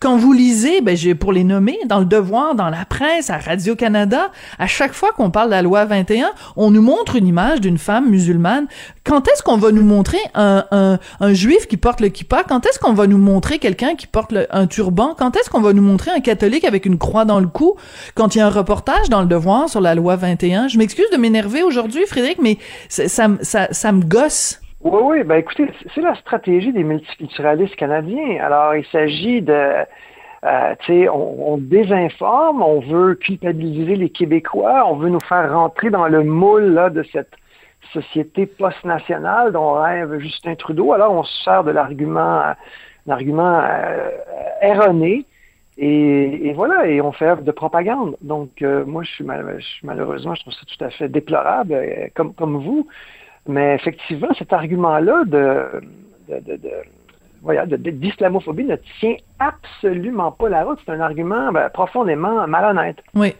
quand 0.00 0.16
vous 0.16 0.32
lisez, 0.32 0.80
ben, 0.80 0.96
j'ai, 0.96 1.14
pour 1.14 1.32
les 1.32 1.44
nommer, 1.44 1.78
dans 1.86 2.00
Le 2.00 2.04
Devoir, 2.04 2.54
dans 2.54 2.68
la 2.68 2.84
presse, 2.84 3.30
à 3.30 3.38
Radio-Canada, 3.38 4.30
à 4.58 4.66
chaque 4.66 4.92
fois 4.92 5.12
qu'on 5.12 5.30
parle 5.30 5.48
de 5.48 5.52
la 5.52 5.62
loi 5.62 5.84
21, 5.84 6.30
on 6.56 6.70
nous 6.70 6.82
montre 6.82 7.16
une 7.16 7.26
image 7.26 7.60
d'une 7.60 7.78
femme 7.78 8.08
musulmane. 8.10 8.66
Quand 9.04 9.28
est-ce 9.28 9.42
qu'on 9.42 9.56
va 9.56 9.72
nous 9.72 9.84
montrer 9.84 10.18
un, 10.34 10.64
un, 10.70 10.98
un 11.20 11.32
juif 11.32 11.66
qui 11.66 11.76
porte 11.76 12.00
le 12.00 12.08
kippa? 12.08 12.44
Quand 12.44 12.64
est-ce 12.66 12.78
qu'on 12.78 12.94
va 12.94 13.06
nous 13.06 13.18
montrer 13.18 13.58
quelqu'un 13.58 13.94
qui 13.94 14.06
porte 14.06 14.34
un 14.50 14.66
turban? 14.66 15.14
Quand 15.18 15.36
est-ce 15.36 15.50
qu'on 15.50 15.60
va 15.60 15.72
nous 15.72 15.82
montrer 15.82 16.10
un 16.10 16.20
catholique 16.20 16.64
avec 16.64 16.86
une 16.86 16.98
croix 16.98 17.24
dans 17.24 17.40
le 17.40 17.48
cou? 17.48 17.76
Quand 18.14 18.34
il 18.34 18.38
y 18.38 18.40
a 18.40 18.46
un 18.46 18.50
reportage 18.50 19.08
dans 19.10 19.20
Le 19.20 19.26
Devoir 19.26 19.68
sur 19.68 19.80
la 19.80 19.94
loi 19.94 20.16
21, 20.16 20.68
je 20.68 20.78
m'excuse 20.78 21.10
de 21.12 21.16
m'énerver 21.16 21.62
aujourd'hui, 21.62 22.04
Frédéric, 22.06 22.38
mais 22.40 22.58
ça, 22.88 23.08
ça, 23.08 23.28
ça, 23.42 23.68
ça 23.70 23.92
me 23.92 24.02
gosse. 24.02 24.61
Oui, 24.84 25.00
oui, 25.00 25.22
ben 25.22 25.36
écoutez, 25.36 25.68
c'est 25.94 26.00
la 26.00 26.16
stratégie 26.16 26.72
des 26.72 26.82
multiculturalistes 26.82 27.76
canadiens. 27.76 28.42
Alors, 28.42 28.74
il 28.74 28.84
s'agit 28.86 29.40
de, 29.40 29.52
euh, 29.52 30.74
tu 30.80 30.86
sais, 30.86 31.08
on, 31.08 31.56
désinforme, 31.56 32.62
on 32.62 32.80
veut 32.80 33.14
culpabiliser 33.14 33.94
les 33.94 34.10
Québécois, 34.10 34.84
on 34.88 34.96
veut 34.96 35.08
nous 35.08 35.20
faire 35.20 35.52
rentrer 35.52 35.90
dans 35.90 36.08
le 36.08 36.24
moule 36.24 36.74
là, 36.74 36.90
de 36.90 37.04
cette 37.12 37.30
société 37.92 38.46
post-nationale 38.46 39.52
dont 39.52 39.74
rêve 39.74 40.18
Justin 40.18 40.56
Trudeau. 40.56 40.92
Alors, 40.92 41.12
on 41.12 41.22
se 41.22 41.44
sert 41.44 41.62
de 41.62 41.70
l'argument, 41.70 42.42
l'argument 43.06 43.60
euh, 43.62 44.10
erroné. 44.62 45.26
Et, 45.78 46.52
voilà, 46.54 46.86
et 46.86 47.00
on 47.00 47.12
fait 47.12 47.42
de 47.42 47.50
propagande. 47.52 48.16
Donc, 48.20 48.50
euh, 48.62 48.84
moi, 48.84 49.04
je 49.04 49.12
suis, 49.12 49.24
malheureusement, 49.24 50.34
je 50.34 50.40
trouve 50.42 50.52
ça 50.52 50.66
tout 50.66 50.84
à 50.84 50.90
fait 50.90 51.08
déplorable, 51.08 51.72
euh, 51.72 52.08
comme, 52.14 52.34
comme 52.34 52.56
vous. 52.56 52.88
Mais 53.46 53.74
effectivement, 53.74 54.32
cet 54.38 54.52
argument-là 54.52 55.24
de, 55.24 55.80
de, 56.28 56.56
de, 56.56 56.70
voilà, 57.42 57.66
d'islamophobie 57.66 58.64
ne 58.64 58.76
tient 59.00 59.16
absolument 59.42 60.30
pas 60.30 60.48
la 60.48 60.64
route. 60.64 60.78
C'est 60.84 60.92
un 60.92 61.00
argument 61.00 61.52
ben, 61.52 61.68
profondément 61.70 62.46
malhonnête. 62.46 62.96
Oui. 63.14 63.34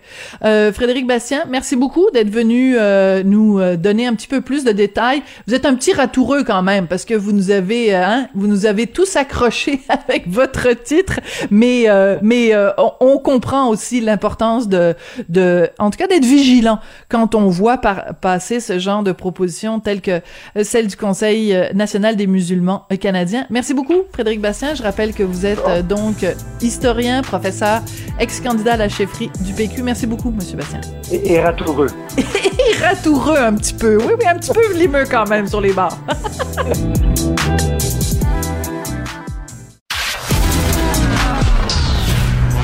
Euh, 0.45 0.73
Frédéric 0.73 1.07
Bastien, 1.07 1.45
merci 1.49 1.77
beaucoup 1.77 2.11
d'être 2.13 2.31
venu 2.31 2.77
euh, 2.77 3.23
nous 3.25 3.61
euh, 3.61 3.77
donner 3.77 4.07
un 4.07 4.15
petit 4.15 4.27
peu 4.27 4.41
plus 4.41 4.65
de 4.65 4.73
détails. 4.73 5.23
Vous 5.47 5.55
êtes 5.55 5.67
un 5.67 5.75
petit 5.75 5.93
ratoureux 5.93 6.43
quand 6.45 6.63
même 6.63 6.89
parce 6.89 7.05
que 7.05 7.15
vous 7.15 7.33
nous 7.33 7.51
avez, 7.51 7.95
euh, 7.95 8.05
hein, 8.05 8.29
vous 8.35 8.47
nous 8.47 8.67
avez 8.67 8.87
tous 8.87 9.17
accrochés 9.17 9.81
avec 9.89 10.29
votre 10.29 10.71
titre, 10.83 11.21
mais 11.51 11.87
mais 12.23 12.53
on, 12.79 12.93
on, 13.01 13.19
comprend 13.19 13.69
aussi 13.69 14.01
l'importance 14.01 14.69
de 14.69 14.95
de, 15.29 15.69
en 15.79 15.91
tout 15.91 15.99
cas, 15.99 16.07
d'être 16.07 16.25
vigilant 16.25 16.79
quand 17.09 17.35
on 17.35 17.49
voit 17.49 17.79
par, 17.79 18.15
passer 18.21 18.61
ce 18.61 18.79
genre 18.79 19.03
de 19.03 19.13
propositions 19.13 19.81
telles 19.81 20.01
que 20.01 20.21
celle 20.63 20.87
du 20.87 20.97
Conseil 20.97 21.57
national 21.75 22.17
des 22.17 22.27
musulmans 22.27 22.87
canadiens. 23.01 23.47
Merci 23.51 23.75
beaucoup, 23.75 23.92
Frédéric 24.13 24.41
Bastien. 24.41 24.75
Je 24.75 24.83
rappelle 24.83 25.15
que 25.15 25.23
vous 25.23 25.47
êtes 25.47 25.87
donc 25.87 26.27
historien, 26.61 27.23
professeur, 27.23 27.83
ex-candidat 28.19 28.75
à 28.75 28.77
la 28.77 28.89
chefferie 28.89 29.31
du 29.41 29.53
PQ. 29.53 29.83
Merci 29.83 30.07
beaucoup, 30.07 30.31
Monsieur 30.31 30.57
Bastien. 30.57 30.81
Et, 31.11 31.41
ratoureux. 31.41 31.89
et 32.19 32.83
ratoureux 32.83 33.39
un 33.39 33.55
petit 33.55 33.75
peu. 33.75 33.97
Oui, 33.99 34.13
oui, 34.19 34.27
un 34.27 34.39
petit 34.39 34.53
peu 34.53 34.75
limeux 34.75 35.05
quand 35.11 35.29
même 35.29 35.47
sur 35.47 35.61
les 35.61 35.73
bords. 35.73 35.99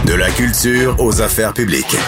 De 0.09 0.15
la 0.15 0.31
culture 0.31 0.97
aux 1.01 1.21
affaires 1.21 1.53
publiques. 1.53 1.99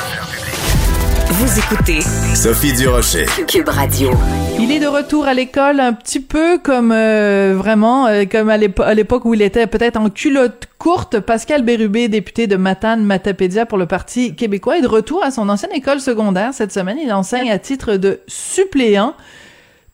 Vous 1.32 1.58
écoutez 1.60 2.00
Sophie 2.34 2.72
Durocher, 2.72 3.24
Cube 3.46 3.68
Radio. 3.68 4.10
Il 4.58 4.72
est 4.72 4.80
de 4.80 4.88
retour 4.88 5.26
à 5.26 5.32
l'école 5.32 5.78
un 5.78 5.92
petit 5.92 6.18
peu 6.18 6.58
comme 6.58 6.90
euh, 6.90 7.54
vraiment 7.56 8.08
euh, 8.08 8.24
comme 8.24 8.48
à 8.48 8.56
l'époque 8.58 9.24
où 9.24 9.34
il 9.34 9.40
était 9.40 9.68
peut-être 9.68 9.96
en 9.96 10.10
culotte 10.10 10.66
courte. 10.78 11.20
Pascal 11.20 11.62
Bérubé, 11.62 12.08
député 12.08 12.48
de 12.48 12.56
Matane 12.56 13.04
Matapédia 13.04 13.64
pour 13.64 13.78
le 13.78 13.86
Parti 13.86 14.34
québécois, 14.34 14.78
est 14.78 14.82
de 14.82 14.88
retour 14.88 15.22
à 15.22 15.30
son 15.30 15.48
ancienne 15.48 15.70
école 15.72 16.00
secondaire 16.00 16.52
cette 16.52 16.72
semaine. 16.72 16.98
Il 17.00 17.12
enseigne 17.12 17.52
à 17.52 17.60
titre 17.60 17.94
de 17.94 18.18
suppléant 18.26 19.14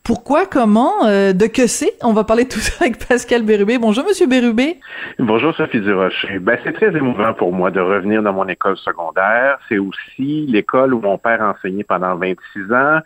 Pourquoi, 0.07 0.47
comment, 0.47 1.05
de 1.05 1.47
que 1.49 1.67
c'est? 1.67 1.95
On 2.01 2.13
va 2.13 2.23
parler 2.23 2.47
tout 2.47 2.61
ça 2.61 2.85
avec 2.85 3.05
Pascal 3.05 3.43
Bérubé. 3.43 3.77
Bonjour, 3.77 4.05
Monsieur 4.05 4.29
Bérubé. 4.29 4.79
Bonjour, 5.19 5.53
Sophie 5.57 5.81
Durocher. 5.81 6.39
Ben, 6.39 6.57
c'est 6.63 6.75
très 6.75 6.97
émouvant 6.97 7.35
pour 7.35 7.53
moi 7.53 7.73
de 7.73 7.81
revenir 7.81 8.23
dans 8.23 8.33
mon 8.33 8.47
école 8.47 8.77
secondaire. 8.77 9.59
C'est 9.69 9.79
aussi 9.79 10.47
l'école 10.47 10.95
où 10.95 11.01
mon 11.01 11.19
père 11.19 11.43
enseignait 11.43 11.83
pendant 11.83 12.15
26 12.15 12.73
ans, 12.73 13.01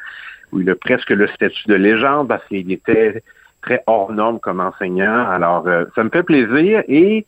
où 0.53 0.61
il 0.61 0.69
a 0.69 0.75
presque 0.75 1.09
le 1.09 1.27
statut 1.29 1.69
de 1.69 1.75
légende 1.75 2.29
parce 2.29 2.45
qu'il 2.49 2.71
était 2.71 3.23
très 3.63 3.83
hors 3.87 4.13
norme 4.13 4.39
comme 4.39 4.61
enseignant. 4.61 5.27
Alors, 5.31 5.67
ça 5.95 6.05
me 6.05 6.11
fait 6.11 6.23
plaisir 6.23 6.83
et 6.87 7.25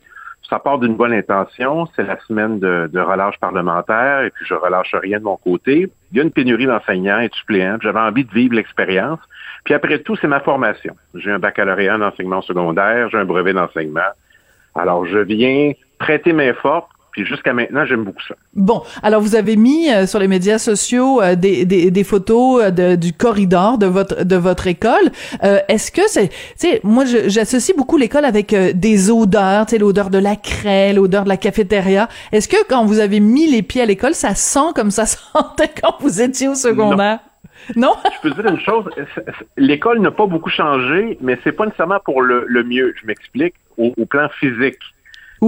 ça 0.49 0.59
part 0.59 0.79
d'une 0.79 0.95
bonne 0.95 1.13
intention. 1.13 1.87
C'est 1.95 2.03
la 2.03 2.19
semaine 2.27 2.59
de, 2.59 2.99
relâche 2.99 3.39
parlementaire 3.39 4.23
et 4.23 4.29
puis 4.29 4.45
je 4.45 4.53
relâche 4.53 4.93
rien 4.93 5.19
de 5.19 5.23
mon 5.23 5.37
côté. 5.37 5.89
Il 6.11 6.17
y 6.17 6.21
a 6.21 6.23
une 6.23 6.31
pénurie 6.31 6.65
d'enseignants 6.65 7.19
et 7.19 7.29
de 7.29 7.33
suppléants. 7.33 7.77
J'avais 7.81 7.99
envie 7.99 8.25
de 8.25 8.31
vivre 8.31 8.55
l'expérience. 8.55 9.19
Puis 9.63 9.73
après 9.73 9.99
tout, 9.99 10.15
c'est 10.17 10.27
ma 10.27 10.41
formation. 10.41 10.95
J'ai 11.15 11.31
un 11.31 11.39
baccalauréat 11.39 11.95
en 11.95 12.01
enseignement 12.01 12.41
secondaire, 12.41 13.09
j'ai 13.09 13.17
un 13.17 13.25
brevet 13.25 13.53
d'enseignement. 13.53 14.01
Alors, 14.75 15.05
je 15.05 15.19
viens 15.19 15.71
prêter 15.99 16.33
main 16.33 16.53
forte 16.53 16.89
puis 17.13 17.25
jusqu'à 17.25 17.53
maintenant, 17.53 17.85
j'aime 17.85 18.03
beaucoup 18.03 18.23
ça. 18.27 18.35
Bon, 18.55 18.81
alors 19.03 19.21
vous 19.21 19.35
avez 19.35 19.55
mis 19.55 19.89
euh, 19.91 20.07
sur 20.07 20.17
les 20.17 20.27
médias 20.27 20.57
sociaux 20.57 21.21
euh, 21.21 21.35
des, 21.35 21.63
des, 21.63 21.91
des, 21.91 22.03
photos 22.03 22.63
euh, 22.63 22.71
de, 22.71 22.95
du 22.95 23.13
corridor 23.13 23.77
de 23.77 23.85
votre 23.85 24.23
de 24.23 24.35
votre 24.35 24.67
école. 24.67 25.11
Est-ce 25.41 25.91
que 25.91 26.01
c'est, 26.07 26.29
tu 26.29 26.35
sais, 26.57 26.81
moi 26.83 27.05
j'associe 27.05 27.77
beaucoup 27.77 27.97
l'école 27.97 28.25
avec 28.25 28.53
des 28.53 29.11
odeurs, 29.11 29.67
tu 29.67 29.71
sais, 29.71 29.77
l'odeur 29.77 30.09
de 30.09 30.17
la 30.17 30.35
craie, 30.35 30.91
l'odeur 30.93 31.23
de 31.23 31.29
la 31.29 31.37
cafétéria. 31.37 32.09
Est-ce 32.31 32.47
que 32.47 32.67
quand 32.67 32.85
vous 32.85 32.99
avez 32.99 33.19
mis 33.19 33.45
les 33.49 33.61
pieds 33.61 33.83
à 33.83 33.85
l'école, 33.85 34.15
ça 34.15 34.33
sent 34.33 34.73
comme 34.75 34.89
ça 34.91 35.05
sentait 35.05 35.71
quand 35.81 35.95
vous 35.99 36.21
étiez 36.21 36.47
au 36.47 36.55
secondaire? 36.55 37.19
Non. 37.75 37.93
Je 38.03 38.29
peux 38.29 38.41
dire 38.41 38.51
une 38.51 38.59
chose, 38.59 38.85
l'école 39.55 39.99
n'a 39.99 40.11
pas 40.11 40.25
beaucoup 40.25 40.49
changé, 40.49 41.17
mais 41.21 41.37
c'est 41.43 41.51
pas 41.51 41.65
nécessairement 41.65 41.99
pour 42.03 42.21
le, 42.21 42.45
le 42.47 42.63
mieux. 42.63 42.93
Je 42.99 43.05
m'explique. 43.05 43.53
Au, 43.77 43.91
au 43.97 44.05
plan 44.05 44.29
physique, 44.39 44.77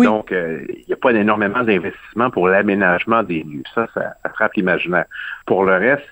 donc, 0.04 0.32
euh, 0.32 0.66
il 0.70 0.86
n'y 0.88 0.94
a 0.94 0.98
pas 0.98 1.12
énormément 1.12 1.64
d'investissement 1.64 2.30
pour 2.30 2.48
l'aménagement 2.48 3.24
des 3.24 3.44
lieux. 3.44 3.64
Ça, 3.74 3.88
ça 3.94 4.14
attrape 4.24 4.54
l'imaginaire. 4.56 5.06
Pour 5.46 5.64
le 5.64 5.74
reste, 5.74 6.06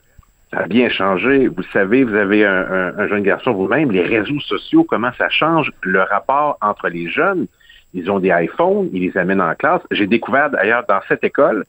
ça 0.51 0.59
a 0.59 0.67
bien 0.67 0.89
changé. 0.89 1.47
Vous 1.47 1.63
savez, 1.73 2.03
vous 2.03 2.15
avez 2.15 2.45
un, 2.45 3.07
jeune 3.07 3.23
garçon 3.23 3.53
vous-même, 3.53 3.91
les 3.91 4.03
réseaux 4.03 4.39
sociaux, 4.39 4.83
comment 4.83 5.11
ça 5.17 5.29
change 5.29 5.71
le 5.81 6.01
rapport 6.01 6.57
entre 6.61 6.89
les 6.89 7.09
jeunes? 7.09 7.47
Ils 7.93 8.09
ont 8.09 8.19
des 8.19 8.31
iPhones, 8.33 8.89
ils 8.93 9.01
les 9.01 9.17
amènent 9.17 9.41
en 9.41 9.53
classe. 9.55 9.81
J'ai 9.91 10.07
découvert 10.07 10.49
d'ailleurs 10.49 10.83
dans 10.87 10.99
cette 11.07 11.23
école 11.23 11.65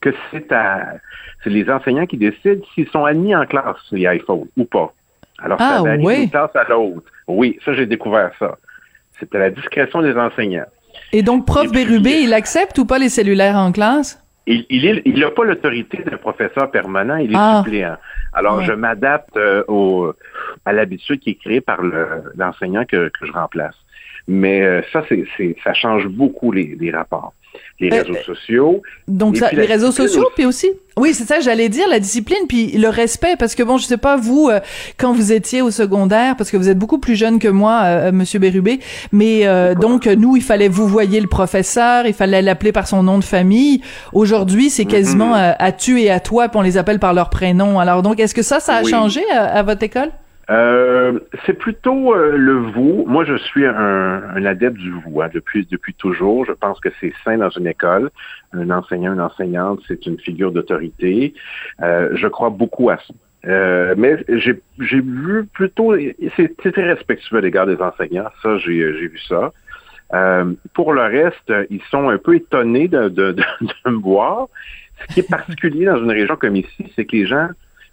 que 0.00 0.10
c'est 0.30 0.50
à 0.52 0.94
c'est 1.42 1.50
les 1.50 1.70
enseignants 1.70 2.06
qui 2.06 2.16
décident 2.16 2.64
s'ils 2.74 2.88
sont 2.88 3.04
admis 3.04 3.34
en 3.34 3.46
classe, 3.46 3.76
les 3.92 4.02
iPhones, 4.02 4.46
ou 4.56 4.64
pas. 4.64 4.92
Alors, 5.38 5.58
ça 5.58 5.78
ah, 5.78 5.82
va 5.82 5.96
d'une 5.96 6.30
classe 6.30 6.56
à 6.56 6.64
l'autre. 6.64 7.10
Oui, 7.28 7.58
ça, 7.64 7.72
j'ai 7.74 7.86
découvert 7.86 8.32
ça. 8.38 8.56
C'était 9.20 9.38
la 9.38 9.50
discrétion 9.50 10.02
des 10.02 10.16
enseignants. 10.16 10.66
Et 11.12 11.22
donc, 11.22 11.46
prof 11.46 11.70
Bérubé, 11.70 12.20
il 12.22 12.34
accepte 12.34 12.78
ou 12.78 12.84
pas 12.84 12.98
les 12.98 13.08
cellulaires 13.08 13.56
en 13.56 13.72
classe? 13.72 14.22
Il 14.46 14.64
n'a 14.70 15.00
il 15.04 15.34
pas 15.34 15.44
l'autorité 15.44 15.98
d'un 16.08 16.18
professeur 16.18 16.70
permanent, 16.70 17.16
il 17.16 17.32
est 17.32 17.36
ah. 17.36 17.62
suppléant. 17.64 17.96
Alors, 18.32 18.62
je 18.62 18.72
m'adapte 18.72 19.36
euh, 19.36 19.64
au, 19.66 20.12
à 20.64 20.72
l'habitude 20.72 21.18
qui 21.18 21.30
est 21.30 21.34
créée 21.34 21.60
par 21.60 21.80
l'enseignant 22.36 22.84
que, 22.84 23.08
que, 23.08 23.26
je 23.26 23.32
remplace. 23.32 23.74
Mais 24.28 24.62
euh, 24.62 24.82
ça, 24.92 25.02
c'est, 25.08 25.56
ça 25.64 25.74
change 25.74 26.06
beaucoup 26.06 26.52
les, 26.52 26.76
les 26.78 26.90
rapports 26.90 27.32
les 27.80 27.92
euh, 27.92 28.02
réseaux 28.02 28.22
sociaux. 28.24 28.82
Donc 29.08 29.36
ça, 29.36 29.50
les 29.52 29.66
réseaux 29.66 29.92
sociaux, 29.92 30.28
puis 30.34 30.46
aussi. 30.46 30.68
Oui, 30.98 31.12
c'est 31.12 31.24
ça, 31.24 31.40
j'allais 31.40 31.68
dire 31.68 31.86
la 31.88 32.00
discipline, 32.00 32.46
puis 32.48 32.72
le 32.72 32.88
respect, 32.88 33.36
parce 33.38 33.54
que 33.54 33.62
bon, 33.62 33.76
je 33.76 33.84
sais 33.84 33.98
pas 33.98 34.16
vous 34.16 34.48
euh, 34.48 34.60
quand 34.96 35.12
vous 35.12 35.30
étiez 35.30 35.60
au 35.60 35.70
secondaire, 35.70 36.36
parce 36.36 36.50
que 36.50 36.56
vous 36.56 36.70
êtes 36.70 36.78
beaucoup 36.78 36.98
plus 36.98 37.16
jeune 37.16 37.38
que 37.38 37.48
moi, 37.48 37.82
euh, 37.84 38.12
Monsieur 38.12 38.38
Bérubé, 38.38 38.80
mais 39.12 39.46
donc 39.74 40.06
nous, 40.06 40.36
il 40.36 40.42
fallait 40.42 40.68
vous 40.68 40.88
voyez 40.88 41.20
le 41.20 41.28
professeur, 41.28 42.06
il 42.06 42.14
fallait 42.14 42.42
l'appeler 42.42 42.72
par 42.72 42.88
son 42.88 43.02
nom 43.02 43.18
de 43.18 43.24
famille. 43.24 43.82
Aujourd'hui, 44.12 44.70
c'est 44.70 44.86
quasiment 44.86 45.34
mm-hmm. 45.34 45.56
à, 45.58 45.72
tu 45.72 46.00
et 46.00 46.10
à 46.10 46.20
toi, 46.20 46.48
puis 46.48 46.58
on 46.58 46.62
les 46.62 46.78
appelle 46.78 46.98
par 46.98 47.12
leur 47.12 47.30
prénom. 47.30 47.78
Alors 47.78 48.02
donc, 48.02 48.18
est-ce 48.18 48.34
que 48.34 48.42
ça, 48.42 48.60
ça 48.60 48.76
a 48.76 48.84
changé 48.84 49.22
à 49.30 49.62
votre 49.62 49.82
école? 49.82 50.10
Euh, 50.48 51.18
c'est 51.44 51.54
plutôt 51.54 52.14
euh, 52.14 52.36
le 52.36 52.54
vous. 52.54 53.04
Moi, 53.06 53.24
je 53.24 53.36
suis 53.36 53.66
un, 53.66 53.74
un 53.74 54.44
adepte 54.44 54.76
du 54.76 54.90
vous 54.90 55.20
hein, 55.20 55.28
depuis 55.32 55.66
depuis 55.70 55.94
toujours. 55.94 56.44
Je 56.46 56.52
pense 56.52 56.78
que 56.78 56.88
c'est 57.00 57.12
sain 57.24 57.38
dans 57.38 57.50
une 57.50 57.66
école. 57.66 58.10
Un 58.52 58.70
enseignant, 58.70 59.14
une 59.14 59.20
enseignante, 59.20 59.80
c'est 59.88 60.06
une 60.06 60.18
figure 60.20 60.52
d'autorité. 60.52 61.34
Euh, 61.82 62.10
je 62.14 62.28
crois 62.28 62.50
beaucoup 62.50 62.90
à 62.90 62.96
ça. 62.98 63.94
mais 63.96 64.24
j'ai 64.28 65.00
vu 65.00 65.46
plutôt, 65.52 65.96
c'est 66.36 66.72
très 66.72 66.92
respectueux 66.92 67.38
à 67.38 67.40
l'égard 67.40 67.66
des 67.66 67.80
enseignants. 67.80 68.30
Ça, 68.42 68.56
j'ai 68.58 68.94
j'ai 68.98 69.08
vu 69.08 69.18
ça. 69.28 69.52
pour 70.74 70.92
le 70.92 71.02
reste, 71.02 71.52
ils 71.70 71.82
sont 71.90 72.08
un 72.08 72.18
peu 72.18 72.36
étonnés 72.36 72.86
de, 72.86 73.08
de, 73.08 73.32
de, 73.32 73.42
de 73.60 73.90
me 73.90 74.00
voir. 74.00 74.46
Ce 75.00 75.14
qui 75.14 75.20
est 75.20 75.28
particulier 75.28 75.86
dans 75.86 75.98
une 75.98 76.10
région 76.10 76.36
comme 76.36 76.56
ici, 76.56 76.92
c'est 76.94 77.04
que 77.04 77.16
les 77.16 77.26
gens, 77.26 77.48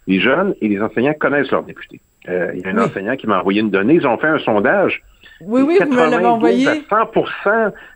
les 0.06 0.20
jeunes 0.20 0.54
et 0.60 0.68
les 0.68 0.80
enseignants 0.80 1.14
connaissent 1.14 1.50
leurs 1.50 1.64
députés. 1.64 2.00
Euh, 2.28 2.52
il 2.54 2.60
y 2.62 2.64
a 2.64 2.70
un 2.70 2.78
enseignant 2.78 3.16
qui 3.16 3.26
m'a 3.26 3.40
envoyé 3.40 3.60
une 3.60 3.70
donnée. 3.70 3.94
Ils 3.94 4.06
ont 4.06 4.16
fait 4.16 4.28
un 4.28 4.38
sondage. 4.38 5.02
Oui, 5.40 5.62
oui, 5.62 5.78
vous 5.80 5.92
me 5.92 6.10
l'avez 6.10 6.24
envoyé. 6.24 6.64
100 6.88 7.10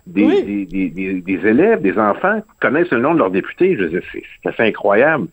des, 0.07 0.66
des, 0.66 1.20
des, 1.20 1.47
élèves, 1.47 1.81
des 1.81 1.97
enfants 1.99 2.43
connaissent 2.61 2.91
le 2.91 3.01
nom 3.01 3.14
de 3.14 3.18
leur 3.18 3.31
député. 3.31 3.76
Je 3.76 3.85
veux 3.85 4.03
c'est 4.12 4.49
assez 4.49 4.62
incroyable. 4.64 5.29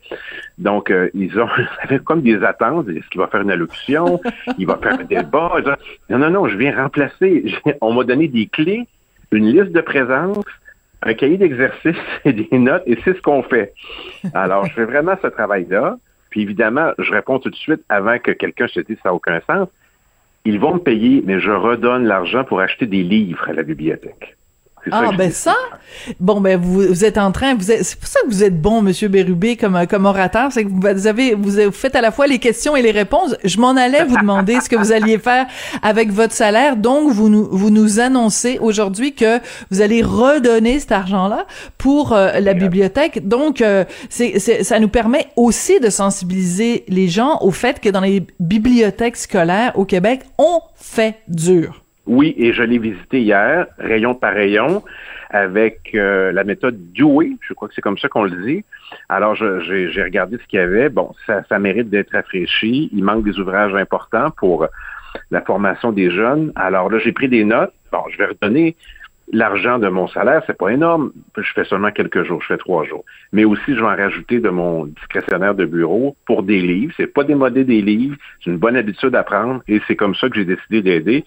Donc, 0.57 0.91
euh, 0.91 1.09
ils 1.13 1.37
ont 1.39 1.47
comme 2.05 2.21
des 2.21 2.43
attentes. 2.43 2.87
Est-ce 2.89 3.07
qu'il 3.09 3.19
va 3.19 3.27
faire 3.27 3.41
une 3.41 3.51
allocution? 3.51 4.21
il 4.57 4.67
va 4.67 4.77
faire 4.77 4.99
un 4.99 5.03
débat? 5.03 5.51
Non, 6.09 6.19
non, 6.19 6.29
non, 6.29 6.47
je 6.47 6.57
viens 6.57 6.75
remplacer. 6.75 7.45
On 7.81 7.93
m'a 7.93 8.03
donné 8.03 8.27
des 8.27 8.45
clés, 8.47 8.87
une 9.31 9.47
liste 9.47 9.71
de 9.71 9.81
présence, 9.81 10.45
un 11.01 11.13
cahier 11.13 11.37
d'exercice 11.37 11.95
et 12.23 12.33
des 12.33 12.57
notes, 12.57 12.83
et 12.85 12.97
c'est 13.03 13.15
ce 13.15 13.21
qu'on 13.21 13.43
fait. 13.43 13.73
Alors, 14.33 14.65
je 14.65 14.73
fais 14.73 14.85
vraiment 14.85 15.15
ce 15.21 15.27
travail-là. 15.27 15.97
Puis 16.35 16.41
évidemment, 16.41 16.91
je 16.99 17.13
réponds 17.13 17.39
tout 17.39 17.49
de 17.49 17.55
suite 17.55 17.79
avant 17.87 18.19
que 18.19 18.31
quelqu'un 18.31 18.67
se 18.67 18.81
dise 18.81 18.97
ça 19.01 19.07
n'a 19.07 19.15
aucun 19.15 19.39
sens. 19.47 19.69
Ils 20.43 20.59
vont 20.59 20.73
me 20.73 20.79
payer, 20.79 21.23
mais 21.25 21.39
je 21.39 21.49
redonne 21.49 22.03
l'argent 22.03 22.43
pour 22.43 22.59
acheter 22.59 22.87
des 22.87 23.03
livres 23.03 23.47
à 23.47 23.53
la 23.53 23.63
bibliothèque. 23.63 24.35
Ah 24.91 25.11
ben 25.17 25.31
ça, 25.31 25.55
bon 26.19 26.41
ben 26.41 26.59
vous, 26.59 26.81
vous 26.81 27.05
êtes 27.05 27.17
en 27.17 27.31
train, 27.31 27.55
vous 27.55 27.63
c'est 27.63 27.99
pour 27.99 28.07
ça 28.07 28.19
que 28.21 28.27
vous 28.27 28.43
êtes 28.43 28.61
bon, 28.61 28.81
Monsieur 28.81 29.07
Bérubé, 29.07 29.55
comme 29.55 29.87
comme 29.87 30.05
orateur, 30.05 30.51
c'est 30.51 30.63
que 30.63 30.69
vous 30.69 31.07
avez 31.07 31.33
vous 31.33 31.71
faites 31.71 31.95
à 31.95 32.01
la 32.01 32.11
fois 32.11 32.27
les 32.27 32.39
questions 32.39 32.75
et 32.75 32.81
les 32.81 32.91
réponses. 32.91 33.35
Je 33.43 33.59
m'en 33.59 33.75
allais 33.75 34.03
vous 34.03 34.17
demander 34.17 34.59
ce 34.61 34.69
que 34.69 34.75
vous 34.75 34.91
alliez 34.91 35.17
faire 35.17 35.47
avec 35.81 36.11
votre 36.11 36.33
salaire, 36.33 36.75
donc 36.75 37.11
vous 37.11 37.29
nous 37.29 37.47
vous 37.49 37.69
nous 37.69 37.99
annoncez 37.99 38.59
aujourd'hui 38.59 39.13
que 39.13 39.39
vous 39.71 39.81
allez 39.81 40.03
redonner 40.03 40.79
cet 40.79 40.91
argent-là 40.91 41.45
pour 41.77 42.13
euh, 42.13 42.39
la 42.39 42.53
bibliothèque. 42.53 43.27
Donc 43.27 43.61
euh, 43.61 43.85
c'est 44.09 44.39
ça 44.39 44.79
nous 44.79 44.89
permet 44.89 45.27
aussi 45.35 45.79
de 45.79 45.89
sensibiliser 45.89 46.85
les 46.87 47.07
gens 47.07 47.39
au 47.41 47.51
fait 47.51 47.79
que 47.79 47.89
dans 47.89 48.01
les 48.01 48.25
bibliothèques 48.39 49.17
scolaires 49.17 49.71
au 49.75 49.85
Québec, 49.85 50.21
on 50.37 50.59
fait 50.75 51.15
dur. 51.27 51.84
Oui, 52.07 52.35
et 52.37 52.53
je 52.53 52.61
l'ai 52.63 52.77
visité 52.77 53.21
hier, 53.21 53.67
rayon 53.77 54.13
par 54.13 54.33
rayon, 54.33 54.83
avec 55.31 55.89
euh, 55.95 56.31
la 56.31 56.43
méthode 56.43 56.77
Dewey, 56.93 57.31
je 57.41 57.53
crois 57.53 57.67
que 57.67 57.73
c'est 57.73 57.81
comme 57.81 57.97
ça 57.97 58.07
qu'on 58.07 58.23
le 58.23 58.45
dit. 58.45 58.63
Alors, 59.09 59.35
j'ai 59.35 60.03
regardé 60.03 60.37
ce 60.37 60.47
qu'il 60.47 60.59
y 60.59 60.61
avait. 60.61 60.89
Bon, 60.89 61.13
ça, 61.25 61.43
ça 61.49 61.57
mérite 61.57 61.89
d'être 61.89 62.11
rafraîchi. 62.11 62.89
Il 62.93 63.03
manque 63.03 63.23
des 63.23 63.39
ouvrages 63.39 63.73
importants 63.73 64.29
pour 64.31 64.67
la 65.31 65.41
formation 65.41 65.91
des 65.91 66.11
jeunes. 66.11 66.51
Alors 66.55 66.89
là, 66.91 66.99
j'ai 66.99 67.11
pris 67.11 67.27
des 67.27 67.43
notes. 67.43 67.73
Bon, 67.91 68.03
je 68.11 68.17
vais 68.17 68.25
redonner 68.25 68.75
l'argent 69.31 69.79
de 69.79 69.87
mon 69.87 70.07
salaire, 70.07 70.43
c'est 70.45 70.57
pas 70.57 70.69
énorme. 70.69 71.11
Je 71.35 71.51
fais 71.53 71.65
seulement 71.65 71.91
quelques 71.91 72.23
jours, 72.23 72.41
je 72.41 72.47
fais 72.47 72.57
trois 72.57 72.83
jours. 72.85 73.03
Mais 73.31 73.43
aussi, 73.43 73.73
je 73.75 73.75
vais 73.75 73.81
en 73.81 73.95
rajouter 73.95 74.39
de 74.39 74.49
mon 74.49 74.85
discrétionnaire 74.85 75.55
de 75.55 75.65
bureau 75.65 76.15
pour 76.25 76.43
des 76.43 76.61
livres. 76.61 76.93
C'est 76.97 77.07
pas 77.07 77.23
démodé 77.23 77.63
des 77.63 77.81
livres, 77.81 78.17
c'est 78.43 78.51
une 78.51 78.57
bonne 78.57 78.75
habitude 78.75 79.15
à 79.15 79.23
prendre 79.23 79.61
et 79.67 79.81
c'est 79.87 79.95
comme 79.95 80.15
ça 80.15 80.29
que 80.29 80.35
j'ai 80.35 80.45
décidé 80.45 80.81
d'aider. 80.81 81.25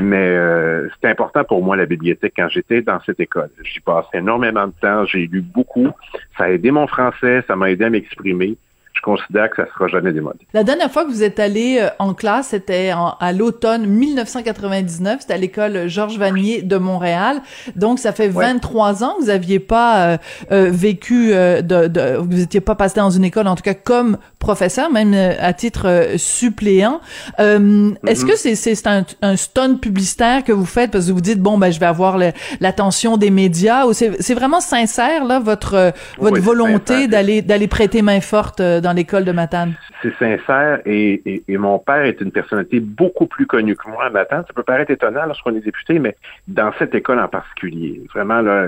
Mais 0.00 0.16
euh, 0.16 0.88
c'était 0.94 1.08
important 1.08 1.44
pour 1.44 1.62
moi 1.62 1.76
la 1.76 1.84
bibliothèque 1.84 2.32
quand 2.36 2.48
j'étais 2.48 2.80
dans 2.80 2.98
cette 3.00 3.20
école. 3.20 3.50
J'y 3.62 3.80
passé 3.80 4.08
énormément 4.14 4.66
de 4.66 4.72
temps, 4.80 5.04
j'ai 5.04 5.26
lu 5.26 5.42
beaucoup. 5.42 5.90
Ça 6.38 6.44
a 6.44 6.50
aidé 6.50 6.70
mon 6.70 6.86
français, 6.86 7.44
ça 7.46 7.56
m'a 7.56 7.70
aidé 7.70 7.84
à 7.84 7.90
m'exprimer 7.90 8.56
considère 9.02 9.50
que 9.50 9.56
ça 9.56 9.68
sera 9.68 9.88
jamais 9.88 10.12
démodé. 10.12 10.38
La 10.54 10.62
dernière 10.62 10.90
fois 10.90 11.04
que 11.04 11.10
vous 11.10 11.22
êtes 11.22 11.40
allé 11.40 11.78
euh, 11.80 11.88
en 11.98 12.14
classe, 12.14 12.48
c'était 12.48 12.92
à 13.20 13.32
l'automne 13.32 13.84
1999, 13.86 15.18
c'était 15.20 15.34
à 15.34 15.36
l'école 15.36 15.88
Georges 15.88 16.18
Vanier 16.18 16.62
de 16.62 16.76
Montréal. 16.76 17.42
Donc 17.74 17.98
ça 17.98 18.12
fait 18.12 18.28
23 18.28 19.04
ans 19.04 19.16
que 19.18 19.24
vous 19.24 19.30
aviez 19.30 19.58
pas 19.58 20.06
euh, 20.06 20.16
euh, 20.52 20.70
vécu 20.72 21.32
de, 21.32 21.62
de, 21.88 22.16
vous 22.16 22.40
étiez 22.40 22.60
pas 22.60 22.74
passé 22.74 23.00
dans 23.00 23.10
une 23.10 23.24
école 23.24 23.48
en 23.48 23.56
tout 23.56 23.62
cas 23.62 23.74
comme 23.74 24.18
professeur, 24.38 24.90
même 24.90 25.14
à 25.14 25.52
titre 25.52 26.14
suppléant. 26.16 27.00
Est-ce 27.38 27.44
mm-hmm. 27.46 28.26
que 28.26 28.36
c'est 28.36 28.54
c'est 28.54 28.86
un, 28.86 29.04
un 29.20 29.36
stunt 29.36 29.76
publicitaire 29.76 30.44
que 30.44 30.52
vous 30.52 30.64
faites 30.64 30.90
parce 30.90 31.06
que 31.06 31.12
vous 31.12 31.20
dites 31.20 31.40
bon 31.40 31.58
ben 31.58 31.70
je 31.70 31.80
vais 31.80 31.86
avoir 31.86 32.18
l'attention 32.60 33.16
des 33.16 33.30
médias 33.30 33.86
ou 33.86 33.92
c'est 33.92 34.34
vraiment 34.34 34.60
sincère 34.60 35.24
là 35.24 35.40
votre 35.40 35.92
votre 36.18 36.40
volonté 36.40 37.08
d'aller 37.08 37.42
d'aller 37.42 37.66
prêter 37.66 38.02
main 38.02 38.20
forte 38.20 38.62
dans 38.62 38.91
l'école 38.92 39.24
de 39.24 39.32
Matane? 39.32 39.74
C'est 40.02 40.14
sincère 40.18 40.80
et, 40.84 41.42
et, 41.46 41.56
mon 41.56 41.78
père 41.78 42.02
est 42.04 42.20
une 42.20 42.32
personnalité 42.32 42.80
beaucoup 42.80 43.26
plus 43.26 43.46
connue 43.46 43.76
que 43.76 43.88
moi 43.88 44.06
à 44.06 44.10
Matane. 44.10 44.44
Ça 44.46 44.52
peut 44.52 44.62
paraître 44.62 44.90
étonnant 44.90 45.26
lorsqu'on 45.26 45.54
est 45.54 45.60
député, 45.60 45.98
mais 45.98 46.16
dans 46.48 46.72
cette 46.78 46.94
école 46.94 47.20
en 47.20 47.28
particulier, 47.28 48.02
vraiment 48.14 48.40
là, 48.40 48.66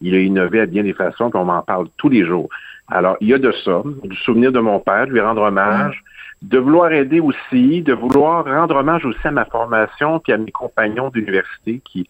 il 0.00 0.14
a 0.14 0.18
innové 0.18 0.60
à 0.60 0.66
bien 0.66 0.82
des 0.82 0.92
façons, 0.92 1.30
puis 1.30 1.38
on 1.38 1.44
m'en 1.44 1.62
parle 1.62 1.88
tous 1.96 2.08
les 2.08 2.24
jours. 2.24 2.48
Alors, 2.88 3.16
il 3.20 3.28
y 3.28 3.34
a 3.34 3.38
de 3.38 3.52
ça, 3.64 3.82
du 4.04 4.16
souvenir 4.16 4.52
de 4.52 4.58
mon 4.58 4.80
père, 4.80 5.06
de 5.06 5.12
lui 5.12 5.20
rendre 5.20 5.42
hommage, 5.42 6.02
de 6.42 6.58
vouloir 6.58 6.92
aider 6.92 7.20
aussi, 7.20 7.82
de 7.82 7.92
vouloir 7.92 8.44
rendre 8.44 8.76
hommage 8.76 9.04
aussi 9.04 9.26
à 9.26 9.30
ma 9.30 9.44
formation, 9.44 10.18
puis 10.18 10.32
à 10.32 10.38
mes 10.38 10.50
compagnons 10.50 11.08
d'université 11.08 11.80
qui 11.84 12.08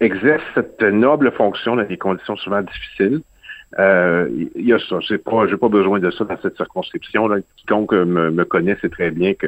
exercent 0.00 0.42
cette 0.54 0.82
noble 0.82 1.30
fonction 1.32 1.76
dans 1.76 1.84
des 1.84 1.98
conditions 1.98 2.36
souvent 2.36 2.62
difficiles. 2.62 3.20
Euh, 3.78 4.28
il 4.56 4.66
y 4.66 4.72
a 4.72 4.78
ça. 4.78 4.98
J'ai 5.00 5.18
pas, 5.18 5.46
j'ai 5.46 5.56
pas 5.56 5.68
besoin 5.68 6.00
de 6.00 6.10
ça 6.10 6.24
dans 6.24 6.36
cette 6.42 6.56
circonscription. 6.56 7.28
Là. 7.28 7.36
Quiconque 7.56 7.92
me, 7.92 8.30
me 8.30 8.44
connaît 8.44 8.76
sait 8.80 8.88
très 8.88 9.10
bien 9.10 9.34
que 9.34 9.46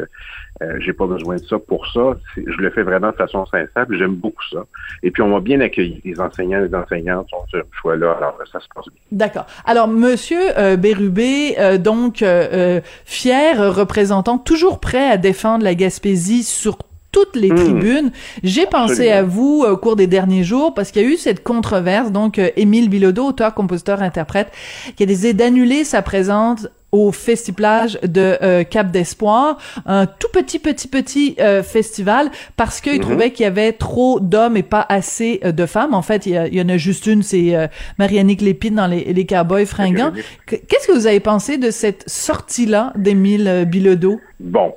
euh, 0.62 0.76
j'ai 0.78 0.92
pas 0.92 1.06
besoin 1.06 1.36
de 1.36 1.42
ça 1.42 1.58
pour 1.58 1.86
ça. 1.88 2.16
Je 2.36 2.56
le 2.58 2.70
fais 2.70 2.82
vraiment 2.82 3.10
de 3.10 3.16
façon 3.16 3.44
sincère. 3.46 3.86
J'aime 3.90 4.14
beaucoup 4.14 4.44
ça. 4.50 4.64
Et 5.02 5.10
puis 5.10 5.22
on 5.22 5.28
m'a 5.28 5.40
bien 5.40 5.60
accueilli. 5.60 6.00
Les 6.04 6.20
enseignants, 6.20 6.60
les 6.60 6.74
enseignantes 6.74 7.28
sont 7.30 7.44
sur 7.48 7.58
le 7.58 7.64
choix 7.72 7.96
là. 7.96 8.12
Alors 8.12 8.38
ça 8.50 8.60
se 8.60 8.66
passe 8.72 8.86
bien. 8.86 9.02
D'accord. 9.10 9.46
Alors 9.64 9.88
Monsieur 9.88 10.56
euh, 10.56 10.76
Bérubé, 10.76 11.56
euh, 11.58 11.78
donc 11.78 12.22
euh, 12.22 12.80
fier 13.04 13.74
représentant, 13.74 14.38
toujours 14.38 14.78
prêt 14.78 15.10
à 15.10 15.16
défendre 15.16 15.64
la 15.64 15.74
Gaspésie 15.74 16.44
sur 16.44 16.78
toutes 17.12 17.36
les 17.36 17.50
hmm. 17.50 17.56
tribunes. 17.56 18.10
J'ai 18.42 18.66
pensé 18.66 19.10
à 19.10 19.22
vous 19.22 19.64
au 19.68 19.76
cours 19.76 19.96
des 19.96 20.06
derniers 20.06 20.42
jours 20.42 20.74
parce 20.74 20.90
qu'il 20.90 21.02
y 21.02 21.04
a 21.04 21.08
eu 21.08 21.16
cette 21.16 21.44
controverse. 21.44 22.10
Donc, 22.10 22.38
euh, 22.38 22.50
Émile 22.56 22.88
Bilodeau, 22.88 23.26
auteur, 23.26 23.54
compositeur, 23.54 24.02
interprète, 24.02 24.50
qui 24.96 25.02
a 25.02 25.06
décidé 25.06 25.34
d'annuler 25.34 25.84
sa 25.84 26.00
présence 26.02 26.66
au 26.90 27.10
Festiplage 27.10 27.98
de 28.02 28.36
euh, 28.42 28.64
Cap 28.64 28.90
d'Espoir, 28.90 29.56
un 29.86 30.04
tout 30.04 30.28
petit 30.30 30.58
petit 30.58 30.88
petit 30.88 31.36
euh, 31.40 31.62
festival 31.62 32.30
parce 32.58 32.82
qu'il 32.82 32.96
mhm. 32.96 33.00
trouvait 33.00 33.30
qu'il 33.30 33.44
y 33.44 33.46
avait 33.46 33.72
trop 33.72 34.20
d'hommes 34.20 34.58
et 34.58 34.62
pas 34.62 34.84
assez 34.90 35.40
de 35.42 35.66
femmes. 35.66 35.94
En 35.94 36.02
fait, 36.02 36.26
il 36.26 36.34
y, 36.52 36.60
en 36.60 36.68
a 36.68 36.76
juste 36.76 37.06
une, 37.06 37.22
c'est 37.22 37.54
Marianique 37.98 38.42
Lépine 38.42 38.74
dans 38.74 38.86
les, 38.86 39.12
les 39.12 39.26
Cowboys 39.26 39.64
fringants. 39.64 40.12
Qu'est-ce 40.46 40.86
que 40.86 40.92
vous 40.92 41.06
avez 41.06 41.20
pensé 41.20 41.56
de 41.56 41.70
cette 41.70 42.04
sortie-là 42.06 42.92
d'Émile 42.96 43.66
Bilodeau? 43.66 44.20
Bon, 44.38 44.74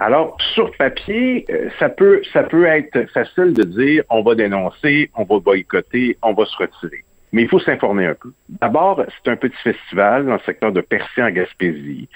alors, 0.00 0.36
sur 0.54 0.70
papier, 0.76 1.44
euh, 1.50 1.70
ça 1.80 1.88
peut, 1.88 2.22
ça 2.32 2.44
peut 2.44 2.66
être 2.66 3.10
facile 3.10 3.52
de 3.52 3.64
dire 3.64 4.04
on 4.10 4.22
va 4.22 4.36
dénoncer, 4.36 5.10
on 5.16 5.24
va 5.24 5.40
boycotter, 5.40 6.16
on 6.22 6.34
va 6.34 6.46
se 6.46 6.56
retirer. 6.56 7.02
Mais 7.32 7.42
il 7.42 7.48
faut 7.48 7.58
s'informer 7.58 8.06
un 8.06 8.14
peu. 8.14 8.32
D'abord, 8.48 9.04
c'est 9.06 9.30
un 9.30 9.36
petit 9.36 9.56
festival 9.62 10.26
dans 10.26 10.34
le 10.34 10.40
secteur 10.46 10.70
de 10.70 10.80
Percé 10.80 11.20
en 11.20 11.30
Gaspésie. 11.30 12.08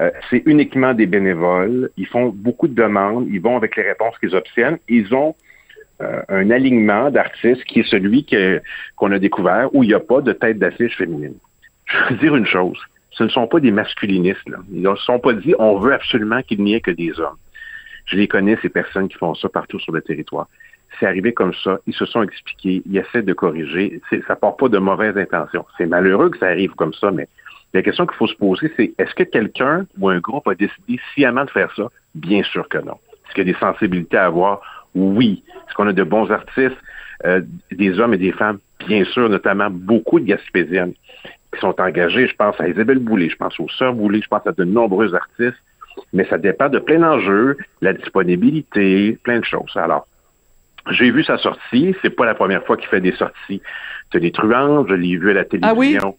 Euh, 0.00 0.10
c'est 0.28 0.42
uniquement 0.46 0.92
des 0.94 1.06
bénévoles. 1.06 1.90
Ils 1.96 2.08
font 2.08 2.30
beaucoup 2.34 2.66
de 2.66 2.74
demandes. 2.74 3.28
Ils 3.30 3.40
vont 3.40 3.56
avec 3.56 3.76
les 3.76 3.84
réponses 3.84 4.18
qu'ils 4.18 4.34
obtiennent. 4.34 4.78
Ils 4.88 5.14
ont 5.14 5.36
euh, 6.02 6.20
un 6.28 6.50
alignement 6.50 7.10
d'artistes 7.10 7.64
qui 7.64 7.80
est 7.80 7.88
celui 7.88 8.26
qu'on 8.96 9.12
a 9.12 9.18
découvert 9.20 9.72
où 9.72 9.84
il 9.84 9.86
n'y 9.86 9.94
a 9.94 10.00
pas 10.00 10.20
de 10.20 10.32
tête 10.32 10.58
d'affiche 10.58 10.96
féminine. 10.96 11.36
Je 11.86 12.14
veux 12.14 12.16
dire 12.18 12.34
une 12.34 12.46
chose 12.46 12.78
ce 13.10 13.24
ne 13.24 13.28
sont 13.28 13.46
pas 13.46 13.60
des 13.60 13.70
masculinistes. 13.70 14.48
Là. 14.48 14.58
Ils 14.72 14.82
ne 14.82 14.94
se 14.94 15.04
sont 15.04 15.18
pas 15.18 15.32
dit 15.32 15.54
on 15.58 15.78
veut 15.78 15.92
absolument 15.92 16.42
qu'il 16.42 16.62
n'y 16.62 16.74
ait 16.74 16.80
que 16.80 16.90
des 16.90 17.18
hommes. 17.18 17.36
Je 18.06 18.16
les 18.16 18.28
connais, 18.28 18.56
ces 18.62 18.68
personnes 18.68 19.08
qui 19.08 19.16
font 19.16 19.34
ça 19.34 19.48
partout 19.48 19.78
sur 19.80 19.92
le 19.92 20.00
territoire. 20.00 20.48
C'est 20.98 21.06
arrivé 21.06 21.32
comme 21.32 21.52
ça, 21.52 21.78
ils 21.86 21.94
se 21.94 22.06
sont 22.06 22.22
expliqués, 22.22 22.82
ils 22.86 22.96
essaient 22.96 23.22
de 23.22 23.34
corriger. 23.34 24.00
Ça 24.26 24.36
part 24.36 24.56
pas 24.56 24.68
de 24.68 24.78
mauvaises 24.78 25.16
intentions. 25.16 25.66
C'est 25.76 25.86
malheureux 25.86 26.30
que 26.30 26.38
ça 26.38 26.46
arrive 26.46 26.72
comme 26.74 26.94
ça, 26.94 27.10
mais 27.10 27.28
la 27.74 27.82
question 27.82 28.06
qu'il 28.06 28.16
faut 28.16 28.26
se 28.26 28.34
poser, 28.34 28.72
c'est 28.76 28.94
est-ce 28.98 29.14
que 29.14 29.24
quelqu'un 29.24 29.86
ou 29.98 30.08
un 30.08 30.18
groupe 30.18 30.48
a 30.48 30.54
décidé 30.54 30.98
sciemment 31.12 31.44
de 31.44 31.50
faire 31.50 31.72
ça? 31.76 31.88
Bien 32.14 32.42
sûr 32.42 32.66
que 32.68 32.78
non. 32.78 32.98
Est-ce 33.26 33.34
qu'il 33.34 33.46
y 33.46 33.50
a 33.50 33.52
des 33.52 33.58
sensibilités 33.58 34.16
à 34.16 34.26
avoir? 34.26 34.62
Oui. 34.94 35.44
Est-ce 35.66 35.74
qu'on 35.74 35.86
a 35.86 35.92
de 35.92 36.02
bons 36.02 36.30
artistes, 36.30 36.78
euh, 37.26 37.42
des 37.70 38.00
hommes 38.00 38.14
et 38.14 38.18
des 38.18 38.32
femmes? 38.32 38.58
Bien 38.86 39.04
sûr, 39.04 39.28
notamment 39.28 39.68
beaucoup 39.70 40.18
de 40.18 40.24
Gaspésiennes 40.24 40.94
qui 41.52 41.60
sont 41.60 41.80
engagés. 41.80 42.26
Je 42.26 42.34
pense 42.34 42.60
à 42.60 42.68
Isabelle 42.68 42.98
Boulay, 42.98 43.28
je 43.28 43.36
pense 43.36 43.58
aux 43.60 43.68
Sœurs 43.68 43.94
Boulay, 43.94 44.20
je 44.22 44.28
pense 44.28 44.46
à 44.46 44.52
de 44.52 44.64
nombreux 44.64 45.14
artistes. 45.14 45.62
Mais 46.12 46.24
ça 46.26 46.38
dépend 46.38 46.68
de 46.68 46.78
plein 46.78 47.00
d'enjeux, 47.00 47.56
la 47.80 47.92
disponibilité, 47.92 49.18
plein 49.24 49.40
de 49.40 49.44
choses. 49.44 49.72
Alors, 49.74 50.06
j'ai 50.90 51.10
vu 51.10 51.24
sa 51.24 51.38
sortie. 51.38 51.94
C'est 52.02 52.10
pas 52.10 52.24
la 52.24 52.34
première 52.34 52.64
fois 52.64 52.76
qu'il 52.76 52.88
fait 52.88 53.00
des 53.00 53.12
sorties 53.12 53.60
de 54.12 54.18
des. 54.18 54.32
Je 54.88 54.94
l'ai 54.94 55.16
vu 55.16 55.30
à 55.30 55.34
la 55.34 55.40
ah 55.40 55.44
télévision. 55.44 56.16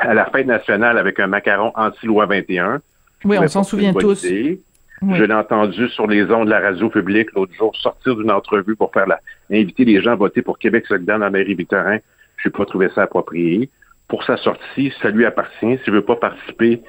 À 0.00 0.14
la 0.14 0.26
fête 0.26 0.46
nationale 0.46 0.98
avec 0.98 1.20
un 1.20 1.26
macaron 1.26 1.72
anti-loi 1.74 2.26
21. 2.26 2.80
Oui, 3.24 3.38
on 3.38 3.48
s'en 3.48 3.62
souvient 3.62 3.92
tous. 3.92 4.26
Je 4.26 5.24
l'ai 5.24 5.34
entendu 5.34 5.88
sur 5.90 6.06
les 6.06 6.30
ondes 6.30 6.46
de 6.46 6.50
la 6.50 6.60
radio 6.60 6.88
publique 6.88 7.32
l'autre 7.34 7.52
jour 7.54 7.74
sortir 7.76 8.16
d'une 8.16 8.30
entrevue 8.30 8.74
pour 8.74 8.92
faire 8.92 9.06
la, 9.06 9.20
inviter 9.50 9.84
les 9.84 10.00
gens 10.00 10.12
à 10.12 10.16
voter 10.16 10.40
pour 10.40 10.58
Québec 10.58 10.86
solidaire 10.86 11.18
dans 11.18 11.26
la 11.26 11.30
mairie 11.30 11.54
Victorin. 11.54 11.98
Je 12.38 12.48
n'ai 12.48 12.52
pas 12.52 12.64
trouvé 12.64 12.88
ça 12.94 13.02
approprié 13.02 13.68
pour 14.08 14.22
sa 14.24 14.36
sortie, 14.36 14.92
ça 15.00 15.10
lui 15.10 15.24
appartient. 15.24 15.78
S'il 15.82 15.92
veut 15.92 16.02
pas 16.02 16.16
participer, 16.16 16.82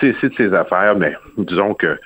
c'est 0.00 0.12
de 0.22 0.34
ses 0.36 0.52
affaires, 0.54 0.96
mais 0.96 1.14
disons 1.36 1.74
que 1.74 1.98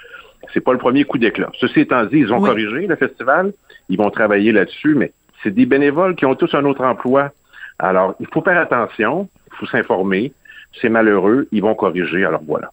c'est 0.52 0.60
pas 0.60 0.72
le 0.72 0.78
premier 0.78 1.04
coup 1.04 1.18
d'éclat. 1.18 1.50
Ceci 1.58 1.80
étant 1.80 2.04
dit, 2.04 2.18
ils 2.18 2.32
ont 2.32 2.40
corrigé 2.40 2.86
le 2.86 2.96
festival, 2.96 3.52
ils 3.88 3.96
vont 3.96 4.10
travailler 4.10 4.52
là-dessus, 4.52 4.94
mais 4.94 5.12
c'est 5.42 5.50
des 5.50 5.66
bénévoles 5.66 6.14
qui 6.14 6.26
ont 6.26 6.34
tous 6.34 6.54
un 6.54 6.64
autre 6.64 6.84
emploi. 6.84 7.30
Alors, 7.78 8.14
il 8.20 8.26
faut 8.32 8.42
faire 8.42 8.58
attention, 8.58 9.28
il 9.50 9.56
faut 9.56 9.66
s'informer. 9.66 10.32
C'est 10.80 10.88
malheureux, 10.88 11.48
ils 11.52 11.62
vont 11.62 11.74
corriger, 11.74 12.24
alors 12.24 12.42
voilà. 12.46 12.70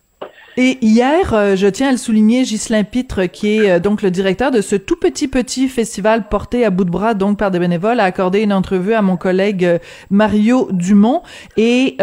Et 0.61 0.77
hier, 0.81 1.33
euh, 1.33 1.55
je 1.55 1.67
tiens 1.67 1.87
à 1.87 1.91
le 1.93 1.97
souligner, 1.97 2.43
Ghislain 2.43 2.83
Pitre, 2.83 3.31
qui 3.31 3.55
est 3.55 3.69
euh, 3.69 3.79
donc 3.79 4.01
le 4.01 4.11
directeur 4.11 4.51
de 4.51 4.59
ce 4.59 4.75
tout 4.75 4.97
petit 4.97 5.29
petit 5.29 5.69
festival 5.69 6.27
porté 6.27 6.65
à 6.65 6.69
bout 6.69 6.83
de 6.83 6.89
bras 6.89 7.13
donc 7.13 7.37
par 7.37 7.49
des 7.49 7.59
bénévoles, 7.59 8.01
a 8.01 8.03
accordé 8.03 8.41
une 8.41 8.51
entrevue 8.51 8.93
à 8.93 9.01
mon 9.01 9.15
collègue 9.15 9.63
euh, 9.63 9.77
Mario 10.09 10.67
Dumont. 10.73 11.21
Et 11.55 11.95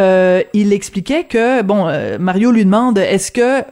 il 0.55 0.73
expliquait 0.73 1.25
que 1.25 1.61
bon, 1.61 1.87
Mario 2.19 2.51
lui 2.51 2.65
demande 2.65 2.99
est-ce 2.99 3.31
que 3.31 3.63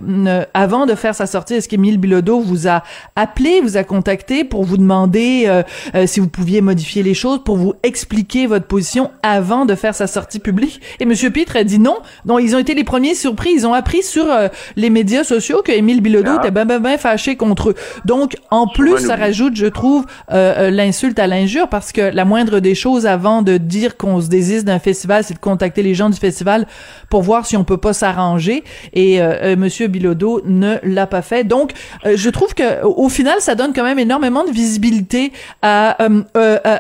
avant 0.53 0.87
de 0.87 0.95
faire 0.95 1.14
sa 1.14 1.26
sortie, 1.26 1.55
est-ce 1.55 1.68
qu'Émile 1.68 1.99
Bilodeau 1.99 2.41
vous 2.41 2.68
a 2.68 2.82
appelé, 3.16 3.61
vous 3.62 3.76
a 3.76 3.85
contacté 3.85 4.45
pour 4.45 4.64
vous 4.64 4.76
demander 4.76 5.62
si 6.07 6.20
vous 6.20 6.28
pouviez 6.28 6.61
modifier 6.61 7.03
les 7.03 7.14
choses, 7.14 7.43
pour 7.45 7.57
vous 7.57 7.74
expliquer 7.82 8.47
votre 8.47 8.66
position 8.66 9.11
avant 9.22 9.66
de 9.66 9.74
faire 9.74 9.95
sa 9.95 10.07
sortie 10.07 10.41
publique? 10.41 10.80
Et 11.01 11.05
Monsieur 11.05 11.30
Pitre 11.30 11.57
a 11.57 11.64
dit 11.64 11.78
non. 11.78 11.97
Donc 12.24 12.41
ils 12.43 12.57
ont 12.57 12.59
été 12.59 12.74
les 12.74 12.85
premiers 12.85 13.14
surpris, 13.14 13.51
ils 13.55 13.66
ont 13.66 13.74
appris 13.74 14.03
sur 14.03 14.26
les 14.76 14.90
médias 14.90 15.24
sociaux 15.24 15.62
que 15.62 15.72
Émile 15.72 16.00
Bilodeau 16.00 16.32
ah. 16.34 16.40
était 16.40 16.50
ben, 16.50 16.64
ben, 16.64 16.80
ben 16.80 16.98
fâché 16.98 17.36
contre 17.36 17.70
eux. 17.70 17.74
Donc, 18.04 18.36
en 18.50 18.66
plus, 18.66 18.98
ça 18.98 19.16
rajoute, 19.16 19.56
je 19.56 19.66
trouve, 19.66 20.06
euh, 20.32 20.68
euh, 20.68 20.70
l'insulte 20.70 21.18
à 21.18 21.26
l'injure 21.26 21.68
parce 21.68 21.92
que 21.92 22.00
la 22.00 22.24
moindre 22.24 22.60
des 22.60 22.74
choses 22.74 23.06
avant 23.06 23.42
de 23.42 23.56
dire 23.56 23.96
qu'on 23.96 24.20
se 24.20 24.28
désiste 24.28 24.64
d'un 24.64 24.78
festival, 24.78 25.24
c'est 25.24 25.34
de 25.34 25.38
contacter 25.38 25.82
les 25.82 25.94
gens 25.94 26.10
du 26.10 26.18
festival 26.18 26.66
pour 27.10 27.22
voir 27.22 27.46
si 27.46 27.56
on 27.56 27.64
peut 27.64 27.76
pas 27.76 27.92
s'arranger. 27.92 28.64
Et 28.92 29.20
euh, 29.20 29.34
euh 29.42 29.56
Monsieur 29.56 29.86
Bilodeau 29.86 30.42
ne 30.44 30.76
l'a 30.82 31.06
pas 31.06 31.22
fait. 31.22 31.44
Donc, 31.44 31.72
je 32.04 32.28
trouve 32.28 32.54
que 32.54 32.84
au 32.84 33.08
final, 33.08 33.36
ça 33.40 33.54
donne 33.54 33.72
quand 33.72 33.84
même 33.84 33.98
énormément 33.98 34.44
de 34.44 34.50
visibilité 34.50 35.32
à, 35.62 35.96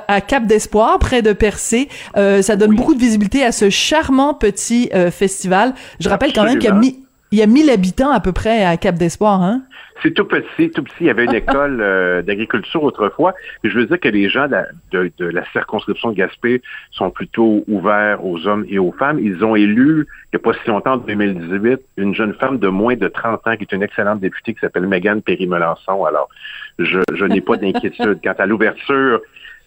à 0.08 0.20
Cap 0.20 0.46
d'Espoir, 0.46 0.98
près 0.98 1.22
de 1.22 1.32
Percé. 1.32 1.88
ça 2.14 2.56
donne 2.56 2.74
beaucoup 2.74 2.94
de 2.94 3.00
visibilité 3.00 3.44
à 3.44 3.52
ce 3.52 3.70
charmant 3.70 4.34
petit 4.34 4.90
festival. 5.12 5.74
Je 6.00 6.08
rappelle 6.08 6.32
quand 6.32 6.44
même 6.44 6.58
qu'il 6.58 6.68
y 6.68 6.72
a 6.72 6.74
mis 6.74 7.03
il 7.34 7.38
y 7.38 7.42
a 7.42 7.48
1000 7.48 7.68
habitants 7.68 8.12
à 8.12 8.20
peu 8.20 8.30
près 8.30 8.64
à 8.64 8.76
Cap 8.76 8.94
d'Espoir, 8.94 9.42
hein? 9.42 9.62
C'est 10.04 10.12
tout 10.14 10.24
petit, 10.24 10.70
tout 10.70 10.84
petit. 10.84 10.94
Il 11.00 11.06
y 11.06 11.10
avait 11.10 11.24
une 11.24 11.34
école 11.42 11.80
euh, 11.80 12.22
d'agriculture 12.22 12.84
autrefois. 12.84 13.34
Je 13.64 13.76
veux 13.76 13.86
dire 13.86 13.98
que 13.98 14.08
les 14.08 14.28
gens 14.28 14.46
de, 14.92 15.10
la 15.18 15.44
circonscription 15.50 16.12
de 16.12 16.16
Gaspé 16.16 16.62
sont 16.92 17.10
plutôt 17.10 17.64
ouverts 17.66 18.24
aux 18.24 18.46
hommes 18.46 18.64
et 18.68 18.78
aux 18.78 18.92
femmes. 18.92 19.18
Ils 19.20 19.44
ont 19.44 19.56
élu, 19.56 20.06
il 20.32 20.36
n'y 20.36 20.36
a 20.36 20.38
pas 20.38 20.52
si 20.62 20.68
longtemps, 20.68 20.92
en 20.92 20.98
2018, 20.98 21.80
une 21.96 22.14
jeune 22.14 22.34
femme 22.34 22.58
de 22.58 22.68
moins 22.68 22.94
de 22.94 23.08
30 23.08 23.46
ans 23.48 23.56
qui 23.56 23.62
est 23.62 23.72
une 23.72 23.82
excellente 23.82 24.20
députée 24.20 24.54
qui 24.54 24.60
s'appelle 24.60 24.86
Megan 24.86 25.20
Perry-Melançon. 25.20 26.04
Alors, 26.04 26.28
je, 26.78 27.24
n'ai 27.24 27.40
pas 27.40 27.56
d'inquiétude 27.56 28.20
quant 28.22 28.34
à 28.38 28.46
l'ouverture 28.46 29.20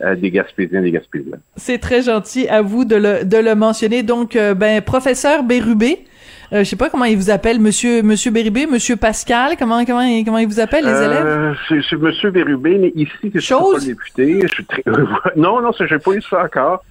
euh, 0.04 0.16
des 0.16 0.32
Gaspésiens 0.32 0.80
et 0.80 0.84
des 0.84 0.92
Gaspésiens. 0.92 1.40
C'est 1.58 1.80
très 1.80 2.04
gentil 2.04 2.48
à 2.48 2.62
vous 2.62 2.86
de 2.86 2.96
le, 2.96 3.26
de 3.26 3.38
le 3.38 3.56
mentionner. 3.56 4.04
Donc, 4.04 4.38
euh, 4.38 4.54
ben, 4.54 4.82
professeur 4.82 5.44
Bérubé, 5.44 6.06
euh, 6.54 6.60
je 6.60 6.64
sais 6.64 6.76
pas 6.76 6.90
comment 6.90 7.06
il 7.06 7.18
vous 7.18 7.30
appelle, 7.30 7.60
Monsieur 7.60 8.02
Monsieur 8.02 8.32
Bérubé, 8.32 8.66
Monsieur 8.66 8.96
Pascal. 8.96 9.56
Comment 9.58 9.84
comment 9.86 10.02
comment 10.24 10.38
il 10.38 10.48
vous 10.48 10.60
appelle 10.60 10.86
les 10.86 10.92
élèves? 11.02 11.26
euh, 11.26 11.54
C'est 11.90 11.96
Monsieur 11.98 12.32
Bérubé, 12.32 12.78
mais 12.78 12.92
ici 12.96 13.32
je 13.34 13.40
suis 13.40 13.54
pas 13.54 13.80
député. 13.86 14.40
Je 14.44 14.48
suis 14.48 14.66
très 14.66 14.84
non 15.36 15.62
non, 15.62 15.72
j'ai 15.80 16.00
pas 16.00 16.12
eu 16.14 16.22
ça 16.22 16.44
encore. 16.46 16.84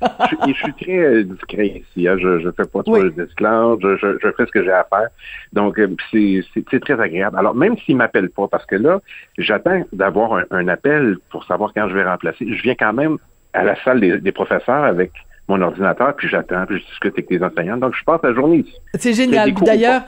je, 0.47 0.53
suis 0.53 0.73
très 0.75 0.99
euh, 0.99 1.25
discret 1.25 1.67
ici. 1.69 2.07
Hein. 2.07 2.17
Je 2.19 2.41
je 2.41 2.51
fais 2.51 2.65
pas 2.65 2.83
trop 2.83 3.03
de 3.03 3.09
disclaimer. 3.11 3.77
Je, 3.83 3.97
je, 3.97 4.07
je, 4.23 4.29
fais 4.37 4.47
ce 4.47 4.51
que 4.53 4.63
j'ai 4.63 4.71
à 4.73 4.85
faire. 4.89 5.09
Donc 5.53 5.79
euh, 5.79 5.89
c'est 6.13 6.43
c'est 6.71 6.81
très 6.81 7.01
agréable. 7.01 7.39
Alors 7.39 7.55
même 7.55 7.77
s'il 7.79 7.97
m'appelle 7.97 8.31
pas, 8.31 8.49
parce 8.49 8.67
que 8.67 8.77
là 8.77 9.01
j'attends 9.39 9.83
d'avoir 9.93 10.35
un, 10.35 10.45
un 10.51 10.69
appel 10.69 11.17
pour 11.31 11.45
savoir 11.45 11.73
quand 11.75 11.89
je 11.89 11.95
vais 11.95 12.05
remplacer. 12.05 12.47
Je 12.47 12.63
viens 12.63 12.75
quand 12.75 12.93
même 12.93 13.17
à 13.55 13.65
la 13.65 13.75
salle 13.85 14.01
des, 14.01 14.19
des 14.19 14.33
professeurs 14.33 14.85
avec 14.85 15.13
mon 15.49 15.61
ordinateur, 15.61 16.15
puis 16.17 16.29
j'attends, 16.29 16.67
puis 16.67 16.81
je 16.81 16.87
discute 16.87 17.13
avec 17.15 17.31
les 17.31 17.43
enseignants. 17.43 17.77
Donc, 17.77 17.95
je 17.95 18.05
passe 18.05 18.21
la 18.23 18.35
journée 18.35 18.59
ici. 18.59 18.75
C'est 18.95 19.13
génial. 19.13 19.53
D'ailleurs, 19.55 20.03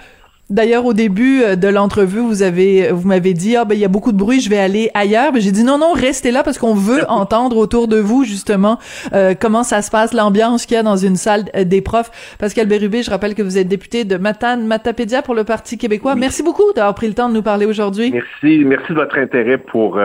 D'ailleurs, 0.50 0.86
au 0.86 0.94
début 0.94 1.42
euh, 1.42 1.56
de 1.56 1.68
l'entrevue, 1.68 2.20
vous 2.20 2.42
avez, 2.42 2.90
vous 2.90 3.06
m'avez 3.06 3.34
dit, 3.34 3.54
ah 3.54 3.66
ben 3.66 3.74
il 3.74 3.80
y 3.80 3.84
a 3.84 3.88
beaucoup 3.88 4.12
de 4.12 4.16
bruit, 4.16 4.40
je 4.40 4.48
vais 4.48 4.58
aller 4.58 4.90
ailleurs. 4.94 5.30
Ben, 5.30 5.42
j'ai 5.42 5.52
dit 5.52 5.62
non, 5.62 5.76
non, 5.76 5.92
restez 5.92 6.30
là 6.30 6.42
parce 6.42 6.56
qu'on 6.56 6.72
veut 6.72 7.02
entendre 7.08 7.58
autour 7.58 7.86
de 7.86 7.98
vous 7.98 8.24
justement 8.24 8.78
euh, 9.12 9.34
comment 9.38 9.62
ça 9.62 9.82
se 9.82 9.90
passe, 9.90 10.14
l'ambiance 10.14 10.64
qu'il 10.64 10.76
y 10.76 10.80
a 10.80 10.82
dans 10.82 10.96
une 10.96 11.16
salle 11.16 11.44
euh, 11.54 11.64
des 11.64 11.82
profs. 11.82 12.36
Pascal 12.38 12.66
Bérubé, 12.66 13.02
je 13.02 13.10
rappelle 13.10 13.34
que 13.34 13.42
vous 13.42 13.58
êtes 13.58 13.68
député 13.68 14.04
de 14.04 14.16
Matane 14.16 14.66
Matapédia 14.66 15.20
pour 15.20 15.34
le 15.34 15.44
Parti 15.44 15.76
québécois. 15.76 16.14
Merci 16.14 16.42
beaucoup 16.42 16.72
d'avoir 16.74 16.94
pris 16.94 17.08
le 17.08 17.14
temps 17.14 17.28
de 17.28 17.34
nous 17.34 17.42
parler 17.42 17.66
aujourd'hui. 17.66 18.10
Merci, 18.10 18.64
merci 18.64 18.88
de 18.88 18.94
votre 18.94 19.18
intérêt 19.18 19.58
pour 19.58 20.00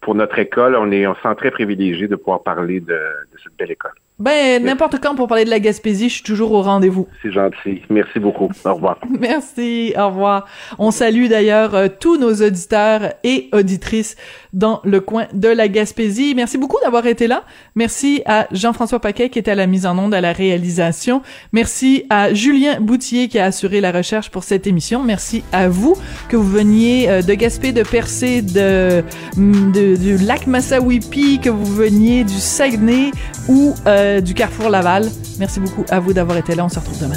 pour 0.00 0.14
notre 0.16 0.38
école. 0.40 0.74
On 0.74 0.90
est, 0.90 1.06
on 1.06 1.14
se 1.14 1.22
sent 1.22 1.34
très 1.36 1.52
privilégié 1.52 2.08
de 2.08 2.16
pouvoir 2.16 2.42
parler 2.42 2.80
de, 2.80 2.86
de 2.86 3.38
cette 3.44 3.56
belle 3.56 3.70
école. 3.70 3.92
Ben, 4.18 4.64
n'importe 4.64 4.98
quand 5.00 5.14
pour 5.14 5.28
parler 5.28 5.44
de 5.44 5.50
la 5.50 5.60
Gaspésie, 5.60 6.08
je 6.08 6.14
suis 6.14 6.22
toujours 6.24 6.50
au 6.50 6.62
rendez-vous. 6.62 7.06
C'est 7.22 7.30
gentil. 7.30 7.82
Merci 7.88 8.18
beaucoup. 8.18 8.50
Au 8.64 8.74
revoir. 8.74 8.98
Merci. 9.20 9.94
Au 9.96 10.08
revoir. 10.08 10.46
On 10.80 10.90
salue 10.90 11.28
d'ailleurs 11.28 11.76
euh, 11.76 11.86
tous 11.88 12.18
nos 12.18 12.34
auditeurs 12.34 13.12
et 13.22 13.48
auditrices 13.52 14.16
dans 14.52 14.80
le 14.82 15.00
coin 15.00 15.26
de 15.34 15.46
la 15.46 15.68
Gaspésie. 15.68 16.34
Merci 16.34 16.58
beaucoup 16.58 16.78
d'avoir 16.82 17.06
été 17.06 17.28
là. 17.28 17.44
Merci 17.76 18.22
à 18.26 18.48
Jean-François 18.50 18.98
Paquet 18.98 19.28
qui 19.28 19.38
était 19.38 19.52
à 19.52 19.54
la 19.54 19.68
mise 19.68 19.86
en 19.86 19.96
onde, 19.96 20.14
à 20.14 20.20
la 20.20 20.32
réalisation. 20.32 21.22
Merci 21.52 22.04
à 22.10 22.34
Julien 22.34 22.80
Boutier 22.80 23.28
qui 23.28 23.38
a 23.38 23.44
assuré 23.44 23.80
la 23.80 23.92
recherche 23.92 24.30
pour 24.30 24.42
cette 24.42 24.66
émission. 24.66 25.04
Merci 25.04 25.44
à 25.52 25.68
vous 25.68 25.94
que 26.28 26.36
vous 26.36 26.50
veniez 26.50 27.08
euh, 27.08 27.22
de 27.22 27.34
Gaspé, 27.34 27.70
de 27.70 27.84
Percé, 27.84 28.42
de, 28.42 29.04
de, 29.36 29.94
du 29.94 30.16
lac 30.16 30.48
Massawippi, 30.48 31.38
que 31.38 31.50
vous 31.50 31.72
veniez 31.72 32.24
du 32.24 32.34
Saguenay 32.34 33.12
ou 33.48 33.74
euh, 33.86 34.07
euh, 34.08 34.20
du 34.20 34.34
Carrefour 34.34 34.70
Laval. 34.70 35.08
Merci 35.38 35.60
beaucoup 35.60 35.84
à 35.88 36.00
vous 36.00 36.12
d'avoir 36.12 36.36
été 36.38 36.54
là. 36.54 36.64
On 36.64 36.68
se 36.68 36.78
retrouve 36.78 37.00
demain. 37.00 37.16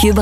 Cube. 0.00 0.20